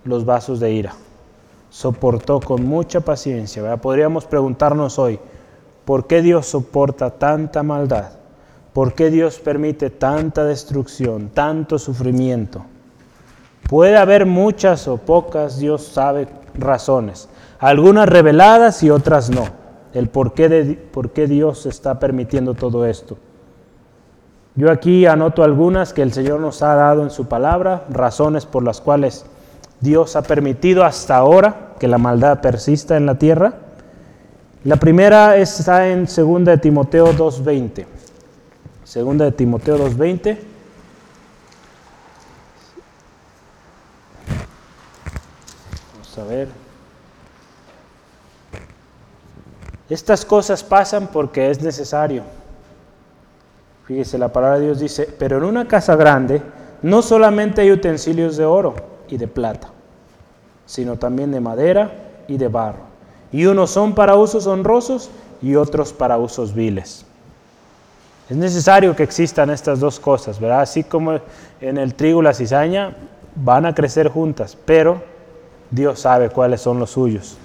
los 0.05 0.23
vasos 0.23 0.61
de 0.61 0.71
ira. 0.71 0.93
Soportó 1.69 2.39
con 2.39 2.65
mucha 2.65 3.01
paciencia. 3.01 3.75
Podríamos 3.77 4.25
preguntarnos 4.25 4.97
hoy, 4.97 5.19
¿por 5.83 6.07
qué 6.07 6.21
Dios 6.21 6.47
soporta 6.47 7.09
tanta 7.09 7.63
maldad? 7.63 8.11
¿Por 8.71 8.93
qué 8.93 9.09
Dios 9.09 9.39
permite 9.39 9.89
tanta 9.89 10.45
destrucción, 10.45 11.29
tanto 11.29 11.77
sufrimiento? 11.77 12.63
Puede 13.69 13.97
haber 13.97 14.25
muchas 14.25 14.87
o 14.87 14.97
pocas, 14.97 15.59
Dios 15.59 15.85
sabe, 15.85 16.29
razones. 16.57 17.27
Algunas 17.59 18.07
reveladas 18.07 18.81
y 18.83 18.89
otras 18.89 19.29
no. 19.29 19.66
El 19.93 20.09
por 20.09 20.33
qué, 20.33 20.49
de, 20.49 20.73
por 20.75 21.11
qué 21.11 21.27
Dios 21.27 21.65
está 21.65 21.99
permitiendo 21.99 22.53
todo 22.53 22.85
esto. 22.85 23.17
Yo 24.55 24.71
aquí 24.71 25.05
anoto 25.05 25.43
algunas 25.43 25.93
que 25.93 26.01
el 26.01 26.13
Señor 26.13 26.39
nos 26.39 26.63
ha 26.63 26.73
dado 26.73 27.03
en 27.03 27.11
su 27.11 27.27
palabra, 27.27 27.85
razones 27.89 28.45
por 28.45 28.63
las 28.63 28.81
cuales 28.81 29.25
Dios 29.81 30.15
ha 30.15 30.23
permitido 30.23 30.83
hasta 30.83 31.15
ahora 31.15 31.73
que 31.79 31.87
la 31.87 31.99
maldad 31.99 32.41
persista 32.41 32.97
en 32.97 33.05
la 33.05 33.19
tierra. 33.19 33.53
La 34.63 34.77
primera 34.77 35.37
está 35.37 35.87
en 35.89 36.05
2 36.05 36.43
de 36.43 36.57
Timoteo 36.57 37.13
2.20. 37.13 37.85
2 38.93 39.17
de 39.17 39.31
Timoteo 39.31 39.77
2.20. 39.77 40.37
Vamos 45.93 46.17
a 46.17 46.23
ver. 46.23 46.66
Estas 49.89 50.25
cosas 50.25 50.63
pasan 50.63 51.07
porque 51.07 51.49
es 51.49 51.61
necesario. 51.61 52.23
Fíjese, 53.85 54.17
la 54.17 54.33
palabra 54.33 54.59
de 54.59 54.65
Dios 54.65 54.79
dice, 54.79 55.07
pero 55.17 55.37
en 55.37 55.45
una 55.45 55.67
casa 55.67 55.95
grande 55.95 56.41
no 56.81 57.01
solamente 57.01 57.61
hay 57.61 57.71
utensilios 57.71 58.35
de 58.35 58.43
oro 58.43 58.75
y 59.07 59.17
de 59.17 59.27
plata, 59.27 59.69
sino 60.65 60.97
también 60.97 61.31
de 61.31 61.39
madera 61.39 61.91
y 62.27 62.37
de 62.37 62.49
barro. 62.49 62.87
Y 63.31 63.45
unos 63.45 63.71
son 63.71 63.95
para 63.95 64.15
usos 64.15 64.45
honrosos 64.45 65.09
y 65.41 65.55
otros 65.55 65.93
para 65.93 66.17
usos 66.17 66.53
viles. 66.53 67.05
Es 68.29 68.35
necesario 68.35 68.93
que 68.93 69.03
existan 69.03 69.49
estas 69.49 69.79
dos 69.79 70.01
cosas, 70.01 70.37
¿verdad? 70.37 70.61
Así 70.61 70.83
como 70.83 71.19
en 71.61 71.77
el 71.77 71.93
trigo 71.93 72.21
la 72.21 72.33
cizaña 72.33 72.93
van 73.35 73.65
a 73.65 73.73
crecer 73.73 74.09
juntas, 74.09 74.57
pero 74.65 75.01
Dios 75.71 76.01
sabe 76.01 76.29
cuáles 76.29 76.59
son 76.59 76.77
los 76.77 76.91
suyos. 76.91 77.37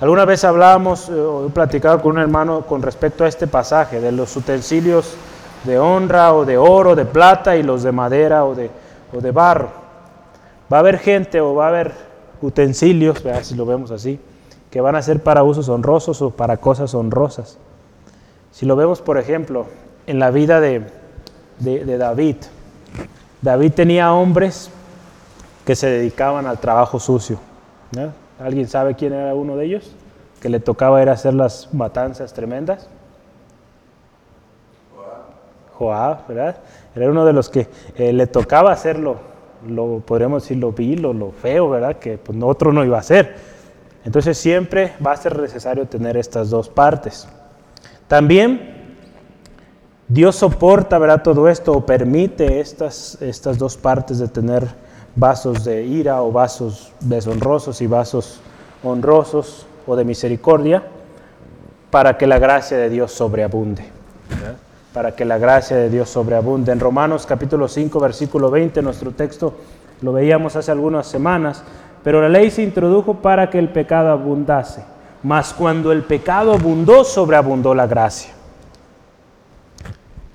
Alguna 0.00 0.24
vez 0.24 0.42
hablábamos 0.44 1.08
eh, 1.08 1.12
o 1.12 1.46
he 1.46 1.50
platicado 1.50 2.02
con 2.02 2.12
un 2.12 2.18
hermano 2.18 2.62
con 2.62 2.82
respecto 2.82 3.24
a 3.24 3.28
este 3.28 3.46
pasaje 3.46 4.00
de 4.00 4.10
los 4.10 4.36
utensilios 4.36 5.16
de 5.62 5.78
honra 5.78 6.34
o 6.34 6.44
de 6.44 6.58
oro, 6.58 6.94
de 6.96 7.04
plata 7.04 7.56
y 7.56 7.62
los 7.62 7.82
de 7.82 7.92
madera 7.92 8.44
o 8.44 8.54
de, 8.54 8.70
barro. 9.30 9.70
Va 10.72 10.78
a 10.78 10.80
haber 10.80 10.98
gente 10.98 11.40
o 11.40 11.54
va 11.54 11.66
a 11.66 11.68
haber 11.68 11.92
utensilios, 12.42 13.22
si 13.42 13.54
lo 13.54 13.64
vemos 13.64 13.90
así, 13.90 14.20
que 14.70 14.80
van 14.80 14.96
a 14.96 15.02
ser 15.02 15.22
para 15.22 15.42
usos 15.42 15.68
honrosos 15.68 16.20
o 16.20 16.30
para 16.30 16.56
cosas 16.56 16.94
honrosas. 16.94 17.56
Si 18.50 18.66
lo 18.66 18.76
vemos, 18.76 19.00
por 19.00 19.16
ejemplo, 19.16 19.66
en 20.06 20.18
la 20.18 20.30
vida 20.30 20.60
de, 20.60 20.82
de 21.58 21.98
David, 21.98 22.36
David 23.40 23.72
tenía 23.72 24.12
hombres 24.12 24.70
que 25.64 25.76
se 25.76 25.86
dedicaban 25.86 26.46
al 26.46 26.58
trabajo 26.58 26.98
sucio. 26.98 27.38
¿no? 27.92 28.23
¿Alguien 28.38 28.68
sabe 28.68 28.94
quién 28.94 29.12
era 29.12 29.34
uno 29.34 29.56
de 29.56 29.66
ellos? 29.66 29.92
Que 30.40 30.48
le 30.48 30.60
tocaba 30.60 31.00
era 31.00 31.12
hacer 31.12 31.34
las 31.34 31.72
matanzas 31.72 32.32
tremendas. 32.32 32.88
Joab, 35.74 36.26
¿verdad? 36.28 36.56
Era 36.94 37.10
uno 37.10 37.24
de 37.24 37.32
los 37.32 37.48
que 37.48 37.68
eh, 37.96 38.12
le 38.12 38.26
tocaba 38.26 38.72
hacerlo, 38.72 39.16
lo 39.66 40.00
podríamos 40.00 40.42
decir 40.42 40.58
lo 40.58 40.72
vil 40.72 41.02
lo 41.02 41.32
feo, 41.32 41.68
¿verdad? 41.70 41.96
Que 41.96 42.18
pues, 42.18 42.38
otro 42.42 42.72
no 42.72 42.84
iba 42.84 42.96
a 42.96 43.00
hacer. 43.00 43.34
Entonces 44.04 44.36
siempre 44.36 44.92
va 45.04 45.12
a 45.12 45.16
ser 45.16 45.38
necesario 45.38 45.86
tener 45.86 46.16
estas 46.16 46.50
dos 46.50 46.68
partes. 46.68 47.26
También 48.06 48.74
Dios 50.08 50.36
soporta, 50.36 50.98
¿verdad? 50.98 51.22
Todo 51.22 51.48
esto 51.48 51.72
o 51.72 51.86
permite 51.86 52.60
estas, 52.60 53.20
estas 53.22 53.58
dos 53.58 53.76
partes 53.76 54.18
de 54.18 54.28
tener 54.28 54.68
vasos 55.16 55.64
de 55.64 55.84
ira 55.84 56.22
o 56.22 56.32
vasos 56.32 56.92
deshonrosos 57.00 57.80
y 57.80 57.86
vasos 57.86 58.40
honrosos 58.82 59.66
o 59.86 59.96
de 59.96 60.04
misericordia, 60.04 60.82
para 61.90 62.16
que 62.18 62.26
la 62.26 62.38
gracia 62.38 62.76
de 62.76 62.90
Dios 62.90 63.12
sobreabunde. 63.12 63.84
Para 64.92 65.14
que 65.14 65.24
la 65.24 65.38
gracia 65.38 65.76
de 65.76 65.90
Dios 65.90 66.08
sobreabunde. 66.08 66.72
En 66.72 66.80
Romanos 66.80 67.26
capítulo 67.26 67.68
5, 67.68 68.00
versículo 68.00 68.50
20, 68.50 68.82
nuestro 68.82 69.12
texto 69.12 69.54
lo 70.00 70.12
veíamos 70.12 70.56
hace 70.56 70.70
algunas 70.70 71.06
semanas, 71.06 71.62
pero 72.02 72.20
la 72.20 72.28
ley 72.28 72.50
se 72.50 72.62
introdujo 72.62 73.14
para 73.14 73.48
que 73.48 73.58
el 73.58 73.68
pecado 73.68 74.10
abundase. 74.10 74.84
Mas 75.22 75.54
cuando 75.54 75.92
el 75.92 76.02
pecado 76.02 76.52
abundó, 76.52 77.04
sobreabundó 77.04 77.74
la 77.74 77.86
gracia. 77.86 78.32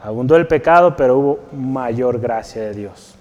Abundó 0.01 0.35
el 0.35 0.47
pecado, 0.47 0.95
pero 0.95 1.17
hubo 1.17 1.39
mayor 1.51 2.19
gracia 2.19 2.63
de 2.63 2.73
Dios. 2.73 3.18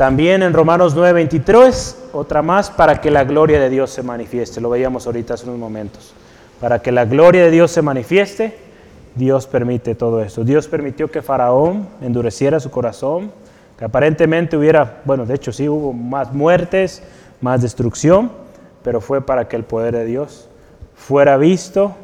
También 0.00 0.42
en 0.42 0.54
Romanos 0.54 0.96
9:23, 0.96 1.94
otra 2.14 2.40
más, 2.40 2.70
para 2.70 3.02
que 3.02 3.10
la 3.10 3.24
gloria 3.24 3.60
de 3.60 3.68
Dios 3.68 3.90
se 3.90 4.02
manifieste. 4.02 4.58
Lo 4.58 4.70
veíamos 4.70 5.04
ahorita 5.04 5.34
hace 5.34 5.44
unos 5.44 5.58
momentos. 5.58 6.14
Para 6.58 6.80
que 6.80 6.90
la 6.90 7.04
gloria 7.04 7.44
de 7.44 7.50
Dios 7.50 7.70
se 7.70 7.82
manifieste, 7.82 8.56
Dios 9.14 9.46
permite 9.46 9.94
todo 9.94 10.22
eso. 10.22 10.42
Dios 10.42 10.68
permitió 10.68 11.10
que 11.10 11.20
Faraón 11.20 11.86
endureciera 12.00 12.60
su 12.60 12.70
corazón, 12.70 13.30
que 13.78 13.84
aparentemente 13.84 14.56
hubiera, 14.56 15.02
bueno, 15.04 15.26
de 15.26 15.34
hecho 15.34 15.52
sí 15.52 15.68
hubo 15.68 15.92
más 15.92 16.32
muertes, 16.32 17.02
más 17.42 17.60
destrucción, 17.60 18.32
pero 18.82 19.02
fue 19.02 19.20
para 19.20 19.48
que 19.48 19.56
el 19.56 19.64
poder 19.64 19.94
de 19.94 20.06
Dios 20.06 20.48
fuera 20.94 21.36
visto 21.36 21.94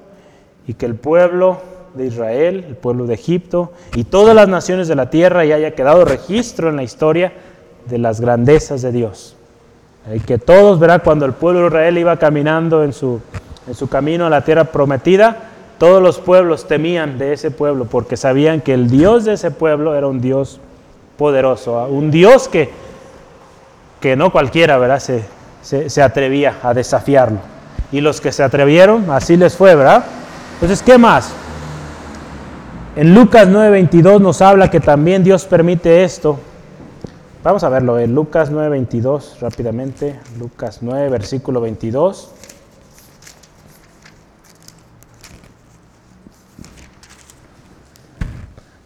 y 0.66 0.74
que 0.74 0.84
el 0.84 0.96
pueblo 0.96 1.62
de 1.94 2.08
Israel, 2.08 2.62
el 2.68 2.76
pueblo 2.76 3.06
de 3.06 3.14
Egipto 3.14 3.72
y 3.94 4.04
todas 4.04 4.36
las 4.36 4.48
naciones 4.50 4.86
de 4.86 4.96
la 4.96 5.08
tierra 5.08 5.46
y 5.46 5.52
haya 5.52 5.74
quedado 5.74 6.04
registro 6.04 6.68
en 6.68 6.76
la 6.76 6.82
historia 6.82 7.32
de 7.88 7.98
las 7.98 8.20
grandezas 8.20 8.82
de 8.82 8.92
Dios. 8.92 9.36
Y 10.14 10.20
que 10.20 10.38
todos, 10.38 10.78
verán, 10.78 11.00
cuando 11.02 11.26
el 11.26 11.32
pueblo 11.32 11.62
de 11.62 11.66
Israel 11.66 11.98
iba 11.98 12.16
caminando 12.16 12.84
en 12.84 12.92
su, 12.92 13.20
en 13.66 13.74
su 13.74 13.88
camino 13.88 14.26
a 14.26 14.30
la 14.30 14.44
tierra 14.44 14.64
prometida, 14.64 15.36
todos 15.78 16.02
los 16.02 16.18
pueblos 16.18 16.68
temían 16.68 17.18
de 17.18 17.32
ese 17.32 17.50
pueblo 17.50 17.84
porque 17.84 18.16
sabían 18.16 18.60
que 18.60 18.72
el 18.72 18.88
Dios 18.88 19.24
de 19.24 19.34
ese 19.34 19.50
pueblo 19.50 19.94
era 19.94 20.06
un 20.06 20.20
Dios 20.20 20.60
poderoso, 21.18 21.78
¿ah? 21.78 21.86
un 21.86 22.10
Dios 22.10 22.48
que, 22.48 22.70
que 24.00 24.16
no 24.16 24.30
cualquiera 24.30 24.78
¿verdad? 24.78 25.00
Se, 25.00 25.24
se, 25.62 25.90
se, 25.90 26.02
atrevía 26.02 26.54
a 26.62 26.72
desafiarlo. 26.72 27.38
Y 27.92 28.00
los 28.00 28.20
que 28.20 28.32
se 28.32 28.42
atrevieron, 28.42 29.10
así 29.10 29.36
les 29.36 29.56
fue, 29.56 29.74
¿verdad? 29.74 30.04
Entonces, 30.54 30.82
¿qué 30.82 30.98
más? 30.98 31.32
En 32.94 33.14
Lucas 33.14 33.48
9:22 33.48 34.20
nos 34.20 34.40
habla 34.40 34.70
que 34.70 34.80
también 34.80 35.22
Dios 35.22 35.44
permite 35.44 36.04
esto 36.04 36.38
Vamos 37.46 37.62
a 37.62 37.68
verlo 37.68 37.96
en 38.00 38.12
Lucas 38.12 38.50
9:22 38.50 39.38
rápidamente. 39.38 40.18
Lucas 40.36 40.78
9, 40.80 41.08
versículo 41.10 41.60
22. 41.60 42.32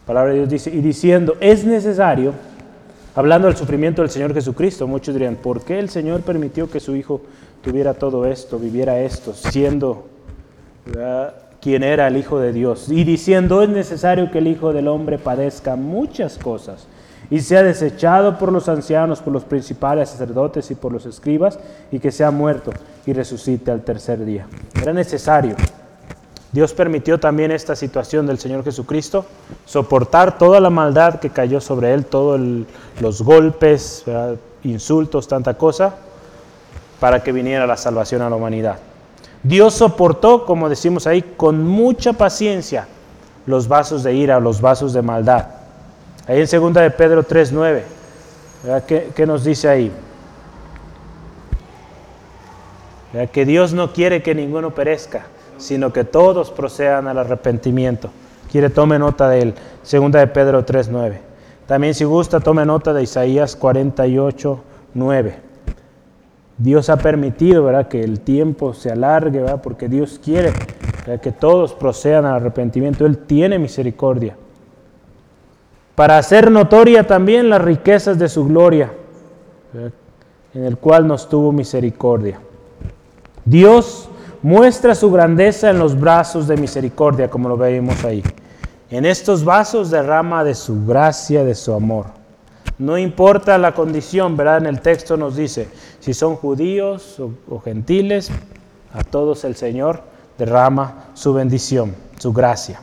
palabra 0.05 0.33
de 0.33 0.37
Dios 0.37 0.49
dice, 0.49 0.69
y 0.69 0.79
diciendo, 0.81 1.37
es 1.39 1.65
necesario, 1.65 2.33
hablando 3.15 3.47
del 3.47 3.57
sufrimiento 3.57 4.03
del 4.03 4.11
Señor 4.11 4.31
Jesucristo, 4.31 4.85
muchos 4.85 5.15
dirían, 5.15 5.37
¿por 5.37 5.63
qué 5.63 5.79
el 5.79 5.89
Señor 5.89 6.21
permitió 6.21 6.69
que 6.69 6.79
su 6.79 6.95
Hijo 6.95 7.21
tuviera 7.63 7.95
todo 7.95 8.27
esto, 8.27 8.59
viviera 8.59 8.99
esto, 8.99 9.33
siendo 9.33 10.05
quien 11.59 11.81
era 11.81 12.07
el 12.07 12.15
Hijo 12.15 12.39
de 12.39 12.53
Dios? 12.53 12.89
Y 12.89 13.05
diciendo, 13.05 13.63
es 13.63 13.69
necesario 13.69 14.29
que 14.29 14.37
el 14.37 14.45
Hijo 14.45 14.71
del 14.71 14.87
Hombre 14.87 15.17
padezca 15.17 15.75
muchas 15.75 16.37
cosas 16.37 16.85
y 17.31 17.39
sea 17.39 17.63
desechado 17.63 18.37
por 18.37 18.51
los 18.51 18.67
ancianos, 18.67 19.21
por 19.21 19.31
los 19.31 19.45
principales 19.45 20.09
sacerdotes 20.09 20.69
y 20.69 20.75
por 20.75 20.91
los 20.91 21.05
escribas, 21.05 21.57
y 21.89 21.99
que 21.99 22.11
sea 22.11 22.29
muerto 22.29 22.71
y 23.05 23.13
resucite 23.13 23.71
al 23.71 23.81
tercer 23.81 24.23
día. 24.25 24.45
Era 24.79 24.91
necesario. 24.91 25.55
Dios 26.51 26.73
permitió 26.73 27.17
también 27.17 27.51
esta 27.51 27.77
situación 27.77 28.27
del 28.27 28.37
Señor 28.37 28.65
Jesucristo, 28.65 29.25
soportar 29.65 30.37
toda 30.37 30.59
la 30.59 30.69
maldad 30.69 31.21
que 31.21 31.29
cayó 31.29 31.61
sobre 31.61 31.93
él, 31.93 32.05
todos 32.05 32.39
los 32.99 33.21
golpes, 33.21 34.03
insultos, 34.63 35.29
tanta 35.29 35.53
cosa, 35.53 35.95
para 36.99 37.23
que 37.23 37.31
viniera 37.31 37.65
la 37.65 37.77
salvación 37.77 38.21
a 38.21 38.29
la 38.29 38.35
humanidad. 38.35 38.77
Dios 39.41 39.75
soportó, 39.75 40.45
como 40.45 40.67
decimos 40.67 41.07
ahí, 41.07 41.21
con 41.37 41.65
mucha 41.65 42.11
paciencia 42.11 42.87
los 43.45 43.69
vasos 43.69 44.03
de 44.03 44.13
ira, 44.13 44.41
los 44.41 44.59
vasos 44.59 44.91
de 44.91 45.01
maldad. 45.01 45.60
Ahí 46.31 46.39
en 46.39 46.47
2 46.61 46.73
de 46.75 46.91
Pedro 46.91 47.27
3.9, 47.27 47.81
¿qué, 48.87 49.09
¿qué 49.13 49.25
nos 49.25 49.43
dice 49.43 49.67
ahí? 49.67 49.91
Que 53.33 53.43
Dios 53.43 53.73
no 53.73 53.91
quiere 53.91 54.23
que 54.23 54.33
ninguno 54.33 54.73
perezca, 54.73 55.25
sino 55.57 55.91
que 55.91 56.05
todos 56.05 56.49
procedan 56.49 57.09
al 57.09 57.17
arrepentimiento. 57.17 58.11
Quiere, 58.49 58.69
tome 58.69 58.97
nota 58.97 59.27
del 59.27 59.55
2 59.81 60.09
de 60.13 60.27
Pedro 60.27 60.65
3.9. 60.65 61.17
También 61.67 61.93
si 61.93 62.05
gusta, 62.05 62.39
tome 62.39 62.65
nota 62.65 62.93
de 62.93 63.03
Isaías 63.03 63.59
48.9. 63.59 65.33
Dios 66.57 66.89
ha 66.89 66.95
permitido 66.95 67.65
¿verdad? 67.65 67.89
que 67.89 68.05
el 68.05 68.21
tiempo 68.21 68.73
se 68.73 68.89
alargue, 68.89 69.41
¿verdad? 69.41 69.61
porque 69.61 69.89
Dios 69.89 70.17
quiere 70.23 70.53
que 71.21 71.33
todos 71.33 71.73
procedan 71.73 72.23
al 72.23 72.35
arrepentimiento. 72.35 73.05
Él 73.05 73.17
tiene 73.17 73.59
misericordia. 73.59 74.37
Para 75.95 76.17
hacer 76.17 76.49
notoria 76.49 77.05
también 77.05 77.49
las 77.49 77.61
riquezas 77.61 78.17
de 78.17 78.29
su 78.29 78.45
gloria, 78.45 78.91
en 80.53 80.63
el 80.63 80.77
cual 80.77 81.07
nos 81.07 81.27
tuvo 81.29 81.51
misericordia. 81.51 82.39
Dios 83.45 84.09
muestra 84.41 84.95
su 84.95 85.11
grandeza 85.11 85.69
en 85.69 85.79
los 85.79 85.99
brazos 85.99 86.47
de 86.47 86.57
misericordia, 86.57 87.29
como 87.29 87.49
lo 87.49 87.57
vemos 87.57 88.03
ahí. 88.03 88.23
En 88.89 89.05
estos 89.05 89.45
vasos 89.45 89.89
derrama 89.89 90.43
de 90.43 90.55
su 90.55 90.85
gracia, 90.85 91.43
de 91.43 91.55
su 91.55 91.73
amor. 91.73 92.07
No 92.77 92.97
importa 92.97 93.57
la 93.57 93.73
condición, 93.73 94.35
¿verdad? 94.35 94.57
En 94.57 94.65
el 94.65 94.81
texto 94.81 95.15
nos 95.15 95.35
dice, 95.35 95.69
si 95.99 96.13
son 96.13 96.35
judíos 96.35 97.21
o, 97.47 97.59
gentiles, 97.59 98.31
a 98.93 99.03
todos 99.03 99.43
el 99.43 99.55
Señor 99.55 100.01
derrama 100.37 101.05
su 101.13 101.33
bendición, 101.33 101.95
su 102.17 102.33
gracia. 102.33 102.81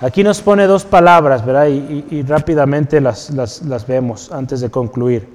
Aquí 0.00 0.24
nos 0.24 0.40
pone 0.40 0.66
dos 0.66 0.84
palabras, 0.84 1.44
¿verdad? 1.44 1.66
Y, 1.66 2.22
rápidamente 2.22 3.00
las, 3.02 3.30
las, 3.30 3.86
vemos 3.86 4.32
antes 4.32 4.60
de 4.60 4.70
concluir. 4.70 5.28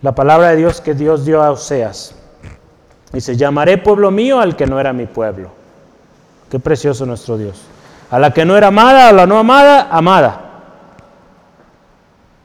La 0.00 0.14
palabra 0.14 0.50
de 0.50 0.56
Dios 0.56 0.80
que 0.80 0.94
Dios 0.94 1.26
dio 1.26 1.42
a 1.42 1.50
Oseas. 1.50 2.14
Dice, 3.12 3.36
llamaré 3.36 3.76
pueblo 3.76 4.10
mío 4.10 4.40
al 4.40 4.56
que 4.56 4.66
no 4.66 4.80
era 4.80 4.94
mi 4.94 5.04
pueblo. 5.04 5.50
Qué 6.50 6.58
precioso 6.58 7.04
nuestro 7.04 7.36
Dios. 7.36 7.60
A 8.10 8.18
la 8.18 8.32
que 8.32 8.46
no 8.46 8.56
era 8.56 8.68
amada, 8.68 9.08
a 9.08 9.12
la 9.12 9.26
no 9.26 9.38
amada, 9.38 9.88
amada. 9.90 10.46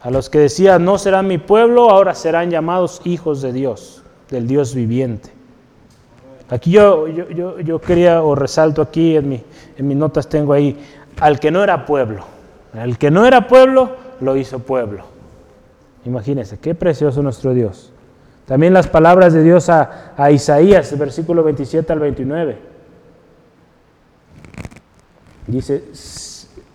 A 0.02 0.12
los 0.12 0.30
que 0.30 0.40
decían, 0.40 0.84
no 0.84 0.98
serán 0.98 1.28
mi 1.28 1.38
pueblo, 1.38 1.90
ahora 1.90 2.16
serán 2.16 2.52
llamados 2.52 3.02
hijos 3.06 3.42
de 3.42 3.54
Dios, 3.54 4.04
del 4.30 4.46
Dios 4.46 4.76
viviente. 4.76 5.32
Aquí 6.50 6.70
yo, 6.70 7.08
yo, 7.08 7.82
quería, 7.82 8.22
o 8.22 8.36
resalto 8.36 8.84
aquí 8.84 9.16
en, 9.16 9.30
mi, 9.30 9.44
en 9.78 9.88
mis 9.88 9.98
notas 9.98 10.30
tengo 10.30 10.54
ahí, 10.54 10.78
al 11.20 11.40
que 11.40 11.52
no 11.52 11.64
era 11.64 11.86
pueblo. 11.86 12.24
Al 12.74 12.98
que 12.98 13.12
no 13.12 13.26
era 13.26 13.48
pueblo, 13.48 13.92
lo 14.20 14.36
hizo 14.36 14.60
pueblo. 14.60 15.04
Imagínense, 16.06 16.60
qué 16.60 16.76
precioso 16.76 17.22
nuestro 17.24 17.54
Dios. 17.54 17.92
También 18.46 18.74
las 18.74 18.88
palabras 18.88 19.34
de 19.34 19.44
Dios 19.44 19.70
a, 19.70 20.14
a 20.18 20.30
Isaías, 20.32 20.98
versículo 20.98 21.44
27 21.44 21.92
al 21.92 22.00
29. 22.00 22.58
Dice, 25.48 25.84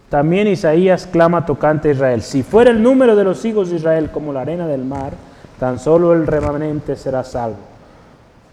también 0.09 0.49
Isaías 0.49 1.07
clama 1.07 1.47
tocante 1.47 1.89
a 1.89 1.93
Israel, 1.93 2.23
si 2.23 2.43
fuera 2.43 2.71
el 2.71 2.83
número 2.83 3.15
de 3.15 3.25
los 3.25 3.45
hijos 3.45 3.71
de 3.71 3.77
Israel 3.77 4.11
como 4.11 4.33
la 4.33 4.41
arena 4.41 4.67
del 4.67 4.85
mar, 4.85 5.13
tan 5.61 5.79
solo 5.79 6.13
el 6.13 6.27
remanente 6.27 6.97
será 6.97 7.23
salvo. 7.23 7.59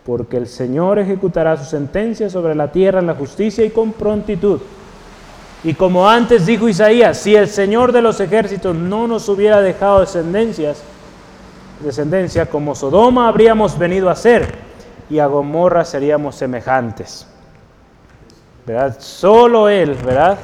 Porque 0.05 0.37
el 0.37 0.47
Señor 0.47 0.99
ejecutará 0.99 1.57
su 1.57 1.65
sentencia 1.65 2.29
sobre 2.29 2.53
la 2.53 2.71
tierra 2.71 2.99
en 2.99 3.07
la 3.07 3.15
justicia 3.15 3.65
y 3.65 3.71
con 3.71 3.93
prontitud. 3.93 4.59
Y 5.63 5.73
como 5.73 6.07
antes 6.07 6.45
dijo 6.45 6.69
Isaías, 6.69 7.17
si 7.17 7.35
el 7.35 7.47
Señor 7.47 7.91
de 7.91 8.01
los 8.01 8.19
ejércitos 8.19 8.75
no 8.75 9.07
nos 9.07 9.27
hubiera 9.27 9.59
dejado 9.61 10.01
descendencias, 10.01 10.81
descendencia 11.79 12.45
como 12.47 12.75
Sodoma 12.75 13.27
habríamos 13.27 13.77
venido 13.77 14.09
a 14.09 14.15
ser 14.15 14.47
y 15.09 15.19
a 15.19 15.27
Gomorra 15.27 15.83
seríamos 15.85 16.35
semejantes. 16.35 17.27
¿Verdad? 18.65 18.97
Solo 18.99 19.69
Él, 19.69 19.93
¿verdad? 19.93 20.37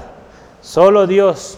Solo 0.62 1.06
Dios, 1.06 1.58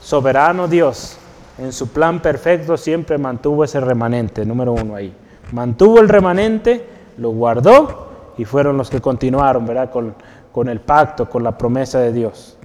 soberano 0.00 0.68
Dios, 0.68 1.16
en 1.58 1.72
su 1.72 1.88
plan 1.88 2.20
perfecto 2.20 2.76
siempre 2.76 3.16
mantuvo 3.16 3.64
ese 3.64 3.80
remanente, 3.80 4.44
número 4.44 4.72
uno 4.72 4.94
ahí. 4.94 5.12
Mantuvo 5.52 6.00
el 6.00 6.08
remanente, 6.08 6.86
lo 7.16 7.30
guardó 7.30 8.32
y 8.36 8.44
fueron 8.44 8.76
los 8.76 8.90
que 8.90 9.00
continuaron, 9.00 9.64
¿verdad? 9.64 9.90
Con, 9.90 10.14
con 10.52 10.68
el 10.68 10.80
pacto, 10.80 11.30
con 11.30 11.42
la 11.42 11.56
promesa 11.56 11.98
de 12.00 12.12
Dios. 12.12 12.55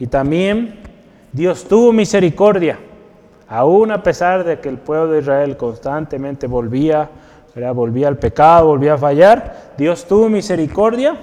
Y 0.00 0.06
también 0.06 0.80
Dios 1.30 1.64
tuvo 1.64 1.92
misericordia, 1.92 2.78
aún 3.46 3.92
a 3.92 4.02
pesar 4.02 4.42
de 4.44 4.58
que 4.58 4.70
el 4.70 4.78
pueblo 4.78 5.12
de 5.12 5.20
Israel 5.20 5.56
constantemente 5.58 6.46
volvía, 6.46 7.10
volvía 7.74 8.08
al 8.08 8.16
pecado, 8.16 8.68
volvía 8.68 8.94
a 8.94 8.98
fallar, 8.98 9.74
Dios 9.76 10.06
tuvo 10.06 10.30
misericordia 10.30 11.16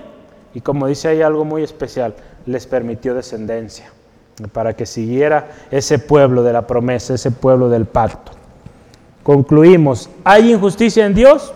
y 0.54 0.62
como 0.62 0.88
dice 0.88 1.08
ahí 1.08 1.24
algo 1.24 1.44
muy 1.44 1.64
especial, 1.64 2.14
les 2.46 2.68
permitió 2.68 3.16
descendencia, 3.16 3.92
para 4.54 4.74
que 4.76 4.86
siguiera 4.86 5.48
ese 5.72 5.98
pueblo 5.98 6.44
de 6.44 6.54
la 6.54 6.68
promesa, 6.68 7.16
ese 7.16 7.32
pueblo 7.32 7.70
del 7.70 7.86
pacto. 7.86 8.32
Concluimos, 9.24 10.08
¿hay 10.24 10.54
injusticia 10.54 11.06
en 11.06 11.16
Dios? 11.16 11.52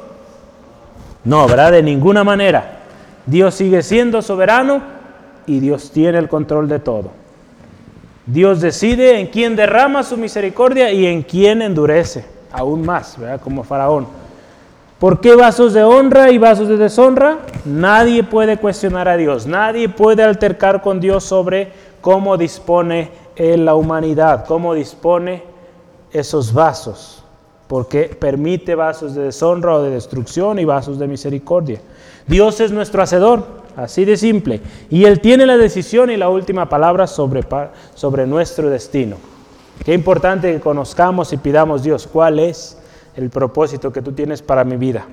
No, 1.24 1.47
¿verdad? 1.47 1.72
De 1.72 1.84
ninguna 1.84 2.24
manera. 2.24 2.80
Dios 3.28 3.53
sigue 3.53 3.84
siendo 3.84 4.24
soberano 4.24 5.01
y 5.48 5.60
Dios 5.60 5.92
tiene 5.92 6.18
el 6.18 6.30
control 6.30 6.68
de 6.68 6.80
todo. 6.80 7.12
Dios 8.26 8.62
decide 8.62 9.20
en 9.20 9.28
quién 9.28 9.56
derrama 9.56 10.04
su 10.04 10.16
misericordia 10.18 10.92
y 10.92 11.06
en 11.06 11.24
quién 11.24 11.62
endurece, 11.62 12.26
aún 12.52 12.86
más, 12.86 13.18
¿verdad? 13.18 13.42
Como 13.42 13.64
Faraón. 13.64 14.08
¿Por 15.00 15.20
qué 15.20 15.36
vasos 15.36 15.74
de 15.74 15.84
honra 15.84 16.30
y 16.30 16.38
vasos 16.38 16.68
de 16.68 16.78
deshonra? 16.78 17.39
Nadie 17.66 18.24
puede 18.24 18.58
cuestionar 18.58 19.08
a 19.08 19.18
Dios, 19.18 19.48
nadie 19.48 19.89
puede 19.89 20.24
altercar 20.24 20.84
con 20.84 21.00
Dios 21.00 21.24
sobre 21.24 21.72
cómo 22.02 22.38
dispone 22.38 23.10
la 23.36 23.74
humanidad, 23.74 24.46
cómo 24.46 24.76
dispone 24.76 25.42
esos 26.12 26.54
vasos, 26.54 27.24
porque 27.68 28.04
permite 28.04 28.76
vasos 28.76 29.16
de 29.16 29.24
deshonra 29.24 29.74
o 29.74 29.82
de 29.82 29.89
destrucción 29.89 30.60
y 30.60 30.66
vasos 30.66 31.00
de 31.00 31.08
misericordia. 31.08 31.82
Dios 32.28 32.60
es 32.60 32.72
nuestro 32.72 33.02
hacedor, 33.02 33.61
así 33.76 34.05
de 34.05 34.17
simple, 34.17 34.61
y 34.89 35.05
Él 35.05 35.19
tiene 35.19 35.45
la 35.45 35.57
decisión 35.57 36.09
y 36.09 36.17
la 36.17 36.30
última 36.30 36.69
palabra 36.69 37.07
sobre, 37.07 37.41
sobre 37.95 38.28
nuestro 38.28 38.69
destino. 38.69 39.17
Qué 39.84 39.93
importante 39.93 40.51
que 40.51 40.59
conozcamos 40.59 41.34
y 41.34 41.38
pidamos 41.38 41.84
Dios 41.84 42.07
cuál 42.11 42.39
es 42.39 42.78
el 43.15 43.30
propósito 43.30 43.91
que 43.91 44.01
tú 44.01 44.11
tienes 44.11 44.41
para 44.41 44.63
mi 44.63 44.78
vida. 44.78 45.07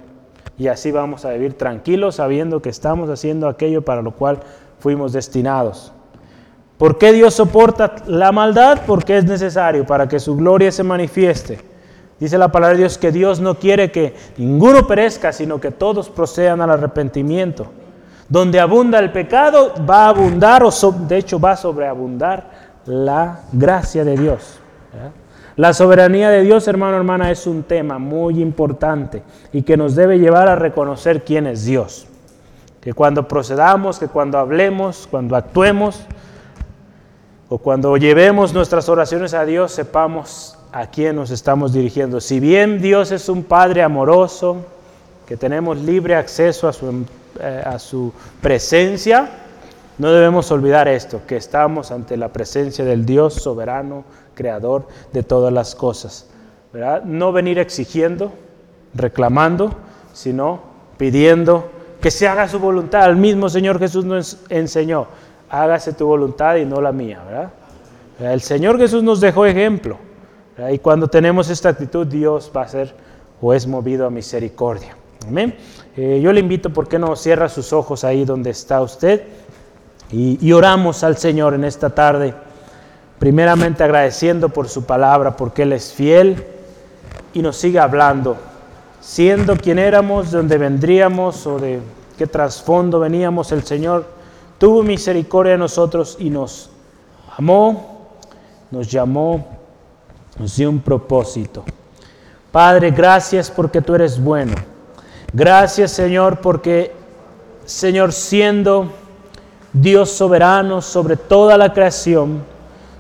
Y 0.59 0.69
así 0.69 0.91
vamos 0.91 1.25
a 1.25 1.31
vivir 1.31 1.55
tranquilos 1.55 2.17
sabiendo 2.17 2.61
que 2.61 2.69
estamos 2.69 3.09
haciendo 3.09 3.49
aquello 3.49 3.83
para 3.83 4.03
lo 4.03 4.11
cual 4.13 4.41
fuimos 4.81 5.13
destinados. 5.13 5.93
¿Por 6.77 6.99
qué 6.99 7.13
Dios 7.13 7.35
soporta 7.35 7.97
la 8.07 8.31
maldad? 8.31 8.83
Porque 8.87 9.19
es 9.19 9.25
necesario 9.25 9.87
para 9.87 10.09
que 10.09 10.21
su 10.21 10.37
gloria 10.37 10.71
se 10.71 10.83
manifieste. 10.83 11.61
Dice 12.21 12.39
la 12.39 12.51
palabra 12.51 12.75
de 12.75 12.83
Dios 12.83 12.99
que 12.99 13.13
Dios 13.13 13.41
no 13.41 13.57
quiere 13.57 13.93
que 13.93 14.15
ninguno 14.37 14.87
perezca, 14.87 15.33
sino 15.33 15.61
que 15.61 15.71
todos 15.71 16.09
procedan 16.09 16.61
al 16.61 16.71
arrepentimiento. 16.71 17.69
Donde 18.29 18.61
abunda 18.61 18.99
el 18.99 19.11
pecado, 19.11 19.75
va 19.89 20.05
a 20.05 20.09
abundar, 20.11 20.63
o 20.63 20.71
de 20.71 21.17
hecho 21.17 21.41
va 21.41 21.53
a 21.53 21.57
sobreabundar 21.57 22.51
la 22.85 23.41
gracia 23.53 24.05
de 24.05 24.17
Dios. 24.17 24.61
La 25.57 25.73
soberanía 25.73 26.31
de 26.31 26.43
Dios, 26.43 26.69
hermano, 26.69 26.97
hermana, 26.97 27.31
es 27.31 27.47
un 27.47 27.65
tema 27.65 27.99
muy 27.99 28.41
importante 28.41 29.23
y 29.53 29.63
que 29.63 29.77
nos 29.77 29.97
debe 29.97 30.19
llevar 30.19 30.49
a 30.49 30.55
reconocer 30.55 31.25
quién 31.25 31.47
es 31.49 31.65
Dios. 31.65 32.07
Que 32.81 32.93
cuando 32.93 33.27
procedamos, 33.27 33.99
que 33.99 34.07
cuando 34.07 34.39
hablemos, 34.39 35.09
cuando 35.11 35.35
actuemos 35.35 36.01
o 37.49 37.59
cuando 37.59 37.97
llevemos 37.97 38.55
nuestras 38.55 38.89
oraciones 38.89 39.35
a 39.35 39.45
Dios, 39.45 39.73
sepamos 39.73 40.57
a 40.71 40.87
quién 40.87 41.17
nos 41.17 41.31
estamos 41.31 41.73
dirigiendo. 41.73 42.21
Si 42.21 42.39
bien 42.41 42.81
Dios 42.81 43.11
es 43.11 43.29
un 43.29 43.43
Padre 43.43 43.83
amoroso, 43.83 44.59
que 45.27 45.37
tenemos 45.37 45.79
libre 45.79 46.15
acceso 46.15 46.69
a 46.69 46.73
su, 46.73 47.05
eh, 47.41 47.63
a 47.65 47.79
su 47.79 48.13
presencia, 48.41 49.29
no 49.99 50.13
debemos 50.13 50.51
olvidar 50.53 50.87
esto, 50.89 51.23
que 51.27 51.37
estamos 51.37 51.91
ante 51.91 52.17
la 52.17 52.29
presencia 52.29 52.85
del 52.85 53.05
Dios 53.05 53.35
soberano, 53.35 54.05
creador 54.35 54.87
de 55.13 55.23
todas 55.23 55.53
las 55.53 55.75
cosas. 55.75 56.27
No 57.05 57.33
venir 57.33 57.59
exigiendo, 57.59 58.33
reclamando, 58.95 59.73
sino 60.13 60.61
pidiendo 60.97 61.71
que 62.01 62.11
se 62.11 62.29
haga 62.29 62.47
su 62.47 62.61
voluntad. 62.61 63.09
El 63.11 63.17
mismo 63.17 63.49
Señor 63.49 63.79
Jesús 63.81 64.05
nos 64.05 64.39
enseñó, 64.49 65.09
hágase 65.51 65.93
tu 65.93 66.07
voluntad 66.07 66.57
y 66.57 66.65
no 66.65 66.81
la 66.81 66.93
mía. 66.93 67.51
El 68.21 68.41
Señor 68.41 68.79
Jesús 68.79 69.03
nos 69.03 69.21
dejó 69.21 69.47
ejemplo. 69.47 69.97
Y 70.71 70.79
cuando 70.79 71.09
tenemos 71.09 71.51
esta 71.51 71.71
actitud, 71.71 72.07
Dios 72.07 72.53
va 72.57 72.63
a 72.63 72.65
hacer 72.65 72.95
o 73.41 73.55
es 73.55 73.67
movido 73.67 74.07
a 74.07 74.11
misericordia. 74.11 74.97
Amén. 75.27 75.57
Eh, 75.97 76.21
yo 76.23 76.33
le 76.33 76.41
invito, 76.41 76.71
¿por 76.71 76.89
qué 76.89 76.99
no 76.99 77.17
cierra 77.17 77.49
sus 77.49 77.73
ojos 77.73 78.05
ahí 78.05 78.25
donde 78.25 78.51
está 78.51 78.81
usted? 78.81 79.25
Y, 80.11 80.39
y 80.47 80.53
oramos 80.53 81.03
al 81.03 81.17
Señor 81.17 81.55
en 81.55 81.65
esta 81.65 81.91
tarde, 81.91 82.35
primeramente 83.19 83.83
agradeciendo 83.83 84.49
por 84.49 84.69
su 84.69 84.85
palabra, 84.85 85.37
porque 85.37 85.63
Él 85.63 85.73
es 85.73 85.93
fiel 85.93 86.45
y 87.35 87.43
nos 87.43 87.57
sigue 87.57 87.79
hablando, 87.79 88.37
siendo 89.01 89.57
quien 89.57 89.79
éramos, 89.79 90.31
de 90.31 90.39
donde 90.39 90.59
vendríamos 90.59 91.47
o 91.47 91.59
de 91.59 91.81
qué 92.17 92.27
trasfondo 92.27 93.01
veníamos, 93.01 93.53
el 93.53 93.65
Señor 93.65 94.07
tuvo 94.59 94.83
misericordia 94.83 95.53
de 95.53 95.59
nosotros 95.59 96.17
y 96.19 96.31
nos 96.31 96.71
amó, 97.37 98.09
nos 98.71 98.91
llamó, 98.91 99.47
nos 100.39 100.57
dio 100.57 100.69
un 100.69 100.81
propósito. 100.81 101.65
Padre, 102.51 102.91
gracias 102.91 103.51
porque 103.51 103.81
tú 103.81 103.95
eres 103.95 104.23
bueno. 104.23 104.55
Gracias 105.33 105.93
Señor 105.93 106.41
porque, 106.41 106.93
Señor, 107.65 108.13
siendo 108.13 108.91
Dios 109.73 110.11
soberano 110.11 110.83
sobre 110.83 111.17
toda 111.17 111.57
la 111.57 111.73
creación, 111.73 112.43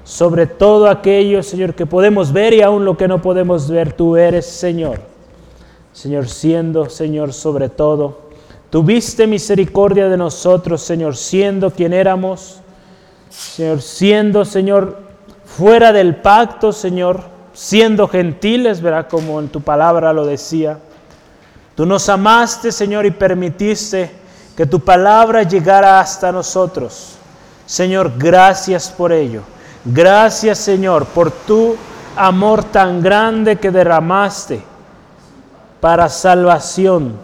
sobre 0.04 0.46
todo 0.46 0.88
aquello, 0.88 1.42
Señor, 1.42 1.74
que 1.74 1.86
podemos 1.86 2.32
ver 2.32 2.54
y 2.54 2.62
aún 2.62 2.84
lo 2.84 2.96
que 2.96 3.08
no 3.08 3.20
podemos 3.20 3.68
ver, 3.70 3.92
tú 3.92 4.16
eres 4.16 4.46
Señor. 4.46 5.00
Señor, 5.92 6.28
siendo 6.28 6.88
Señor 6.88 7.32
sobre 7.32 7.68
todo 7.68 8.28
Tuviste 8.70 9.26
misericordia 9.26 10.10
de 10.10 10.18
nosotros, 10.18 10.82
Señor, 10.82 11.16
siendo 11.16 11.70
quien 11.70 11.94
éramos, 11.94 12.60
Señor, 13.30 13.80
siendo, 13.80 14.44
Señor, 14.44 14.98
fuera 15.44 15.90
del 15.90 16.16
pacto, 16.16 16.72
Señor, 16.72 17.22
siendo 17.54 18.08
gentiles, 18.08 18.82
verá 18.82 19.08
como 19.08 19.40
en 19.40 19.48
tu 19.48 19.62
palabra 19.62 20.12
lo 20.12 20.26
decía. 20.26 20.80
Tú 21.78 21.86
nos 21.86 22.08
amaste, 22.08 22.72
Señor, 22.72 23.06
y 23.06 23.12
permitiste 23.12 24.10
que 24.56 24.66
tu 24.66 24.80
palabra 24.80 25.44
llegara 25.44 26.00
hasta 26.00 26.32
nosotros. 26.32 27.10
Señor, 27.66 28.14
gracias 28.18 28.90
por 28.90 29.12
ello. 29.12 29.42
Gracias, 29.84 30.58
Señor, 30.58 31.06
por 31.06 31.30
tu 31.30 31.76
amor 32.16 32.64
tan 32.64 33.00
grande 33.00 33.60
que 33.60 33.70
derramaste 33.70 34.60
para 35.80 36.08
salvación 36.08 37.16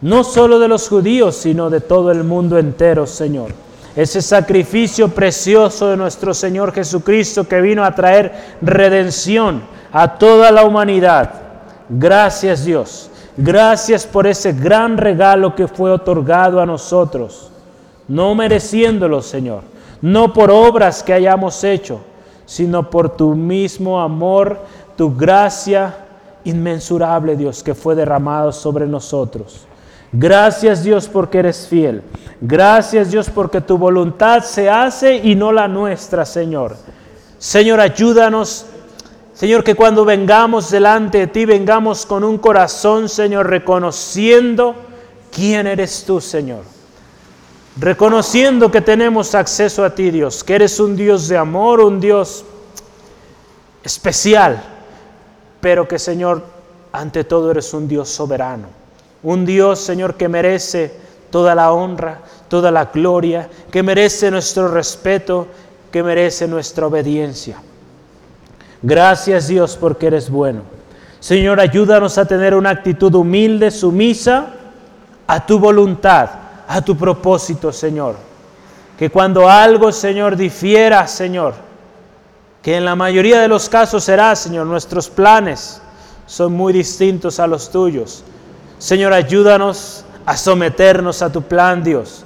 no 0.00 0.24
solo 0.24 0.58
de 0.58 0.66
los 0.66 0.88
judíos, 0.88 1.36
sino 1.36 1.70
de 1.70 1.80
todo 1.80 2.10
el 2.10 2.24
mundo 2.24 2.58
entero, 2.58 3.06
Señor. 3.06 3.52
Ese 3.94 4.20
sacrificio 4.20 5.06
precioso 5.06 5.86
de 5.86 5.96
nuestro 5.96 6.34
Señor 6.34 6.72
Jesucristo 6.72 7.46
que 7.46 7.60
vino 7.60 7.84
a 7.84 7.94
traer 7.94 8.56
redención 8.60 9.62
a 9.92 10.18
toda 10.18 10.50
la 10.50 10.64
humanidad. 10.64 11.45
Gracias 11.88 12.64
Dios. 12.64 13.10
Gracias 13.36 14.06
por 14.06 14.26
ese 14.26 14.52
gran 14.52 14.96
regalo 14.96 15.54
que 15.54 15.68
fue 15.68 15.90
otorgado 15.90 16.60
a 16.60 16.66
nosotros, 16.66 17.50
no 18.08 18.34
mereciéndolo, 18.34 19.20
Señor, 19.20 19.60
no 20.00 20.32
por 20.32 20.50
obras 20.50 21.02
que 21.02 21.12
hayamos 21.12 21.62
hecho, 21.62 22.00
sino 22.46 22.88
por 22.88 23.10
tu 23.14 23.34
mismo 23.34 24.00
amor, 24.00 24.58
tu 24.96 25.14
gracia 25.14 25.94
inmensurable, 26.44 27.36
Dios, 27.36 27.62
que 27.62 27.74
fue 27.74 27.94
derramado 27.94 28.52
sobre 28.52 28.86
nosotros. 28.86 29.66
Gracias 30.12 30.82
Dios 30.82 31.08
porque 31.08 31.40
eres 31.40 31.66
fiel. 31.68 32.02
Gracias 32.40 33.10
Dios 33.10 33.28
porque 33.28 33.60
tu 33.60 33.76
voluntad 33.76 34.42
se 34.44 34.70
hace 34.70 35.16
y 35.16 35.34
no 35.34 35.52
la 35.52 35.68
nuestra, 35.68 36.24
Señor. 36.24 36.76
Señor, 37.38 37.80
ayúdanos. 37.80 38.66
Señor, 39.36 39.62
que 39.62 39.76
cuando 39.76 40.04
vengamos 40.04 40.70
delante 40.70 41.18
de 41.18 41.26
ti, 41.28 41.44
vengamos 41.44 42.04
con 42.06 42.24
un 42.24 42.38
corazón, 42.38 43.08
Señor, 43.08 43.48
reconociendo 43.48 44.74
quién 45.30 45.68
eres 45.68 46.04
tú, 46.04 46.20
Señor. 46.20 46.64
Reconociendo 47.78 48.70
que 48.70 48.80
tenemos 48.80 49.34
acceso 49.34 49.84
a 49.84 49.94
ti, 49.94 50.10
Dios, 50.10 50.42
que 50.42 50.54
eres 50.54 50.80
un 50.80 50.96
Dios 50.96 51.28
de 51.28 51.36
amor, 51.36 51.80
un 51.80 52.00
Dios 52.00 52.44
especial, 53.84 54.60
pero 55.60 55.86
que, 55.86 55.98
Señor, 55.98 56.42
ante 56.92 57.22
todo 57.22 57.50
eres 57.50 57.72
un 57.74 57.86
Dios 57.86 58.08
soberano 58.08 58.86
un 59.26 59.44
Dios, 59.44 59.80
Señor, 59.80 60.14
que 60.14 60.28
merece 60.28 60.92
toda 61.30 61.56
la 61.56 61.72
honra, 61.72 62.20
toda 62.48 62.70
la 62.70 62.84
gloria, 62.86 63.48
que 63.72 63.82
merece 63.82 64.30
nuestro 64.30 64.68
respeto, 64.68 65.48
que 65.90 66.00
merece 66.00 66.46
nuestra 66.46 66.86
obediencia. 66.86 67.56
Gracias 68.82 69.48
Dios 69.48 69.76
porque 69.80 70.08
eres 70.08 70.30
bueno. 70.30 70.62
Señor, 71.20 71.60
ayúdanos 71.60 72.18
a 72.18 72.24
tener 72.24 72.54
una 72.54 72.70
actitud 72.70 73.14
humilde, 73.14 73.70
sumisa 73.70 74.46
a 75.26 75.44
tu 75.44 75.58
voluntad, 75.58 76.28
a 76.68 76.82
tu 76.82 76.96
propósito, 76.96 77.72
Señor. 77.72 78.16
Que 78.98 79.10
cuando 79.10 79.48
algo, 79.48 79.92
Señor, 79.92 80.36
difiera, 80.36 81.06
Señor, 81.06 81.54
que 82.62 82.76
en 82.76 82.84
la 82.84 82.96
mayoría 82.96 83.40
de 83.40 83.48
los 83.48 83.68
casos 83.68 84.04
será, 84.04 84.36
Señor, 84.36 84.66
nuestros 84.66 85.08
planes 85.08 85.80
son 86.26 86.52
muy 86.52 86.72
distintos 86.72 87.40
a 87.40 87.46
los 87.46 87.70
tuyos. 87.70 88.24
Señor, 88.78 89.12
ayúdanos 89.12 90.04
a 90.26 90.36
someternos 90.36 91.22
a 91.22 91.32
tu 91.32 91.42
plan, 91.42 91.82
Dios, 91.82 92.25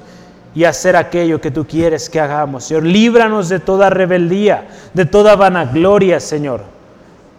y 0.54 0.64
hacer 0.64 0.96
aquello 0.96 1.40
que 1.40 1.50
tú 1.50 1.66
quieres 1.66 2.10
que 2.10 2.20
hagamos. 2.20 2.64
Señor, 2.64 2.84
líbranos 2.84 3.48
de 3.48 3.60
toda 3.60 3.90
rebeldía, 3.90 4.68
de 4.94 5.04
toda 5.04 5.36
vanagloria, 5.36 6.20
Señor. 6.20 6.62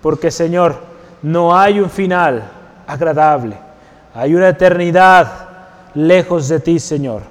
Porque, 0.01 0.31
Señor, 0.31 0.79
no 1.21 1.57
hay 1.57 1.79
un 1.79 1.89
final 1.89 2.43
agradable. 2.87 3.57
Hay 4.13 4.35
una 4.35 4.49
eternidad 4.49 5.31
lejos 5.93 6.47
de 6.47 6.59
ti, 6.59 6.79
Señor, 6.79 7.23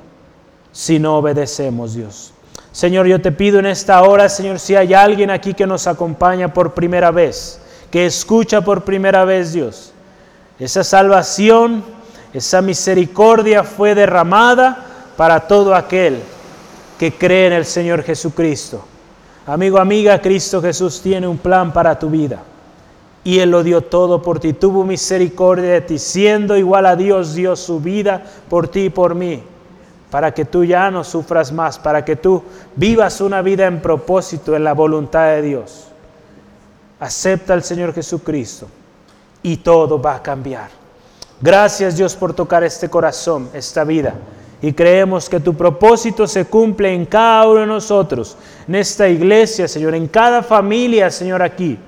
si 0.73 0.99
no 0.99 1.17
obedecemos, 1.17 1.95
Dios. 1.95 2.33
Señor, 2.73 3.07
yo 3.07 3.21
te 3.21 3.33
pido 3.33 3.59
en 3.59 3.67
esta 3.67 4.03
hora, 4.03 4.29
Señor, 4.29 4.59
si 4.59 4.77
hay 4.77 4.95
alguien 4.95 5.31
aquí 5.31 5.55
que 5.55 5.67
nos 5.67 5.87
acompaña 5.87 6.53
por 6.53 6.73
primera 6.73 7.11
vez, 7.11 7.61
que 7.91 8.07
escucha 8.07 8.61
por 8.61 8.85
primera 8.85 9.25
vez, 9.25 9.53
Dios 9.53 9.93
esa 10.61 10.85
salvación, 10.85 11.83
esa 12.35 12.61
misericordia 12.61 13.65
fue 13.65 13.95
derramada 13.95 14.90
para 15.21 15.39
todo 15.39 15.75
aquel 15.75 16.23
que 16.99 17.13
cree 17.13 17.49
en 17.49 17.53
el 17.53 17.67
Señor 17.67 18.03
Jesucristo. 18.03 18.83
Amigo, 19.45 19.77
amiga, 19.79 20.19
Cristo 20.19 20.63
Jesús 20.63 21.03
tiene 21.03 21.29
un 21.29 21.37
plan 21.37 21.75
para 21.75 21.99
tu 21.99 22.09
vida. 22.09 22.43
Y 23.23 23.39
Él 23.41 23.51
lo 23.51 23.63
dio 23.63 23.83
todo 23.83 24.23
por 24.23 24.41
ti. 24.41 24.55
Tuvo 24.55 24.83
misericordia 24.83 25.73
de 25.73 25.81
ti. 25.83 25.99
Siendo 25.99 26.57
igual 26.57 26.87
a 26.87 26.97
Dios, 26.97 27.35
dio 27.35 27.55
su 27.55 27.81
vida 27.81 28.25
por 28.49 28.69
ti 28.69 28.85
y 28.85 28.89
por 28.89 29.15
mí. 29.15 29.43
Para 30.11 30.33
que 30.33 30.47
tú 30.47 30.65
ya 30.65 30.91
no 30.91 31.05
sufras 31.05 31.53
más. 31.53 31.79
Para 31.79 32.03
que 32.03 32.17
tú 32.17 32.43
vivas 32.75 33.21
una 33.21 33.43
vida 33.43 33.67
en 33.67 33.83
propósito, 33.83 34.57
en 34.57 34.65
la 34.65 34.73
voluntad 34.73 35.33
de 35.33 35.43
Dios. 35.43 35.89
Acepta 36.99 37.53
al 37.53 37.63
Señor 37.63 37.93
Jesucristo 37.93 38.69
y 39.43 39.59
todo 39.59 40.01
va 40.01 40.15
a 40.15 40.23
cambiar. 40.23 40.71
Gracias 41.43 41.99
Dios 41.99 42.17
por 42.17 42.33
tocar 42.33 42.65
este 42.65 42.89
corazón, 42.89 43.51
esta 43.53 43.85
vida. 43.85 44.15
Y 44.63 44.73
creemos 44.73 45.29
que 45.29 45.41
tu 45.41 45.55
propósito 45.55 46.27
se 46.27 46.45
cumple 46.45 46.93
en 46.93 47.07
cada 47.07 47.47
uno 47.49 47.61
de 47.61 47.67
nosotros, 47.67 48.37
en 48.69 48.75
esta 48.75 49.09
iglesia, 49.09 49.67
Señor, 49.67 49.95
en 49.95 50.07
cada 50.07 50.43
familia, 50.43 51.11
Señor, 51.11 51.43
aquí. 51.43 51.79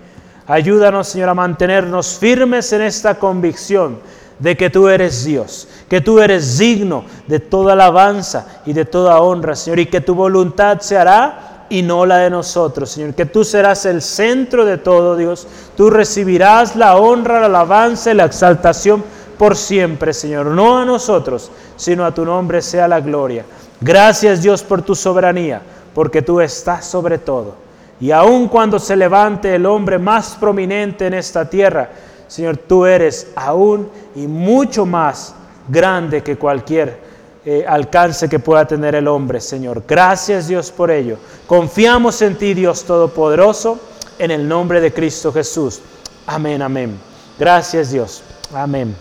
Ayúdanos, 0.46 1.08
Señor, 1.08 1.28
a 1.28 1.34
mantenernos 1.34 2.18
firmes 2.18 2.72
en 2.72 2.82
esta 2.82 3.14
convicción 3.16 3.98
de 4.38 4.56
que 4.56 4.70
tú 4.70 4.88
eres 4.88 5.24
Dios, 5.24 5.68
que 5.88 6.00
tú 6.00 6.18
eres 6.18 6.58
digno 6.58 7.04
de 7.28 7.38
toda 7.38 7.74
alabanza 7.74 8.62
y 8.66 8.72
de 8.72 8.84
toda 8.84 9.20
honra, 9.20 9.54
Señor, 9.54 9.78
y 9.78 9.86
que 9.86 10.00
tu 10.00 10.14
voluntad 10.14 10.80
se 10.80 10.96
hará 10.96 11.66
y 11.68 11.82
no 11.82 12.04
la 12.04 12.18
de 12.18 12.30
nosotros, 12.30 12.90
Señor. 12.90 13.14
Que 13.14 13.24
tú 13.24 13.44
serás 13.44 13.86
el 13.86 14.02
centro 14.02 14.64
de 14.64 14.78
todo, 14.78 15.16
Dios. 15.16 15.46
Tú 15.76 15.90
recibirás 15.90 16.76
la 16.76 16.96
honra, 16.96 17.40
la 17.40 17.46
alabanza 17.46 18.10
y 18.10 18.14
la 18.14 18.24
exaltación 18.24 19.04
por 19.42 19.56
siempre, 19.56 20.14
Señor. 20.14 20.46
No 20.46 20.78
a 20.78 20.84
nosotros, 20.84 21.50
sino 21.74 22.04
a 22.04 22.14
tu 22.14 22.24
nombre 22.24 22.62
sea 22.62 22.86
la 22.86 23.00
gloria. 23.00 23.44
Gracias, 23.80 24.40
Dios, 24.40 24.62
por 24.62 24.82
tu 24.82 24.94
soberanía, 24.94 25.60
porque 25.92 26.22
tú 26.22 26.40
estás 26.40 26.86
sobre 26.86 27.18
todo. 27.18 27.56
Y 28.00 28.12
aun 28.12 28.46
cuando 28.46 28.78
se 28.78 28.94
levante 28.94 29.52
el 29.52 29.66
hombre 29.66 29.98
más 29.98 30.36
prominente 30.38 31.08
en 31.08 31.14
esta 31.14 31.50
tierra, 31.50 31.90
Señor, 32.28 32.56
tú 32.56 32.86
eres 32.86 33.32
aún 33.34 33.88
y 34.14 34.28
mucho 34.28 34.86
más 34.86 35.34
grande 35.66 36.22
que 36.22 36.38
cualquier 36.38 37.00
eh, 37.44 37.64
alcance 37.66 38.28
que 38.28 38.38
pueda 38.38 38.64
tener 38.64 38.94
el 38.94 39.08
hombre, 39.08 39.40
Señor. 39.40 39.82
Gracias 39.88 40.46
Dios 40.46 40.70
por 40.70 40.88
ello. 40.88 41.16
Confiamos 41.48 42.22
en 42.22 42.38
ti, 42.38 42.54
Dios 42.54 42.84
Todopoderoso, 42.84 43.80
en 44.20 44.30
el 44.30 44.46
nombre 44.46 44.80
de 44.80 44.92
Cristo 44.92 45.32
Jesús. 45.32 45.80
Amén, 46.28 46.62
amén. 46.62 46.96
Gracias 47.40 47.90
Dios. 47.90 48.22
Amén. 48.54 48.94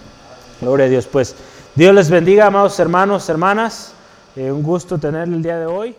Gloria 0.62 0.86
a 0.86 0.90
Dios. 0.90 1.08
Pues 1.08 1.36
Dios 1.76 1.94
les 1.94 2.10
bendiga, 2.10 2.46
amados 2.46 2.80
hermanos, 2.80 3.28
hermanas. 3.30 3.94
Eh, 4.36 4.52
un 4.52 4.62
gusto 4.62 4.98
tener 4.98 5.28
el 5.28 5.42
día 5.42 5.58
de 5.58 5.66
hoy. 5.66 5.96